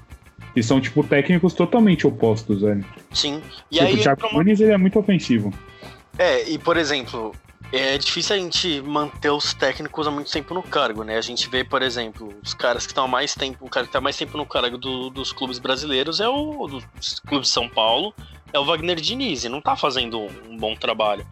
Que 0.53 0.61
são 0.61 0.81
tipo 0.81 1.03
técnicos 1.03 1.53
totalmente 1.53 2.05
opostos, 2.05 2.61
velho. 2.61 2.83
sim. 3.11 3.41
E 3.71 3.75
Tipo, 3.75 3.87
aí 3.87 3.93
o 3.95 3.97
Thiago 4.01 4.33
Nunes 4.33 4.59
ele 4.59 4.71
é 4.71 4.77
muito 4.77 4.99
ofensivo. 4.99 5.53
É, 6.17 6.49
e 6.49 6.57
por 6.57 6.77
exemplo, 6.77 7.31
é 7.71 7.97
difícil 7.97 8.35
a 8.35 8.39
gente 8.39 8.81
manter 8.81 9.29
os 9.29 9.53
técnicos 9.53 10.07
há 10.07 10.11
muito 10.11 10.31
tempo 10.31 10.53
no 10.53 10.63
cargo, 10.63 11.03
né? 11.03 11.17
A 11.17 11.21
gente 11.21 11.49
vê, 11.49 11.63
por 11.63 11.81
exemplo, 11.81 12.33
os 12.43 12.53
caras 12.53 12.85
que 12.85 12.91
estão 12.91 13.05
há 13.05 13.07
mais 13.07 13.35
tempo, 13.35 13.65
o 13.65 13.69
cara 13.69 13.85
que 13.85 13.91
tá 13.91 13.99
mais 13.99 14.15
tempo 14.15 14.37
no 14.37 14.45
cargo 14.45 14.77
do- 14.77 15.09
dos 15.09 15.33
clubes 15.33 15.59
brasileiros 15.59 16.19
é 16.19 16.27
o 16.29 16.67
dos 16.67 17.19
clubes 17.19 17.49
de 17.49 17.53
São 17.53 17.67
Paulo, 17.67 18.13
é 18.53 18.59
o 18.59 18.65
Wagner 18.65 18.95
Diniz, 18.99 19.43
e 19.43 19.49
não 19.49 19.59
tá 19.61 19.75
fazendo 19.75 20.19
um 20.47 20.55
bom 20.57 20.75
trabalho. 20.75 21.27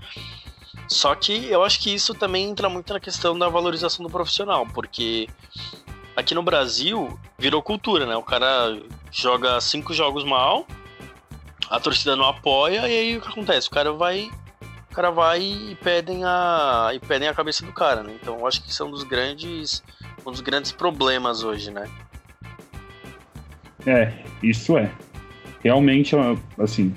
Só 0.88 1.16
que 1.16 1.46
eu 1.46 1.64
acho 1.64 1.80
que 1.80 1.94
isso 1.94 2.14
também 2.14 2.50
entra 2.50 2.70
muito 2.70 2.92
na 2.94 3.00
questão 3.00 3.38
da 3.40 3.48
valorização 3.48 4.06
do 4.06 4.12
profissional, 4.12 4.68
porque 4.68 5.28
aqui 6.16 6.36
no 6.36 6.44
Brasil 6.44 7.18
virou 7.40 7.62
cultura, 7.62 8.06
né? 8.06 8.16
O 8.16 8.24
cara 8.24 8.78
joga 9.10 9.60
cinco 9.62 9.94
jogos 9.94 10.24
mal, 10.24 10.68
a 11.70 11.80
torcida 11.80 12.16
não 12.16 12.26
apoia, 12.26 12.88
e 12.88 12.98
aí 13.00 13.18
o 13.18 13.22
que 13.22 13.30
acontece? 13.30 13.68
O 13.68 13.72
cara 13.72 13.94
vai. 13.94 14.30
O 14.96 15.02
cara 15.04 15.12
vai 15.12 15.42
e 15.42 15.76
pedem 15.84 16.24
a. 16.24 16.90
e 16.94 17.00
pedem 17.02 17.28
a 17.28 17.34
cabeça 17.34 17.66
do 17.66 17.74
cara, 17.74 18.02
né? 18.02 18.14
Então 18.16 18.40
eu 18.40 18.48
acho 18.48 18.64
que 18.64 18.74
são 18.74 18.88
um 18.88 18.92
dos 18.92 19.04
grandes. 19.04 19.84
um 20.26 20.32
dos 20.32 20.40
grandes 20.40 20.72
problemas 20.72 21.44
hoje, 21.44 21.70
né? 21.70 21.86
É, 23.86 24.14
isso 24.42 24.78
é. 24.78 24.90
Realmente, 25.62 26.16
assim. 26.58 26.94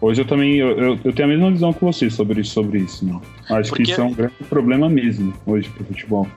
Hoje 0.00 0.20
eu 0.20 0.24
também 0.24 0.58
eu, 0.58 0.78
eu, 0.78 1.00
eu 1.02 1.12
tenho 1.12 1.28
a 1.28 1.32
mesma 1.32 1.50
visão 1.50 1.72
que 1.72 1.84
você 1.84 2.08
sobre, 2.08 2.44
sobre 2.44 2.78
isso, 2.78 3.04
né? 3.04 3.20
Acho 3.50 3.70
Porque... 3.70 3.82
que 3.82 3.90
isso 3.90 4.00
é 4.00 4.04
um 4.04 4.14
grande 4.14 4.44
problema 4.48 4.88
mesmo 4.88 5.34
hoje 5.44 5.68
pro 5.70 5.84
futebol. 5.84 6.28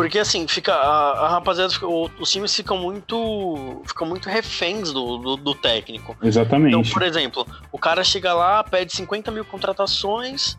Porque 0.00 0.18
assim, 0.18 0.48
fica. 0.48 0.72
A, 0.72 1.26
a 1.26 1.28
rapaziada, 1.28 1.70
fica, 1.70 1.86
os 1.86 2.32
times 2.32 2.56
ficam 2.56 2.78
muito. 2.78 3.82
ficam 3.86 4.06
muito 4.08 4.30
reféns 4.30 4.92
do, 4.92 5.18
do, 5.18 5.36
do, 5.36 5.54
técnico. 5.54 6.16
Exatamente. 6.22 6.74
Então, 6.74 6.90
por 6.90 7.02
exemplo, 7.02 7.46
o 7.70 7.78
cara 7.78 8.02
chega 8.02 8.32
lá, 8.32 8.64
pede 8.64 8.96
50 8.96 9.30
mil 9.30 9.44
contratações, 9.44 10.56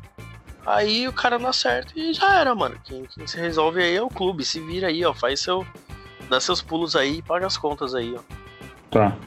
aí 0.63 1.07
o 1.07 1.13
cara 1.13 1.39
não 1.39 1.49
acerta 1.49 1.91
e 1.95 2.13
já 2.13 2.39
era, 2.39 2.53
mano. 2.53 2.75
Quem, 2.83 3.03
quem 3.05 3.25
se 3.25 3.35
resolve 3.35 3.81
aí 3.81 3.95
é 3.95 4.01
o 4.01 4.09
clube. 4.09 4.45
Se 4.45 4.59
vira 4.59 4.89
aí, 4.89 5.03
ó. 5.03 5.11
Faz 5.11 5.39
seu. 5.39 5.65
Dá 6.29 6.39
seus 6.39 6.61
pulos 6.61 6.95
aí 6.95 7.17
e 7.17 7.21
paga 7.23 7.47
as 7.47 7.57
contas 7.57 7.95
aí, 7.95 8.13
ó. 8.15 8.21
Tá. 8.91 9.17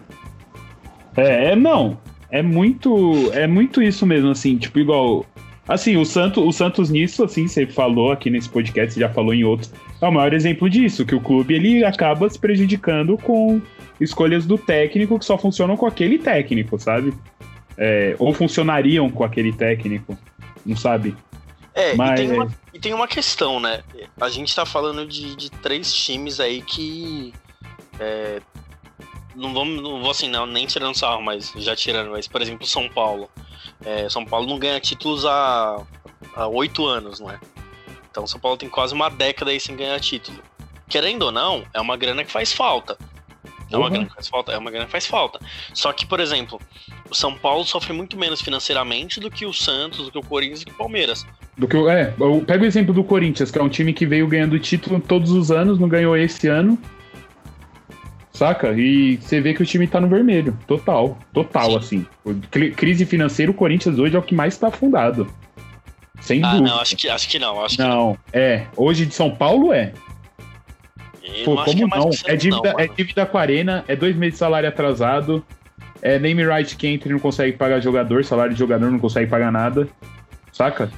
É, 1.16 1.50
é 1.50 1.56
não. 1.56 1.98
É 2.30 2.40
muito. 2.40 3.32
É 3.32 3.48
muito 3.48 3.82
isso 3.82 4.06
mesmo, 4.06 4.30
assim, 4.30 4.56
tipo, 4.58 4.78
igual. 4.78 5.26
Assim, 5.66 5.96
o, 5.96 6.04
Santo, 6.04 6.46
o 6.46 6.52
Santos 6.52 6.90
nisso, 6.90 7.24
assim, 7.24 7.48
você 7.48 7.66
falou 7.66 8.12
aqui 8.12 8.28
nesse 8.28 8.48
podcast, 8.48 8.92
você 8.94 9.00
já 9.00 9.08
falou 9.08 9.32
em 9.32 9.44
outros, 9.44 9.72
é 10.04 10.08
o 10.08 10.12
maior 10.12 10.32
exemplo 10.32 10.68
disso, 10.68 11.04
que 11.04 11.14
o 11.14 11.20
clube 11.20 11.54
ele 11.54 11.84
acaba 11.84 12.28
se 12.28 12.38
prejudicando 12.38 13.16
com 13.18 13.60
escolhas 14.00 14.46
do 14.46 14.58
técnico 14.58 15.18
que 15.18 15.24
só 15.24 15.38
funcionam 15.38 15.76
com 15.76 15.86
aquele 15.86 16.18
técnico, 16.18 16.78
sabe? 16.78 17.14
É, 17.76 18.14
ou 18.18 18.32
funcionariam 18.32 19.10
com 19.10 19.24
aquele 19.24 19.52
técnico, 19.52 20.16
não 20.64 20.76
sabe? 20.76 21.16
É, 21.74 21.94
Mas... 21.94 22.20
e, 22.20 22.22
tem 22.22 22.32
uma, 22.32 22.54
e 22.74 22.78
tem 22.78 22.94
uma 22.94 23.08
questão, 23.08 23.58
né? 23.58 23.82
A 24.20 24.28
gente 24.28 24.54
tá 24.54 24.64
falando 24.64 25.06
de, 25.06 25.34
de 25.34 25.50
três 25.50 25.92
times 25.92 26.38
aí 26.38 26.62
que. 26.62 27.34
É, 27.98 28.40
não 29.34 29.52
vou, 29.52 29.64
não 29.64 30.00
vou 30.00 30.10
assim, 30.10 30.28
não, 30.28 30.46
nem 30.46 30.66
tirando 30.66 30.96
sarro, 30.96 31.20
mas 31.20 31.52
já 31.56 31.74
tirando, 31.74 32.12
mas, 32.12 32.28
por 32.28 32.40
exemplo, 32.40 32.66
São 32.66 32.88
Paulo. 32.88 33.28
É, 33.84 34.08
São 34.08 34.24
Paulo 34.24 34.46
não 34.46 34.58
ganha 34.58 34.78
títulos 34.78 35.26
há 35.26 35.84
oito 36.52 36.86
anos, 36.86 37.18
né? 37.18 37.40
Então 38.14 38.28
São 38.28 38.38
Paulo 38.38 38.56
tem 38.56 38.68
quase 38.68 38.94
uma 38.94 39.08
década 39.08 39.50
aí 39.50 39.58
sem 39.58 39.74
ganhar 39.74 39.98
título. 39.98 40.38
Querendo 40.88 41.22
ou 41.22 41.32
não, 41.32 41.64
é 41.74 41.80
uma 41.80 41.96
grana 41.96 42.22
que 42.22 42.30
faz 42.30 42.52
falta. 42.52 42.96
É 43.68 43.76
uma 43.76 43.86
uhum. 43.86 43.92
grana 43.92 44.06
que 44.06 44.14
faz 44.14 44.28
falta, 44.28 44.52
é 44.52 44.58
uma 44.58 44.70
grana 44.70 44.86
que 44.86 44.92
faz 44.92 45.04
falta. 45.04 45.40
Só 45.72 45.92
que, 45.92 46.06
por 46.06 46.20
exemplo, 46.20 46.60
o 47.10 47.14
São 47.14 47.34
Paulo 47.34 47.64
sofre 47.64 47.92
muito 47.92 48.16
menos 48.16 48.40
financeiramente 48.40 49.18
do 49.18 49.28
que 49.28 49.44
o 49.44 49.52
Santos, 49.52 50.04
do 50.04 50.12
que 50.12 50.18
o 50.18 50.22
Corinthians 50.22 50.62
e 50.62 50.64
do 50.64 50.68
que 50.68 50.74
o 50.74 50.78
Palmeiras. 50.78 51.26
Do 51.58 51.66
que, 51.66 51.76
é, 51.76 52.14
pega 52.46 52.62
o 52.62 52.66
exemplo 52.66 52.94
do 52.94 53.02
Corinthians, 53.02 53.50
que 53.50 53.58
é 53.58 53.62
um 53.62 53.68
time 53.68 53.92
que 53.92 54.06
veio 54.06 54.28
ganhando 54.28 54.60
título 54.60 55.00
todos 55.00 55.32
os 55.32 55.50
anos, 55.50 55.80
não 55.80 55.88
ganhou 55.88 56.16
esse 56.16 56.46
ano. 56.46 56.78
Saca? 58.32 58.72
E 58.74 59.16
você 59.16 59.40
vê 59.40 59.54
que 59.54 59.62
o 59.62 59.66
time 59.66 59.88
tá 59.88 60.00
no 60.00 60.08
vermelho. 60.08 60.56
Total. 60.68 61.18
Total, 61.32 61.82
Sim. 61.82 62.06
assim. 62.24 62.72
Crise 62.76 63.04
financeira, 63.04 63.50
o 63.50 63.54
Corinthians 63.54 63.98
hoje 63.98 64.14
é 64.14 64.18
o 64.20 64.22
que 64.22 64.36
mais 64.36 64.56
tá 64.56 64.68
afundado. 64.68 65.26
Sem 66.24 66.42
ah, 66.42 66.52
dúvida. 66.52 66.70
Não, 66.70 66.80
acho 66.80 66.96
que, 66.96 67.08
acho 67.08 67.28
que 67.28 67.38
não. 67.38 67.62
Acho 67.62 67.78
não, 67.78 67.86
que 67.86 67.92
não, 67.94 68.18
é. 68.32 68.66
Hoje 68.74 69.04
de 69.04 69.14
São 69.14 69.30
Paulo 69.30 69.72
é. 69.72 69.92
Pô, 71.44 71.62
como 71.62 71.70
é 71.70 71.98
não? 71.98 72.10
É 72.24 72.36
dívida, 72.36 72.72
não, 72.72 72.80
é 72.80 72.86
dívida 72.86 73.26
com 73.26 73.38
a 73.38 73.40
Arena, 73.40 73.84
é 73.86 73.94
dois 73.94 74.16
meses 74.16 74.34
de 74.34 74.38
salário 74.38 74.68
atrasado, 74.68 75.44
é 76.00 76.18
name 76.18 76.44
right 76.44 76.76
que 76.76 76.86
entra 76.86 77.08
e 77.08 77.12
não 77.12 77.18
consegue 77.18 77.56
pagar 77.56 77.80
jogador, 77.80 78.24
salário 78.24 78.52
de 78.52 78.58
jogador 78.58 78.90
não 78.90 78.98
consegue 78.98 79.30
pagar 79.30 79.52
nada. 79.52 79.88
Saca? 80.52 80.90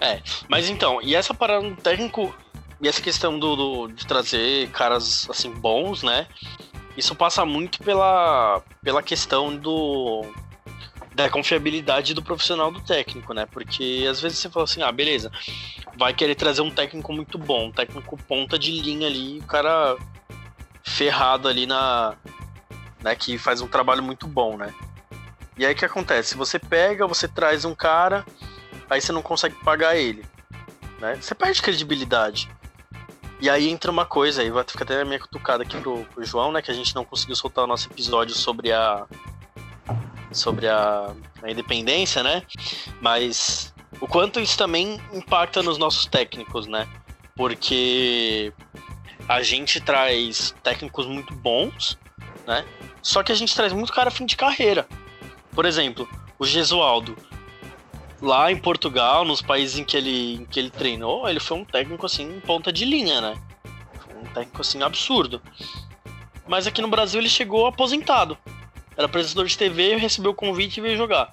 É, 0.00 0.20
mas 0.48 0.68
então, 0.68 1.00
e 1.02 1.14
essa 1.14 1.32
parada 1.32 1.68
do 1.68 1.76
técnico, 1.76 2.34
e 2.80 2.88
essa 2.88 3.00
questão 3.00 3.38
do, 3.38 3.56
do, 3.56 3.88
de 3.88 4.06
trazer 4.06 4.68
caras 4.70 5.26
assim 5.30 5.50
bons, 5.50 6.02
né? 6.02 6.26
Isso 6.96 7.14
passa 7.14 7.44
muito 7.44 7.78
pela, 7.78 8.62
pela 8.82 9.02
questão 9.02 9.56
do 9.56 10.24
da 11.14 11.30
confiabilidade 11.30 12.12
do 12.12 12.22
profissional 12.22 12.70
do 12.70 12.80
técnico, 12.80 13.32
né? 13.32 13.46
Porque 13.46 14.06
às 14.10 14.20
vezes 14.20 14.38
você 14.38 14.50
fala 14.50 14.64
assim, 14.64 14.82
ah, 14.82 14.90
beleza, 14.90 15.30
vai 15.96 16.12
querer 16.12 16.34
trazer 16.34 16.60
um 16.62 16.70
técnico 16.70 17.12
muito 17.12 17.38
bom, 17.38 17.66
um 17.66 17.72
técnico 17.72 18.16
ponta 18.16 18.58
de 18.58 18.72
linha 18.72 19.06
ali, 19.06 19.38
o 19.38 19.44
cara 19.44 19.96
ferrado 20.82 21.48
ali 21.48 21.66
na. 21.66 22.14
Né, 23.00 23.14
que 23.14 23.36
faz 23.36 23.60
um 23.60 23.68
trabalho 23.68 24.02
muito 24.02 24.26
bom, 24.26 24.56
né? 24.56 24.72
E 25.58 25.64
aí 25.64 25.72
o 25.72 25.76
que 25.76 25.84
acontece? 25.84 26.36
Você 26.36 26.58
pega, 26.58 27.06
você 27.06 27.28
traz 27.28 27.64
um 27.64 27.74
cara, 27.74 28.24
aí 28.88 29.00
você 29.00 29.12
não 29.12 29.22
consegue 29.22 29.54
pagar 29.56 29.94
ele. 29.94 30.24
Né? 30.98 31.16
Você 31.20 31.34
perde 31.34 31.62
credibilidade. 31.62 32.48
E 33.40 33.50
aí 33.50 33.68
entra 33.68 33.90
uma 33.90 34.06
coisa, 34.06 34.40
aí 34.40 34.50
vai 34.50 34.64
ficar 34.64 34.84
até 34.84 35.02
a 35.02 35.04
minha 35.04 35.18
cutucada 35.18 35.62
aqui 35.62 35.78
pro, 35.78 36.04
pro 36.06 36.24
João, 36.24 36.50
né? 36.50 36.62
Que 36.62 36.70
a 36.70 36.74
gente 36.74 36.94
não 36.94 37.04
conseguiu 37.04 37.36
soltar 37.36 37.64
o 37.64 37.66
nosso 37.66 37.88
episódio 37.88 38.34
sobre 38.34 38.72
a. 38.72 39.06
sobre 40.34 40.68
a, 40.68 41.14
a 41.42 41.50
independência, 41.50 42.22
né? 42.22 42.42
Mas 43.00 43.74
o 44.00 44.06
quanto 44.06 44.40
isso 44.40 44.58
também 44.58 45.00
impacta 45.12 45.62
nos 45.62 45.78
nossos 45.78 46.06
técnicos, 46.06 46.66
né? 46.66 46.86
Porque 47.36 48.52
a 49.28 49.42
gente 49.42 49.80
traz 49.80 50.54
técnicos 50.62 51.06
muito 51.06 51.34
bons, 51.34 51.98
né? 52.46 52.64
Só 53.02 53.22
que 53.22 53.32
a 53.32 53.34
gente 53.34 53.54
traz 53.54 53.72
muito 53.72 53.92
cara 53.92 54.10
fim 54.10 54.26
de 54.26 54.36
carreira. 54.36 54.86
Por 55.52 55.66
exemplo, 55.66 56.08
o 56.38 56.44
Gesualdo 56.44 57.16
lá 58.20 58.50
em 58.50 58.56
Portugal, 58.56 59.24
nos 59.24 59.42
países 59.42 59.78
em 59.78 59.84
que 59.84 59.96
ele, 59.96 60.34
em 60.34 60.44
que 60.46 60.58
ele 60.58 60.70
treinou, 60.70 61.28
ele 61.28 61.40
foi 61.40 61.58
um 61.58 61.64
técnico 61.64 62.06
assim, 62.06 62.40
ponta 62.40 62.72
de 62.72 62.84
linha, 62.84 63.20
né? 63.20 63.34
Um 64.22 64.26
técnico 64.26 64.60
assim 64.60 64.82
absurdo. 64.82 65.40
Mas 66.46 66.66
aqui 66.66 66.82
no 66.82 66.88
Brasil 66.88 67.20
ele 67.20 67.28
chegou 67.28 67.66
aposentado. 67.66 68.36
Era 68.96 69.06
apresentador 69.06 69.46
de 69.46 69.56
TV, 69.56 69.96
recebeu 69.96 70.30
o 70.30 70.34
convite 70.34 70.78
e 70.78 70.80
veio 70.80 70.96
jogar. 70.96 71.30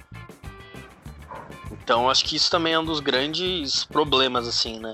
Então 1.83 2.09
acho 2.09 2.25
que 2.25 2.35
isso 2.35 2.49
também 2.49 2.73
é 2.73 2.79
um 2.79 2.85
dos 2.85 2.99
grandes 2.99 3.85
problemas, 3.85 4.47
assim, 4.47 4.79
né? 4.79 4.93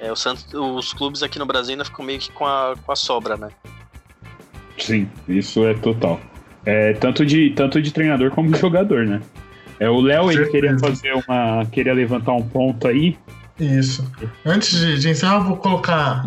É, 0.00 0.12
o 0.12 0.16
Santos, 0.16 0.46
os 0.52 0.92
clubes 0.92 1.22
aqui 1.22 1.38
no 1.38 1.46
Brasil 1.46 1.72
ainda 1.72 1.84
ficam 1.84 2.04
meio 2.04 2.20
que 2.20 2.30
com 2.30 2.46
a, 2.46 2.74
com 2.84 2.92
a 2.92 2.96
sobra, 2.96 3.36
né? 3.36 3.48
Sim, 4.78 5.08
isso 5.28 5.64
é 5.64 5.74
total. 5.74 6.20
É, 6.64 6.92
tanto, 6.94 7.24
de, 7.24 7.50
tanto 7.50 7.80
de 7.82 7.92
treinador 7.92 8.30
como 8.30 8.52
de 8.52 8.58
jogador, 8.58 9.06
né? 9.06 9.20
É, 9.80 9.88
o 9.88 10.00
Léo 10.00 10.30
ele 10.30 10.46
queria 10.46 10.78
fazer 10.78 11.12
uma. 11.14 11.64
queria 11.66 11.94
levantar 11.94 12.32
um 12.32 12.42
ponto 12.42 12.86
aí. 12.86 13.16
Isso. 13.58 14.08
Antes 14.44 14.78
de, 14.78 14.98
de 14.98 15.08
encerrar, 15.08 15.36
eu 15.36 15.44
vou 15.44 15.56
colocar 15.56 16.26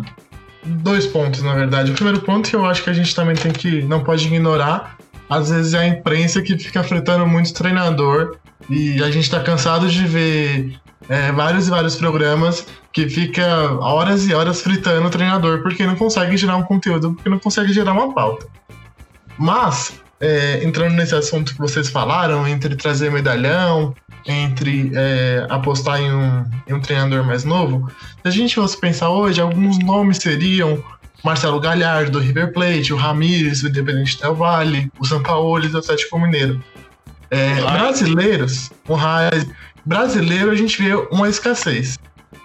dois 0.64 1.06
pontos, 1.06 1.42
na 1.42 1.54
verdade. 1.54 1.90
O 1.90 1.94
primeiro 1.94 2.20
ponto 2.20 2.48
que 2.48 2.56
eu 2.56 2.64
acho 2.64 2.82
que 2.82 2.90
a 2.90 2.92
gente 2.92 3.14
também 3.14 3.36
tem 3.36 3.52
que. 3.52 3.82
não 3.82 4.02
pode 4.02 4.26
ignorar. 4.26 4.96
Às 5.32 5.48
vezes 5.48 5.72
é 5.72 5.78
a 5.78 5.86
imprensa 5.88 6.42
que 6.42 6.58
fica 6.58 6.84
fretando 6.84 7.26
muito 7.26 7.54
treinador. 7.54 8.36
E 8.68 9.02
a 9.02 9.10
gente 9.10 9.30
tá 9.30 9.40
cansado 9.40 9.88
de 9.88 10.06
ver 10.06 10.78
é, 11.08 11.32
vários 11.32 11.68
e 11.68 11.70
vários 11.70 11.96
programas 11.96 12.66
que 12.92 13.08
fica 13.08 13.72
horas 13.80 14.28
e 14.28 14.34
horas 14.34 14.60
fritando 14.60 15.06
o 15.06 15.10
treinador 15.10 15.62
porque 15.62 15.86
não 15.86 15.96
consegue 15.96 16.36
gerar 16.36 16.56
um 16.56 16.62
conteúdo, 16.62 17.14
porque 17.14 17.30
não 17.30 17.38
consegue 17.38 17.72
gerar 17.72 17.92
uma 17.92 18.12
pauta. 18.12 18.46
Mas 19.38 19.94
é, 20.20 20.62
entrando 20.62 20.94
nesse 20.94 21.14
assunto 21.14 21.54
que 21.54 21.58
vocês 21.58 21.88
falaram, 21.88 22.46
entre 22.46 22.76
trazer 22.76 23.10
medalhão, 23.10 23.94
entre 24.26 24.92
é, 24.94 25.46
apostar 25.48 25.98
em 25.98 26.12
um, 26.12 26.44
em 26.68 26.74
um 26.74 26.80
treinador 26.80 27.24
mais 27.24 27.42
novo, 27.42 27.90
se 28.22 28.28
a 28.28 28.30
gente 28.30 28.54
fosse 28.54 28.78
pensar 28.78 29.08
hoje, 29.08 29.40
alguns 29.40 29.78
nomes 29.78 30.18
seriam 30.18 30.84
Marcelo 31.24 31.60
Galhardo 31.60 32.12
do 32.12 32.18
River 32.18 32.52
Plate, 32.52 32.92
o 32.92 32.96
Ramires 32.96 33.62
do 33.62 33.68
Independente 33.68 34.20
Del 34.20 34.34
Vale, 34.34 34.90
o 34.98 35.06
Sampaoli 35.06 35.68
do 35.68 35.78
Atlético 35.78 36.18
Mineiro. 36.18 36.62
É, 37.30 37.54
brasileiros, 37.62 38.70
o 38.86 38.94
Raiz, 38.94 39.46
brasileiro 39.86 40.50
a 40.50 40.54
gente 40.54 40.82
vê 40.82 40.94
uma 41.10 41.28
escassez. 41.28 41.98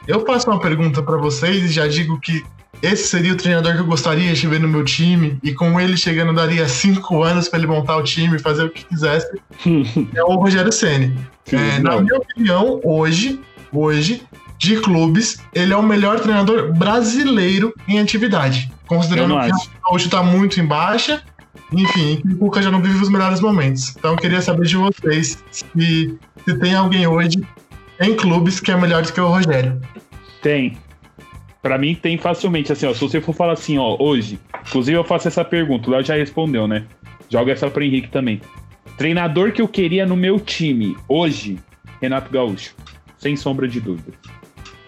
Eu 0.07 0.21
passo 0.21 0.49
uma 0.49 0.59
pergunta 0.59 1.03
para 1.03 1.17
vocês 1.17 1.63
e 1.65 1.67
já 1.67 1.87
digo 1.87 2.19
que 2.19 2.43
esse 2.81 3.07
seria 3.07 3.33
o 3.33 3.35
treinador 3.35 3.73
que 3.73 3.79
eu 3.79 3.85
gostaria 3.85 4.33
de 4.33 4.47
ver 4.47 4.59
no 4.59 4.67
meu 4.67 4.83
time, 4.83 5.39
e 5.43 5.53
com 5.53 5.79
ele 5.79 5.97
chegando 5.97 6.31
daria 6.33 6.67
cinco 6.67 7.23
anos 7.23 7.49
para 7.49 7.59
ele 7.59 7.67
montar 7.67 7.97
o 7.97 8.03
time, 8.03 8.37
fazer 8.37 8.63
o 8.65 8.69
que 8.69 8.85
quisesse. 8.85 9.27
é 10.13 10.23
o 10.23 10.35
Rogério 10.35 10.71
Ceni. 10.71 11.17
É, 11.51 11.79
na 11.79 11.99
minha 11.99 12.17
opinião, 12.17 12.79
hoje, 12.83 13.39
hoje, 13.71 14.21
de 14.57 14.79
clubes, 14.81 15.41
ele 15.53 15.73
é 15.73 15.77
o 15.77 15.83
melhor 15.83 16.19
treinador 16.19 16.73
brasileiro 16.73 17.73
em 17.87 17.99
atividade. 17.99 18.71
Considerando 18.87 19.39
que 19.39 19.51
o 19.51 19.95
hoje 19.95 20.05
está 20.05 20.23
muito 20.23 20.59
em 20.59 20.65
baixa, 20.65 21.21
enfim, 21.71 22.21
que 22.21 22.33
o 22.33 22.37
Cuca 22.37 22.61
já 22.61 22.71
não 22.71 22.81
vive 22.81 23.01
os 23.01 23.09
melhores 23.09 23.39
momentos. 23.39 23.95
Então 23.97 24.11
eu 24.11 24.17
queria 24.17 24.41
saber 24.41 24.65
de 24.65 24.77
vocês 24.77 25.43
se, 25.51 25.65
se 26.45 26.59
tem 26.59 26.73
alguém 26.73 27.05
hoje 27.05 27.41
em 27.99 28.15
clubes 28.15 28.59
que 28.59 28.71
é 28.71 28.77
melhor 28.77 29.03
do 29.03 29.11
que 29.11 29.19
o 29.19 29.27
Rogério. 29.27 29.81
Tem. 30.41 30.77
Pra 31.61 31.77
mim 31.77 31.95
tem 31.95 32.17
facilmente, 32.17 32.71
assim, 32.71 32.85
ó, 32.85 32.93
se 32.93 33.01
você 33.01 33.19
for 33.19 33.33
falar 33.33 33.53
assim, 33.53 33.77
ó, 33.77 33.97
hoje, 33.99 34.39
inclusive 34.67 34.97
eu 34.97 35.03
faço 35.03 35.27
essa 35.27 35.43
pergunta, 35.43 35.89
o 35.89 35.91
Léo 35.91 36.03
já 36.03 36.15
respondeu, 36.15 36.67
né? 36.67 36.85
Joga 37.29 37.51
essa 37.51 37.69
pro 37.69 37.83
Henrique 37.83 38.07
também. 38.09 38.41
Treinador 38.97 39.51
que 39.51 39.61
eu 39.61 39.67
queria 39.67 40.05
no 40.05 40.15
meu 40.15 40.39
time, 40.39 40.95
hoje, 41.07 41.59
Renato 42.01 42.31
Gaúcho. 42.31 42.73
Sem 43.17 43.35
sombra 43.35 43.67
de 43.67 43.81
dúvida. 43.81 44.13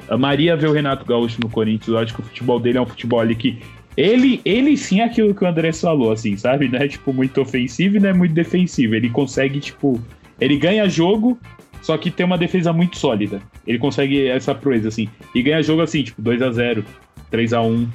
Amaria 0.10 0.56
ver 0.56 0.68
o 0.68 0.74
Renato 0.74 1.06
Gaúcho 1.06 1.40
no 1.42 1.50
Corinthians, 1.50 1.88
eu 1.88 1.98
acho 1.98 2.14
que 2.14 2.20
o 2.22 2.24
futebol 2.24 2.60
dele 2.60 2.78
é 2.78 2.82
um 2.82 2.86
futebol 2.86 3.20
ali 3.20 3.36
que 3.36 3.62
ele, 3.96 4.40
ele 4.46 4.78
sim 4.78 5.02
é 5.02 5.04
aquilo 5.04 5.36
que 5.36 5.44
o 5.44 5.48
André 5.48 5.74
falou, 5.74 6.12
assim, 6.12 6.38
sabe? 6.38 6.70
Não 6.70 6.80
é, 6.80 6.88
tipo, 6.88 7.14
muito 7.14 7.42
ofensivo 7.42 7.98
e 7.98 8.00
não 8.00 8.10
é 8.10 8.14
muito 8.14 8.34
defensivo. 8.34 8.96
Ele 8.96 9.10
consegue, 9.10 9.60
tipo... 9.60 10.02
Ele 10.40 10.58
ganha 10.58 10.88
jogo, 10.88 11.38
só 11.82 11.98
que 11.98 12.10
tem 12.10 12.26
uma 12.26 12.38
defesa 12.38 12.72
muito 12.72 12.98
sólida. 12.98 13.42
Ele 13.68 13.78
consegue 13.78 14.26
essa 14.28 14.56
proeza, 14.56 14.88
assim. 14.88 15.10
E 15.36 15.44
ganha 15.44 15.62
jogo, 15.62 15.82
assim, 15.82 16.04
tipo, 16.04 16.22
2 16.22 16.42
a 16.42 16.50
0 16.50 16.86
3 17.30 17.54
a 17.54 17.62
1 17.62 17.88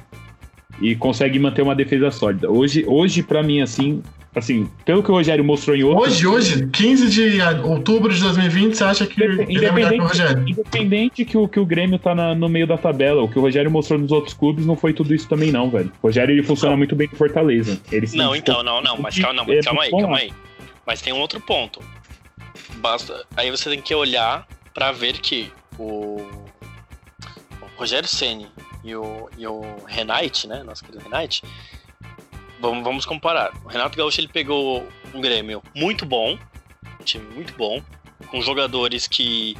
E 0.79 0.95
consegue 0.95 1.39
manter 1.39 1.63
uma 1.63 1.75
defesa 1.75 2.11
sólida. 2.11 2.51
Hoje, 2.51 2.85
hoje 2.87 3.23
para 3.23 3.41
mim, 3.41 3.61
assim... 3.61 4.03
Assim, 4.35 4.69
pelo 4.83 5.01
que 5.01 5.09
o 5.09 5.13
Rogério 5.13 5.43
mostrou 5.45 5.75
em 5.77 5.83
outro... 5.83 6.01
Hoje, 6.03 6.27
hoje, 6.27 6.67
15 6.67 7.09
de 7.09 7.41
outubro 7.63 8.13
de 8.13 8.19
2020, 8.21 8.73
você 8.75 8.83
acha 8.83 9.07
que 9.07 9.23
ele 9.23 9.65
é 9.65 9.71
melhor 9.71 9.93
que 9.93 9.99
o 10.01 10.03
Rogério? 10.07 10.49
Independente 10.49 11.23
que 11.23 11.37
o, 11.37 11.47
que 11.47 11.57
o 11.59 11.65
Grêmio 11.65 11.97
tá 11.97 12.13
na- 12.13 12.35
no 12.35 12.49
meio 12.49 12.67
da 12.67 12.77
tabela, 12.77 13.21
o 13.23 13.29
que 13.29 13.39
o 13.39 13.41
Rogério 13.41 13.71
mostrou 13.71 13.97
nos 13.97 14.11
outros 14.11 14.33
clubes 14.33 14.65
não 14.65 14.75
foi 14.75 14.91
tudo 14.93 15.15
isso 15.15 15.27
também, 15.29 15.51
não, 15.53 15.69
velho. 15.69 15.89
O 16.01 16.07
Rogério 16.07 16.33
ele 16.33 16.43
funciona 16.43 16.75
muito 16.75 16.95
bem 16.97 17.07
com 17.07 17.15
Fortaleza. 17.15 17.79
Ele 17.89 18.07
Não, 18.13 18.35
então, 18.35 18.61
não, 18.61 18.81
não, 18.81 18.97
mas 18.97 19.17
calma, 19.17 19.33
não, 19.35 19.43
É 19.53 19.55
mas 19.55 19.65
calma 19.65 19.83
aí, 19.83 19.91
calma 19.91 20.17
aí. 20.17 20.33
Mas 20.85 21.01
tem 21.01 21.13
um 21.13 21.19
outro 21.19 21.39
ponto. 21.39 21.79
Basta. 22.77 23.25
Aí 23.37 23.49
você 23.49 23.69
tem 23.69 23.81
que 23.81 23.95
olhar 23.95 24.45
pra 24.73 24.91
ver 24.91 25.13
que 25.19 25.49
o, 25.79 26.19
o 27.61 27.65
Rogério 27.77 28.07
Ceni 28.07 28.47
e 28.83 28.95
o, 28.95 29.29
e 29.37 29.47
o 29.47 29.61
Renate, 29.87 30.47
né? 30.47 30.61
Nosso 30.63 30.83
querido 30.83 31.03
Renate. 31.03 31.41
Vamos, 32.59 32.83
vamos 32.83 33.05
comparar. 33.05 33.51
O 33.63 33.67
Renato 33.67 33.97
Gaúcho 33.97 34.21
ele 34.21 34.27
pegou 34.27 34.87
um 35.13 35.21
Grêmio 35.21 35.61
muito 35.75 36.05
bom, 36.05 36.37
um 36.99 37.03
time 37.03 37.25
muito 37.33 37.53
bom, 37.55 37.81
com 38.27 38.41
jogadores 38.41 39.07
que 39.07 39.55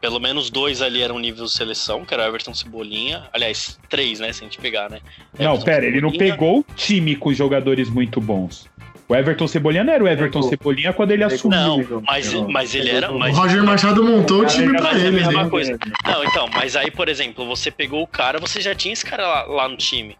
pelo 0.00 0.20
menos 0.20 0.50
dois 0.50 0.82
ali 0.82 1.02
eram 1.02 1.18
nível 1.18 1.48
seleção, 1.48 2.04
que 2.04 2.14
era 2.14 2.24
o 2.24 2.26
Everton 2.26 2.54
Cebolinha. 2.54 3.24
Aliás, 3.32 3.78
três, 3.88 4.20
né? 4.20 4.32
Se 4.32 4.42
a 4.42 4.44
gente 4.44 4.58
pegar, 4.58 4.90
né? 4.90 5.00
Não, 5.38 5.54
Everton 5.54 5.64
pera, 5.64 5.86
ele 5.86 6.00
não 6.00 6.10
Cebolinha, 6.10 6.34
pegou 6.34 6.58
o 6.60 6.64
time 6.74 7.16
com 7.16 7.32
jogadores 7.32 7.88
muito 7.90 8.20
bons. 8.20 8.68
O 9.08 9.14
Everton 9.14 9.46
Cebolinha 9.46 9.84
não 9.84 9.92
era 9.92 10.02
o 10.02 10.08
Everton 10.08 10.40
Pegou. 10.40 10.48
Cebolinha 10.50 10.92
quando 10.92 11.12
ele 11.12 11.22
assumiu. 11.22 11.58
Não, 11.88 12.02
mas, 12.02 12.32
mas 12.34 12.74
ele 12.74 12.90
era. 12.90 13.06
todo 13.06 13.16
O 13.16 13.18
Mas, 13.20 13.36
Roger 13.36 13.62
Machado 13.62 14.04
montou 14.04 14.42
o 14.42 14.46
time 14.46 14.64
ele 14.64 14.72
pra 14.72 14.82
faz 14.90 15.02
a 15.02 15.06
ele. 15.06 15.16
mesma 15.16 15.44
né? 15.44 15.50
coisa. 15.50 15.78
Não, 16.04 16.24
então, 16.24 16.48
mas 16.52 16.74
aí, 16.74 16.90
por 16.90 17.08
exemplo, 17.08 17.46
você 17.46 17.70
pegou 17.70 18.02
o 18.02 18.06
cara, 18.06 18.40
você 18.40 18.60
já 18.60 18.74
tinha 18.74 18.92
esse 18.92 19.04
cara 19.04 19.26
lá, 19.26 19.42
lá 19.44 19.68
no 19.68 19.76
time. 19.76 20.16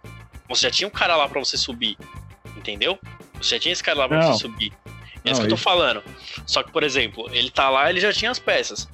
Você 0.48 0.62
já 0.62 0.70
tinha 0.70 0.86
um 0.86 0.90
cara 0.90 1.16
lá 1.16 1.28
pra 1.28 1.38
você 1.40 1.56
subir. 1.56 1.96
Entendeu? 2.56 2.98
Você 3.40 3.56
já 3.56 3.60
tinha 3.60 3.72
esse 3.72 3.82
cara 3.82 3.98
lá 3.98 4.08
pra 4.08 4.18
Não. 4.18 4.32
você 4.32 4.40
subir. 4.40 4.72
É 5.24 5.32
isso 5.32 5.40
que 5.40 5.46
eu 5.46 5.50
tô 5.50 5.56
falando. 5.56 6.02
Só 6.46 6.62
que, 6.62 6.70
por 6.70 6.82
exemplo, 6.84 7.28
ele 7.32 7.50
tá 7.50 7.68
lá, 7.68 7.90
ele 7.90 8.00
já 8.00 8.12
tinha 8.12 8.30
as 8.30 8.38
peças. 8.38 8.88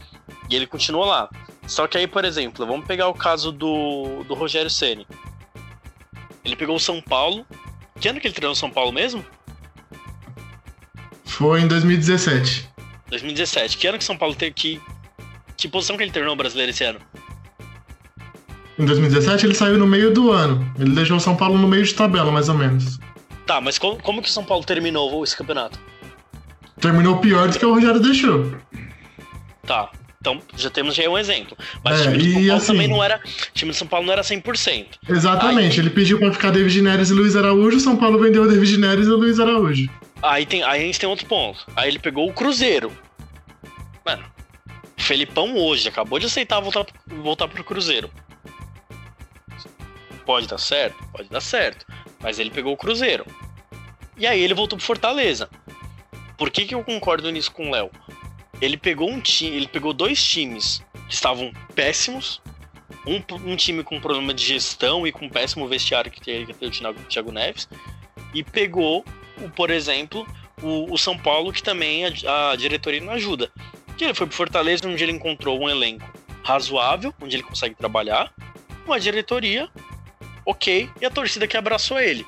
E 0.49 0.57
ele 0.57 0.67
continua 0.67 1.05
lá. 1.05 1.31
Só 1.67 1.87
que 1.87 1.99
aí, 1.99 2.07
por 2.07 2.25
exemplo, 2.25 2.67
vamos 2.67 2.87
pegar 2.87 3.09
o 3.09 3.15
caso 3.15 3.53
do, 3.53 4.25
do 4.25 4.35
Rogério 4.35 4.71
Ceni. 4.71 5.07
Ele 6.45 6.57
pegou 6.57 6.75
o 6.77 6.81
São 6.81 7.01
Paulo. 7.01 7.47
Que 8.01 8.09
ano 8.09 8.19
que 8.19 8.27
ele 8.27 8.35
treinou 8.35 8.53
o 8.53 8.57
São 8.57 8.71
Paulo 8.71 8.93
mesmo? 8.93 9.25
Foi 11.25 11.61
em 11.61 11.69
2017. 11.69 12.69
2017. 13.09 13.77
Que 13.77 13.87
ano 13.87 13.99
que 13.99 14.05
o 14.05 14.07
São 14.07 14.17
Paulo 14.17 14.35
teve 14.35 14.53
que. 14.53 14.81
Que 15.57 15.69
posição 15.69 15.97
que 15.97 16.03
ele 16.03 16.11
treinou 16.11 16.33
o 16.33 16.37
brasileiro 16.37 16.71
esse 16.71 16.83
ano? 16.83 17.01
Em 18.83 18.85
2017 18.85 19.47
ele 19.47 19.55
saiu 19.55 19.79
no 19.79 19.87
meio 19.87 20.13
do 20.13 20.33
ano. 20.33 20.69
Ele 20.77 20.91
deixou 20.91 21.17
o 21.17 21.21
São 21.21 21.37
Paulo 21.37 21.57
no 21.57 21.69
meio 21.69 21.85
de 21.85 21.95
tabela, 21.95 22.33
mais 22.33 22.49
ou 22.49 22.57
menos. 22.57 22.99
Tá, 23.47 23.61
mas 23.61 23.79
como, 23.79 23.97
como 24.03 24.21
que 24.21 24.29
o 24.29 24.33
São 24.33 24.45
Paulo 24.45 24.65
terminou 24.65 25.23
esse 25.23 25.37
campeonato? 25.37 25.79
Terminou 26.81 27.19
pior 27.19 27.49
do 27.49 27.57
que 27.57 27.65
o 27.65 27.75
Rogério 27.75 28.01
deixou. 28.01 28.53
Tá. 29.65 29.89
Então 30.21 30.41
já 30.57 30.69
temos 30.69 30.97
já 30.97 31.09
um 31.09 31.17
exemplo. 31.17 31.57
Mas 31.85 32.01
É, 32.05 32.09
o 32.11 32.19
time 32.19 32.19
do 32.19 32.25
São 32.25 32.33
Paulo 32.43 32.53
assim- 32.57 32.67
também 32.73 32.89
não 32.89 33.05
era. 33.05 33.17
O 33.25 33.53
time 33.55 33.71
do 33.71 33.77
São 33.77 33.87
Paulo 33.87 34.07
não 34.07 34.13
era 34.13 34.23
100%. 34.25 34.99
Exatamente. 35.09 35.75
Aí- 35.75 35.87
Ele 35.87 35.91
pediu 35.91 36.19
pra 36.19 36.33
ficar 36.33 36.51
David 36.51 36.83
Neres 36.83 37.11
e 37.11 37.13
Luiz 37.15 37.37
Araújo. 37.37 37.77
O 37.77 37.81
São 37.81 37.97
Paulo 37.97 38.19
vendeu 38.19 38.43
o 38.43 38.49
David 38.49 38.79
Neres 38.79 39.07
e 39.07 39.11
o 39.11 39.17
Luiz 39.17 39.39
Araújo. 39.39 39.89
Aí, 40.23 40.45
tem, 40.45 40.63
aí 40.65 40.83
a 40.83 40.87
gente 40.87 40.99
tem 40.99 41.09
outro 41.09 41.27
ponto. 41.27 41.65
Aí 41.77 41.89
ele 41.89 42.01
pegou 42.01 42.29
o 42.29 42.33
Cruzeiro. 42.33 42.91
Mano, 44.05 44.25
Felipão 44.97 45.57
hoje 45.57 45.89
acabou 45.89 46.19
de 46.19 46.27
aceitar 46.27 46.59
voltar, 46.61 46.85
voltar 47.07 47.47
pro 47.49 47.63
Cruzeiro. 47.65 48.09
Pode 50.25 50.47
dar 50.47 50.59
certo? 50.59 50.97
Pode 51.13 51.29
dar 51.29 51.41
certo. 51.41 51.87
Mas 52.21 52.39
ele 52.39 52.51
pegou 52.51 52.73
o 52.73 52.77
Cruzeiro. 52.77 53.27
E 54.17 54.27
aí 54.27 54.41
ele 54.41 54.55
voltou 54.55 54.77
pro 54.77 54.87
Fortaleza. 54.87 55.49
Por 56.37 56.51
que, 56.51 56.65
que 56.65 56.75
eu 56.75 56.85
concordo 56.85 57.31
nisso 57.31 57.53
com 57.53 57.69
o 57.69 57.71
Léo? 57.71 57.91
Ele 58.61 58.77
pegou 58.77 59.11
um 59.11 59.21
time, 59.21 59.57
ele 59.57 59.67
pegou 59.67 59.93
dois 59.93 60.23
times 60.23 60.85
que 61.09 61.15
estavam 61.15 61.53
péssimos. 61.75 62.41
Um, 63.07 63.51
um 63.51 63.57
time 63.57 63.83
com 63.83 64.01
problema 64.01 64.33
de 64.33 64.45
gestão 64.45 65.07
e 65.07 65.11
com 65.11 65.29
péssimo 65.29 65.67
vestiário 65.67 66.11
que 66.11 66.21
tem, 66.21 66.47
que 66.47 66.55
tem 66.55 66.69
o 66.69 66.95
Thiago, 67.09 67.33
Neves. 67.33 67.69
E 68.33 68.45
pegou, 68.45 69.05
o, 69.41 69.51
por 69.51 69.71
exemplo, 69.71 70.27
o, 70.63 70.93
o 70.93 70.97
São 70.97 71.19
Paulo, 71.19 71.53
que 71.53 71.63
também 71.63 72.05
a, 72.07 72.51
a 72.51 72.57
diretoria 72.57 73.01
não 73.01 73.13
ajuda. 73.13 73.51
Que 73.97 74.05
ele 74.05 74.15
foi 74.15 74.27
pro 74.27 74.37
Fortaleza, 74.37 74.87
onde 74.87 75.03
ele 75.03 75.13
encontrou 75.13 75.61
um 75.61 75.69
elenco 75.69 76.09
razoável, 76.45 77.13
onde 77.21 77.37
ele 77.37 77.43
consegue 77.43 77.75
trabalhar, 77.75 78.33
uma 78.87 78.99
diretoria 78.99 79.69
ok, 80.45 80.91
e 81.01 81.07
a 81.07 81.11
torcida 81.11 81.47
que 81.47 81.57
abraçou 81.57 81.99
ele. 82.01 82.27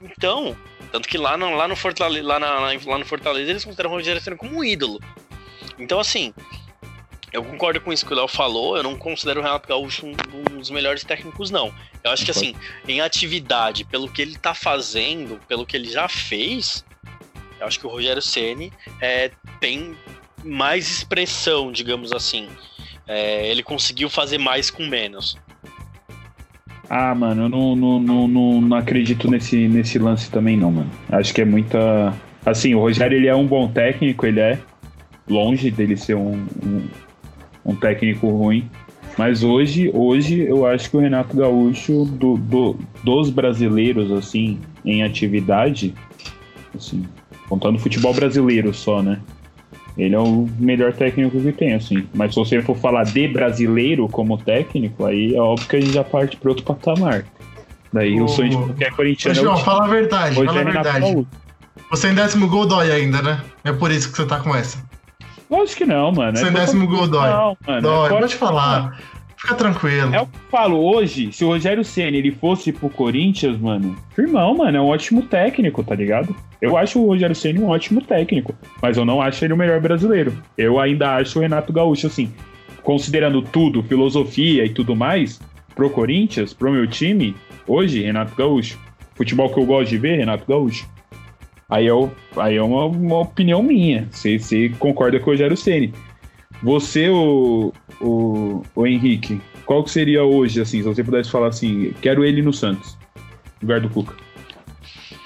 Então, 0.00 0.56
tanto 0.90 1.08
que 1.08 1.18
lá 1.18 1.36
no, 1.36 1.54
lá 1.54 1.68
no, 1.68 1.76
Fortaleza, 1.76 2.26
lá, 2.26 2.38
na- 2.38 2.58
lá 2.58 2.98
no 2.98 3.04
Fortaleza 3.04 3.50
eles 3.50 3.64
consideram 3.64 3.90
o 3.90 3.94
Rogério 3.94 4.20
Ceni 4.20 4.36
como 4.36 4.58
um 4.58 4.64
ídolo. 4.64 5.00
Então, 5.78 6.00
assim, 6.00 6.34
eu 7.32 7.44
concordo 7.44 7.80
com 7.80 7.92
isso 7.92 8.04
que 8.04 8.12
o 8.12 8.16
Léo 8.16 8.28
falou, 8.28 8.76
eu 8.76 8.82
não 8.82 8.96
considero 8.96 9.40
o 9.40 9.42
Renato 9.42 9.68
Gaúcho 9.68 10.06
um, 10.06 10.10
um 10.10 10.58
dos 10.58 10.70
melhores 10.70 11.04
técnicos, 11.04 11.50
não. 11.50 11.72
Eu 12.02 12.10
acho 12.10 12.24
que, 12.24 12.30
assim, 12.30 12.54
em 12.88 13.00
atividade, 13.00 13.84
pelo 13.84 14.10
que 14.10 14.20
ele 14.20 14.36
tá 14.36 14.54
fazendo, 14.54 15.38
pelo 15.46 15.64
que 15.66 15.76
ele 15.76 15.90
já 15.90 16.08
fez, 16.08 16.84
eu 17.60 17.66
acho 17.66 17.78
que 17.78 17.86
o 17.86 17.90
Rogério 17.90 18.22
Ceni 18.22 18.72
é, 19.00 19.30
tem 19.60 19.96
mais 20.42 20.90
expressão, 20.90 21.70
digamos 21.70 22.12
assim. 22.12 22.48
É, 23.06 23.46
ele 23.48 23.62
conseguiu 23.62 24.08
fazer 24.08 24.38
mais 24.38 24.70
com 24.70 24.86
menos. 24.86 25.36
Ah, 26.92 27.14
mano, 27.14 27.44
eu 27.44 27.48
não, 27.48 27.76
não, 27.76 28.26
não, 28.26 28.60
não, 28.60 28.76
acredito 28.76 29.30
nesse, 29.30 29.68
nesse 29.68 29.96
lance 29.96 30.28
também, 30.28 30.56
não, 30.56 30.72
mano. 30.72 30.90
Acho 31.08 31.32
que 31.32 31.40
é 31.40 31.44
muita. 31.44 32.12
Assim, 32.44 32.74
o 32.74 32.80
Rogério 32.80 33.16
ele 33.16 33.28
é 33.28 33.34
um 33.34 33.46
bom 33.46 33.68
técnico, 33.68 34.26
ele 34.26 34.40
é 34.40 34.58
longe 35.28 35.70
dele 35.70 35.96
ser 35.96 36.16
um, 36.16 36.32
um, 36.66 36.82
um 37.64 37.76
técnico 37.76 38.28
ruim. 38.28 38.68
Mas 39.16 39.44
hoje, 39.44 39.88
hoje 39.94 40.40
eu 40.40 40.66
acho 40.66 40.90
que 40.90 40.96
o 40.96 41.00
Renato 41.00 41.36
Gaúcho, 41.36 42.04
do, 42.06 42.36
do- 42.36 42.76
dos 43.04 43.30
brasileiros, 43.30 44.10
assim, 44.10 44.58
em 44.84 45.04
atividade, 45.04 45.94
assim, 46.74 47.04
contando 47.48 47.78
futebol 47.78 48.12
brasileiro 48.12 48.74
só, 48.74 49.00
né? 49.00 49.20
Ele 49.98 50.14
é 50.14 50.18
o 50.18 50.48
melhor 50.58 50.92
técnico 50.92 51.40
que 51.40 51.52
tem, 51.52 51.74
assim. 51.74 52.06
Mas 52.14 52.32
se 52.32 52.36
você 52.40 52.62
for 52.62 52.76
falar 52.76 53.04
de 53.04 53.28
brasileiro 53.28 54.08
como 54.08 54.38
técnico, 54.38 55.04
aí 55.04 55.34
é 55.34 55.40
óbvio 55.40 55.68
que 55.68 55.76
a 55.76 55.80
gente 55.80 55.92
já 55.92 56.04
parte 56.04 56.36
para 56.36 56.48
outro 56.50 56.64
patamar. 56.64 57.24
Daí 57.92 58.20
o 58.20 58.24
Ô, 58.24 58.28
sonho 58.28 58.50
de 58.50 58.56
qualquer 58.56 58.92
corintiano 58.92 59.38
é 59.38 59.42
João, 59.42 59.54
o 59.54 59.56
time. 59.56 59.64
fala 59.64 59.84
a 59.84 59.88
verdade, 59.88 60.38
Hoje 60.38 60.46
fala 60.46 60.58
é 60.58 60.62
a 60.62 60.64
verdade. 60.64 61.26
Você 61.90 62.08
em 62.08 62.14
décimo 62.14 62.48
gol 62.48 62.66
dói 62.66 62.92
ainda, 62.92 63.20
né? 63.20 63.40
É 63.64 63.72
por 63.72 63.90
isso 63.90 64.10
que 64.10 64.16
você 64.16 64.24
tá 64.24 64.38
com 64.38 64.54
essa. 64.54 64.78
Lógico 65.50 65.78
que 65.78 65.84
não, 65.84 66.12
mano. 66.12 66.36
Você 66.36 66.44
em 66.44 66.48
É 66.48 66.50
décimo 66.52 66.86
gol 66.86 67.08
dói. 67.08 67.28
Não, 67.28 67.56
mano. 67.66 67.82
Dói, 67.82 68.06
é 68.06 68.20
pode 68.20 68.36
falar. 68.36 69.00
Fica 69.40 69.54
tranquilo. 69.54 70.14
É 70.14 70.20
o 70.20 70.26
que 70.26 70.36
eu 70.36 70.40
falo, 70.50 70.76
hoje, 70.78 71.32
se 71.32 71.44
o 71.44 71.48
Rogério 71.48 71.82
Senna 71.84 72.16
ele 72.16 72.30
fosse 72.30 72.72
pro 72.72 72.90
Corinthians, 72.90 73.58
mano, 73.58 73.96
firmão, 74.14 74.56
mano, 74.56 74.76
é 74.76 74.80
um 74.80 74.88
ótimo 74.88 75.22
técnico, 75.22 75.82
tá 75.82 75.94
ligado? 75.94 76.34
Eu 76.60 76.76
acho 76.76 77.00
o 77.00 77.06
Rogério 77.06 77.34
Senna 77.34 77.60
um 77.60 77.68
ótimo 77.68 78.02
técnico, 78.02 78.54
mas 78.82 78.96
eu 78.98 79.04
não 79.04 79.22
acho 79.22 79.42
ele 79.44 79.54
o 79.54 79.56
melhor 79.56 79.80
brasileiro. 79.80 80.32
Eu 80.58 80.78
ainda 80.78 81.16
acho 81.16 81.38
o 81.38 81.42
Renato 81.42 81.72
Gaúcho, 81.72 82.06
assim, 82.06 82.30
considerando 82.82 83.40
tudo, 83.40 83.82
filosofia 83.82 84.64
e 84.64 84.68
tudo 84.68 84.94
mais, 84.94 85.40
pro 85.74 85.88
Corinthians, 85.88 86.52
pro 86.52 86.70
meu 86.72 86.86
time, 86.86 87.34
hoje, 87.66 88.02
Renato 88.02 88.34
Gaúcho. 88.36 88.78
Futebol 89.14 89.48
que 89.50 89.58
eu 89.58 89.64
gosto 89.66 89.88
de 89.90 89.98
ver, 89.98 90.18
Renato 90.18 90.44
Gaúcho. 90.46 90.86
Aí 91.68 91.86
é, 91.86 91.92
o- 91.94 92.10
aí 92.36 92.56
é 92.56 92.62
uma, 92.62 92.84
uma 92.86 93.20
opinião 93.20 93.62
minha. 93.62 94.06
Você 94.10 94.68
concorda 94.78 95.18
com 95.20 95.30
o 95.30 95.32
Rogério 95.32 95.56
Ceni. 95.56 95.94
Você, 96.62 97.08
o, 97.08 97.72
o, 98.00 98.62
o 98.74 98.86
Henrique, 98.86 99.40
qual 99.64 99.82
que 99.82 99.90
seria 99.90 100.22
hoje, 100.22 100.60
assim, 100.60 100.78
se 100.78 100.82
você 100.82 101.02
pudesse 101.02 101.30
falar 101.30 101.48
assim, 101.48 101.94
quero 102.02 102.24
ele 102.24 102.42
no 102.42 102.52
Santos, 102.52 102.98
no 103.14 103.62
lugar 103.62 103.80
do 103.80 103.88
Cuca? 103.88 104.14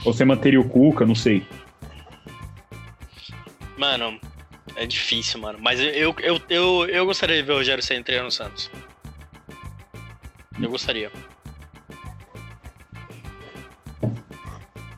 Ou 0.04 0.12
você 0.12 0.24
manteria 0.24 0.60
o 0.60 0.68
Cuca, 0.68 1.04
não 1.04 1.14
sei. 1.14 1.44
Mano, 3.76 4.18
É 4.76 4.86
difícil, 4.86 5.40
mano. 5.40 5.58
Mas 5.60 5.80
eu, 5.80 6.14
eu, 6.20 6.40
eu, 6.48 6.86
eu, 6.88 7.06
gostaria 7.06 7.36
de 7.36 7.42
ver 7.42 7.52
o 7.52 7.56
Rogério 7.56 7.82
Senna 7.82 8.02
treinando 8.02 8.26
no 8.26 8.32
Santos. 8.32 8.70
Eu 10.60 10.70
gostaria. 10.70 11.10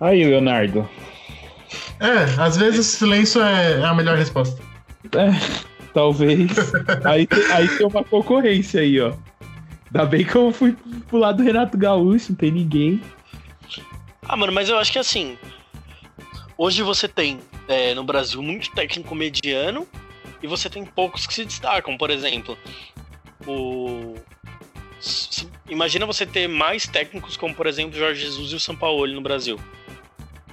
Aí, 0.00 0.24
Leonardo. 0.24 0.88
É, 2.00 2.40
às 2.40 2.56
vezes 2.56 2.94
o 2.94 2.98
silêncio 2.98 3.42
é 3.42 3.84
a 3.84 3.94
melhor 3.94 4.16
resposta. 4.16 4.62
É, 5.14 5.30
talvez. 5.96 6.50
aí, 7.06 7.26
tem- 7.26 7.52
aí 7.52 7.68
tem 7.78 7.86
uma 7.86 8.04
concorrência 8.04 8.82
aí, 8.82 9.00
ó. 9.00 9.14
Ainda 9.86 10.04
bem 10.04 10.26
que 10.26 10.36
eu 10.36 10.52
fui 10.52 10.76
pro 11.08 11.16
lado 11.16 11.38
do 11.38 11.42
Renato 11.42 11.78
Gaúcho, 11.78 12.26
não 12.32 12.36
tem 12.36 12.50
ninguém. 12.50 13.00
Ah, 14.28 14.36
mano, 14.36 14.52
mas 14.52 14.68
eu 14.68 14.76
acho 14.76 14.92
que 14.92 14.98
assim. 14.98 15.38
Hoje 16.58 16.82
você 16.82 17.08
tem 17.08 17.40
é, 17.66 17.94
no 17.94 18.04
Brasil 18.04 18.42
muito 18.42 18.70
técnico 18.72 19.14
mediano 19.14 19.86
e 20.42 20.46
você 20.46 20.68
tem 20.68 20.84
poucos 20.84 21.26
que 21.26 21.32
se 21.32 21.46
destacam. 21.46 21.96
Por 21.96 22.10
exemplo, 22.10 22.58
o. 23.46 24.16
Imagina 25.70 26.04
você 26.04 26.26
ter 26.26 26.46
mais 26.46 26.86
técnicos 26.86 27.38
como, 27.38 27.54
por 27.54 27.66
exemplo, 27.66 27.96
o 27.96 27.98
Jorge 27.98 28.20
Jesus 28.20 28.52
e 28.52 28.54
o 28.54 28.60
Sampaoli 28.60 29.14
no 29.14 29.22
Brasil. 29.22 29.58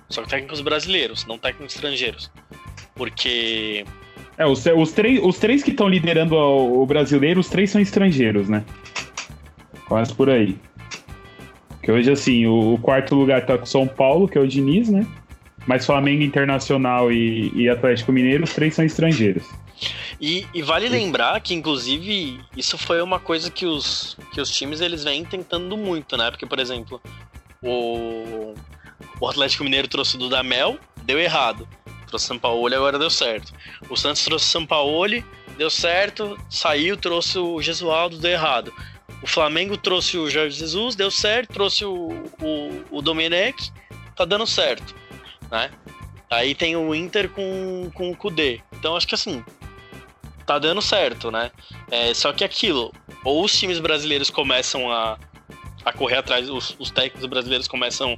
Só 0.07 0.21
que 0.21 0.29
técnicos 0.29 0.61
brasileiros, 0.61 1.25
não 1.25 1.37
técnicos 1.37 1.75
estrangeiros. 1.75 2.31
Porque. 2.95 3.85
É, 4.38 4.45
os, 4.45 4.65
os, 4.65 4.91
três, 4.91 5.19
os 5.23 5.38
três 5.38 5.63
que 5.63 5.71
estão 5.71 5.88
liderando 5.88 6.36
o, 6.36 6.81
o 6.81 6.86
brasileiro, 6.86 7.39
os 7.39 7.49
três 7.49 7.69
são 7.69 7.81
estrangeiros, 7.81 8.49
né? 8.49 8.63
Quase 9.88 10.13
por 10.13 10.29
aí. 10.29 10.57
Que 11.81 11.91
hoje, 11.91 12.11
assim, 12.11 12.45
o, 12.45 12.73
o 12.73 12.77
quarto 12.79 13.13
lugar 13.13 13.45
tá 13.45 13.57
com 13.57 13.65
São 13.65 13.88
Paulo, 13.88 14.27
que 14.27 14.38
é 14.38 14.41
o 14.41 14.47
Diniz, 14.47 14.89
né? 14.89 15.05
Mas 15.67 15.86
Flamengo 15.86 16.23
Internacional 16.23 17.11
e, 17.11 17.51
e 17.55 17.69
Atlético 17.69 18.11
Mineiro, 18.11 18.43
os 18.43 18.53
três 18.53 18.73
são 18.73 18.84
estrangeiros. 18.84 19.43
E, 20.19 20.47
e 20.53 20.61
vale 20.61 20.88
lembrar 20.88 21.39
que, 21.41 21.53
inclusive, 21.53 22.39
isso 22.55 22.77
foi 22.77 23.01
uma 23.01 23.19
coisa 23.19 23.51
que 23.51 23.65
os, 23.65 24.17
que 24.34 24.39
os 24.39 24.49
times 24.49 24.81
eles 24.81 25.03
vêm 25.03 25.25
tentando 25.25 25.75
muito, 25.75 26.15
né? 26.15 26.31
Porque, 26.31 26.45
por 26.45 26.59
exemplo, 26.59 27.01
o, 27.61 28.53
o 29.19 29.27
Atlético 29.27 29.63
Mineiro 29.63 29.88
trouxe 29.88 30.15
o 30.15 30.19
Dudamel, 30.19 30.77
deu 31.03 31.19
errado. 31.19 31.67
Trouxe 32.14 32.28
Sampaoli, 32.28 32.76
agora 32.76 32.99
deu 32.99 33.09
certo. 33.09 33.51
O 33.89 33.97
Santos 33.97 34.24
trouxe 34.24 34.45
Sampaoli, 34.45 35.26
deu 35.57 35.68
certo, 35.68 36.39
saiu, 36.47 36.95
trouxe 36.95 37.39
o 37.39 37.59
Gesualdo, 37.59 38.20
deu 38.20 38.30
errado. 38.30 38.72
O 39.24 39.26
Flamengo 39.26 39.76
trouxe 39.76 40.16
o 40.20 40.30
Jorge 40.30 40.59
Jesus, 40.59 40.95
deu 40.95 41.09
certo, 41.09 41.51
trouxe 41.53 41.84
o, 41.84 42.11
o, 42.39 42.86
o 42.91 43.01
Domenech, 43.01 43.72
tá 44.16 44.26
dando 44.26 44.45
certo, 44.45 44.93
né? 45.49 45.72
Aí 46.30 46.53
tem 46.53 46.76
o 46.76 46.93
Inter 46.93 47.30
com, 47.30 47.89
com 47.95 48.11
o 48.11 48.16
Kudê. 48.16 48.61
Então 48.74 48.95
acho 48.95 49.07
que 49.07 49.16
assim, 49.16 49.43
tá 50.45 50.59
dando 50.59 50.84
certo, 50.84 51.32
né? 51.32 51.49
É, 51.89 52.14
só 52.14 52.32
que 52.32 52.43
aquilo, 52.43 52.93
ou 53.26 53.43
os 53.43 53.57
times 53.57 53.80
brasileiros 53.80 54.30
começam 54.30 54.91
a, 54.91 55.18
a 55.84 55.91
correr 55.91 56.18
atrás, 56.18 56.47
os, 56.47 56.76
os 56.78 56.91
técnicos 56.91 57.26
brasileiros 57.26 57.68
começam 57.68 58.16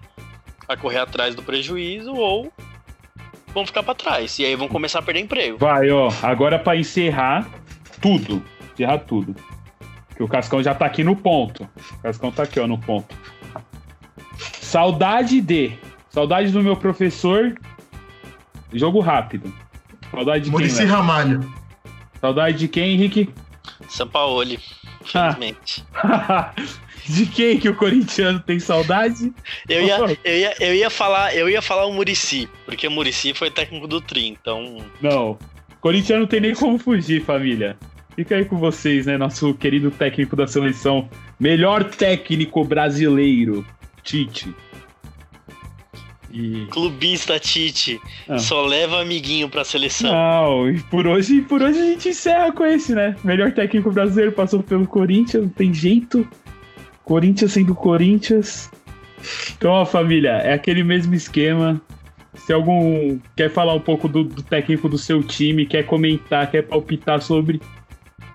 a 0.68 0.76
correr 0.76 1.00
atrás 1.00 1.34
do 1.34 1.42
prejuízo, 1.42 2.14
ou 2.14 2.52
vão 3.56 3.66
ficar 3.66 3.82
pra 3.82 3.96
trás. 3.96 4.38
E 4.38 4.46
aí 4.46 4.56
vão 4.56 4.68
começar 4.68 5.00
a 5.00 5.02
perder 5.02 5.22
emprego. 5.22 5.58
Vai, 5.58 5.90
ó. 5.90 6.12
Agora 6.22 6.60
pra 6.60 6.76
encerrar 6.76 7.50
tudo. 8.02 8.44
Encerrar 8.74 9.00
tudo. 9.00 9.34
Que 10.16 10.22
o 10.22 10.28
Cascão 10.28 10.62
já 10.62 10.76
tá 10.76 10.86
aqui 10.86 11.04
no 11.04 11.16
ponto. 11.16 11.68
O 11.94 12.02
Cascão 12.04 12.32
tá 12.32 12.44
aqui, 12.44 12.60
ó, 12.60 12.68
no 12.68 12.78
ponto. 12.78 13.16
Saudade 14.38 15.42
de. 15.42 15.72
Saudade 16.10 16.52
do 16.52 16.62
meu 16.62 16.76
professor. 16.76 17.56
Jogo 18.74 19.00
rápido. 19.00 19.52
Saudade 20.12 20.46
de 20.46 20.52
Murici 20.52 20.78
quem, 20.78 20.86
Léo? 20.86 20.96
Ramalho. 20.96 21.54
Saudade 22.20 22.58
de 22.58 22.68
quem, 22.68 22.94
Henrique? 22.94 23.30
Sampaoli, 23.88 24.60
infelizmente. 25.02 25.86
de 27.08 27.26
quem 27.28 27.60
que 27.60 27.70
o 27.70 27.76
corintiano 27.76 28.40
tem 28.40 28.60
saudade? 28.60 29.32
Eu 29.70 29.84
ia, 29.86 29.98
eu, 30.24 30.38
ia, 30.38 30.56
eu, 30.60 30.74
ia 30.74 30.90
falar, 30.90 31.36
eu 31.36 31.50
ia 31.50 31.62
falar 31.62 31.86
o 31.86 31.94
Murici, 31.94 32.50
porque 32.66 32.88
o 32.88 32.92
Murici 32.92 33.34
foi 33.34 33.52
técnico 33.52 33.88
do 33.88 34.02
Tri, 34.02 34.28
então. 34.28 34.78
Não. 35.02 35.38
Corintiano 35.80 36.22
não 36.22 36.28
tem 36.28 36.40
nem 36.42 36.54
como 36.56 36.78
fugir, 36.80 37.24
família. 37.24 37.78
Fica 38.16 38.36
aí 38.36 38.46
com 38.46 38.58
vocês, 38.58 39.06
né? 39.06 39.18
Nosso 39.18 39.54
querido 39.54 39.92
técnico 39.92 40.36
da 40.36 40.48
seleção. 40.48 41.10
Melhor 41.40 41.84
técnico 41.84 42.64
brasileiro. 42.64 43.66
Tite. 44.04 44.54
E. 46.32 46.66
Clubista 46.70 47.40
Tite, 47.40 48.00
Ah. 48.28 48.38
só 48.38 48.66
leva 48.66 49.02
amiguinho 49.02 49.48
pra 49.48 49.64
seleção. 49.64 50.12
Não, 50.12 50.70
e 50.70 50.80
por 50.84 51.08
hoje, 51.08 51.42
por 51.42 51.62
hoje 51.62 51.80
a 51.80 51.86
gente 51.86 52.10
encerra 52.10 52.52
com 52.52 52.66
esse, 52.66 52.94
né? 52.94 53.16
Melhor 53.24 53.54
técnico 53.54 53.92
brasileiro 53.92 54.32
passou 54.34 54.62
pelo 54.62 54.86
Corinthians, 54.86 55.44
não 55.44 55.50
tem 55.50 55.74
jeito. 55.74 56.28
Corinthians 57.06 57.54
sendo 57.54 57.74
Corinthians. 57.74 58.70
Então, 59.56 59.72
ó, 59.72 59.86
família, 59.86 60.32
é 60.32 60.54
aquele 60.54 60.84
mesmo 60.84 61.14
esquema. 61.14 61.82
Se 62.36 62.52
algum 62.52 63.18
quer 63.36 63.50
falar 63.50 63.74
um 63.74 63.80
pouco 63.80 64.08
do, 64.08 64.24
do 64.24 64.44
técnico 64.44 64.90
do 64.90 64.98
seu 64.98 65.24
time, 65.24 65.66
quer 65.66 65.84
comentar, 65.84 66.52
quer 66.52 66.64
palpitar 66.64 67.22
sobre 67.22 67.62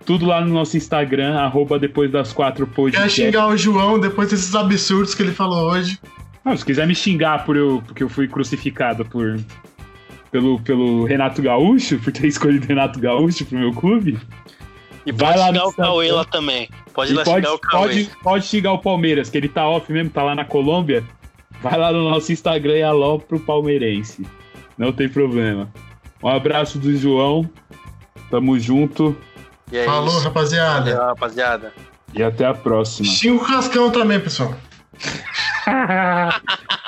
tudo 0.06 0.24
lá 0.26 0.40
no 0.40 0.52
nosso 0.52 0.76
Instagram, 0.76 1.38
arroba 1.38 1.78
depois 1.78 2.10
das 2.10 2.32
quatro 2.32 2.66
Quer 2.66 2.74
podcast. 2.74 3.20
xingar 3.20 3.48
o 3.48 3.56
João 3.56 3.98
depois 4.00 4.30
desses 4.30 4.54
absurdos 4.54 5.14
que 5.14 5.22
ele 5.22 5.32
falou 5.32 5.70
hoje? 5.70 5.98
Ah, 6.44 6.56
se 6.56 6.64
quiser 6.64 6.86
me 6.86 6.94
xingar 6.94 7.44
por 7.44 7.56
eu, 7.56 7.82
porque 7.86 8.02
eu 8.02 8.08
fui 8.08 8.26
crucificado 8.26 9.04
por 9.04 9.38
pelo, 10.30 10.60
pelo 10.60 11.04
Renato 11.04 11.42
Gaúcho, 11.42 11.98
por 11.98 12.12
ter 12.12 12.26
escolhido 12.28 12.66
Renato 12.66 12.98
Gaúcho 12.98 13.44
pro 13.44 13.58
meu 13.58 13.72
clube, 13.72 14.18
E 15.06 15.12
Vai 15.12 15.28
pode 15.34 15.38
lá 15.38 15.46
xingar 15.46 15.62
no 15.62 15.68
o 15.68 15.72
Cauê 15.72 16.04
Instagram. 16.06 16.16
lá 16.16 16.24
também. 16.24 16.68
Pode 16.92 17.12
ir 17.12 17.14
lá 17.16 17.24
pode, 17.24 17.36
xingar 17.46 17.54
o 17.54 17.58
Cauê. 17.58 17.82
pode, 17.88 18.10
pode 18.22 18.46
xingar 18.46 18.72
o 18.72 18.78
Palmeiras, 18.78 19.30
que 19.30 19.38
ele 19.38 19.48
tá 19.48 19.66
off 19.68 19.90
mesmo, 19.92 20.10
tá 20.10 20.22
lá 20.22 20.34
na 20.34 20.44
Colômbia. 20.44 21.02
Vai 21.62 21.76
lá 21.78 21.92
no 21.92 22.08
nosso 22.10 22.32
Instagram 22.32 22.76
e 22.76 22.82
alô 22.82 23.18
pro 23.18 23.38
palmeirense. 23.40 24.26
Não 24.78 24.92
tem 24.92 25.08
problema. 25.08 25.68
Um 26.22 26.28
abraço 26.28 26.78
do 26.78 26.94
João. 26.96 27.48
Tamo 28.30 28.58
junto 28.58 29.16
E 29.72 29.76
é 29.78 29.84
Falou, 29.84 30.08
isso. 30.08 30.20
rapaziada. 30.20 30.90
Valeu, 30.92 31.06
rapaziada. 31.08 31.72
e 32.14 32.22
até 32.22 32.44
a 32.46 32.54
próxima. 32.54 33.06
Xinga 33.08 33.42
o 33.42 33.46
Cascão 33.46 33.90
também, 33.90 34.20
pessoal. 34.20 34.54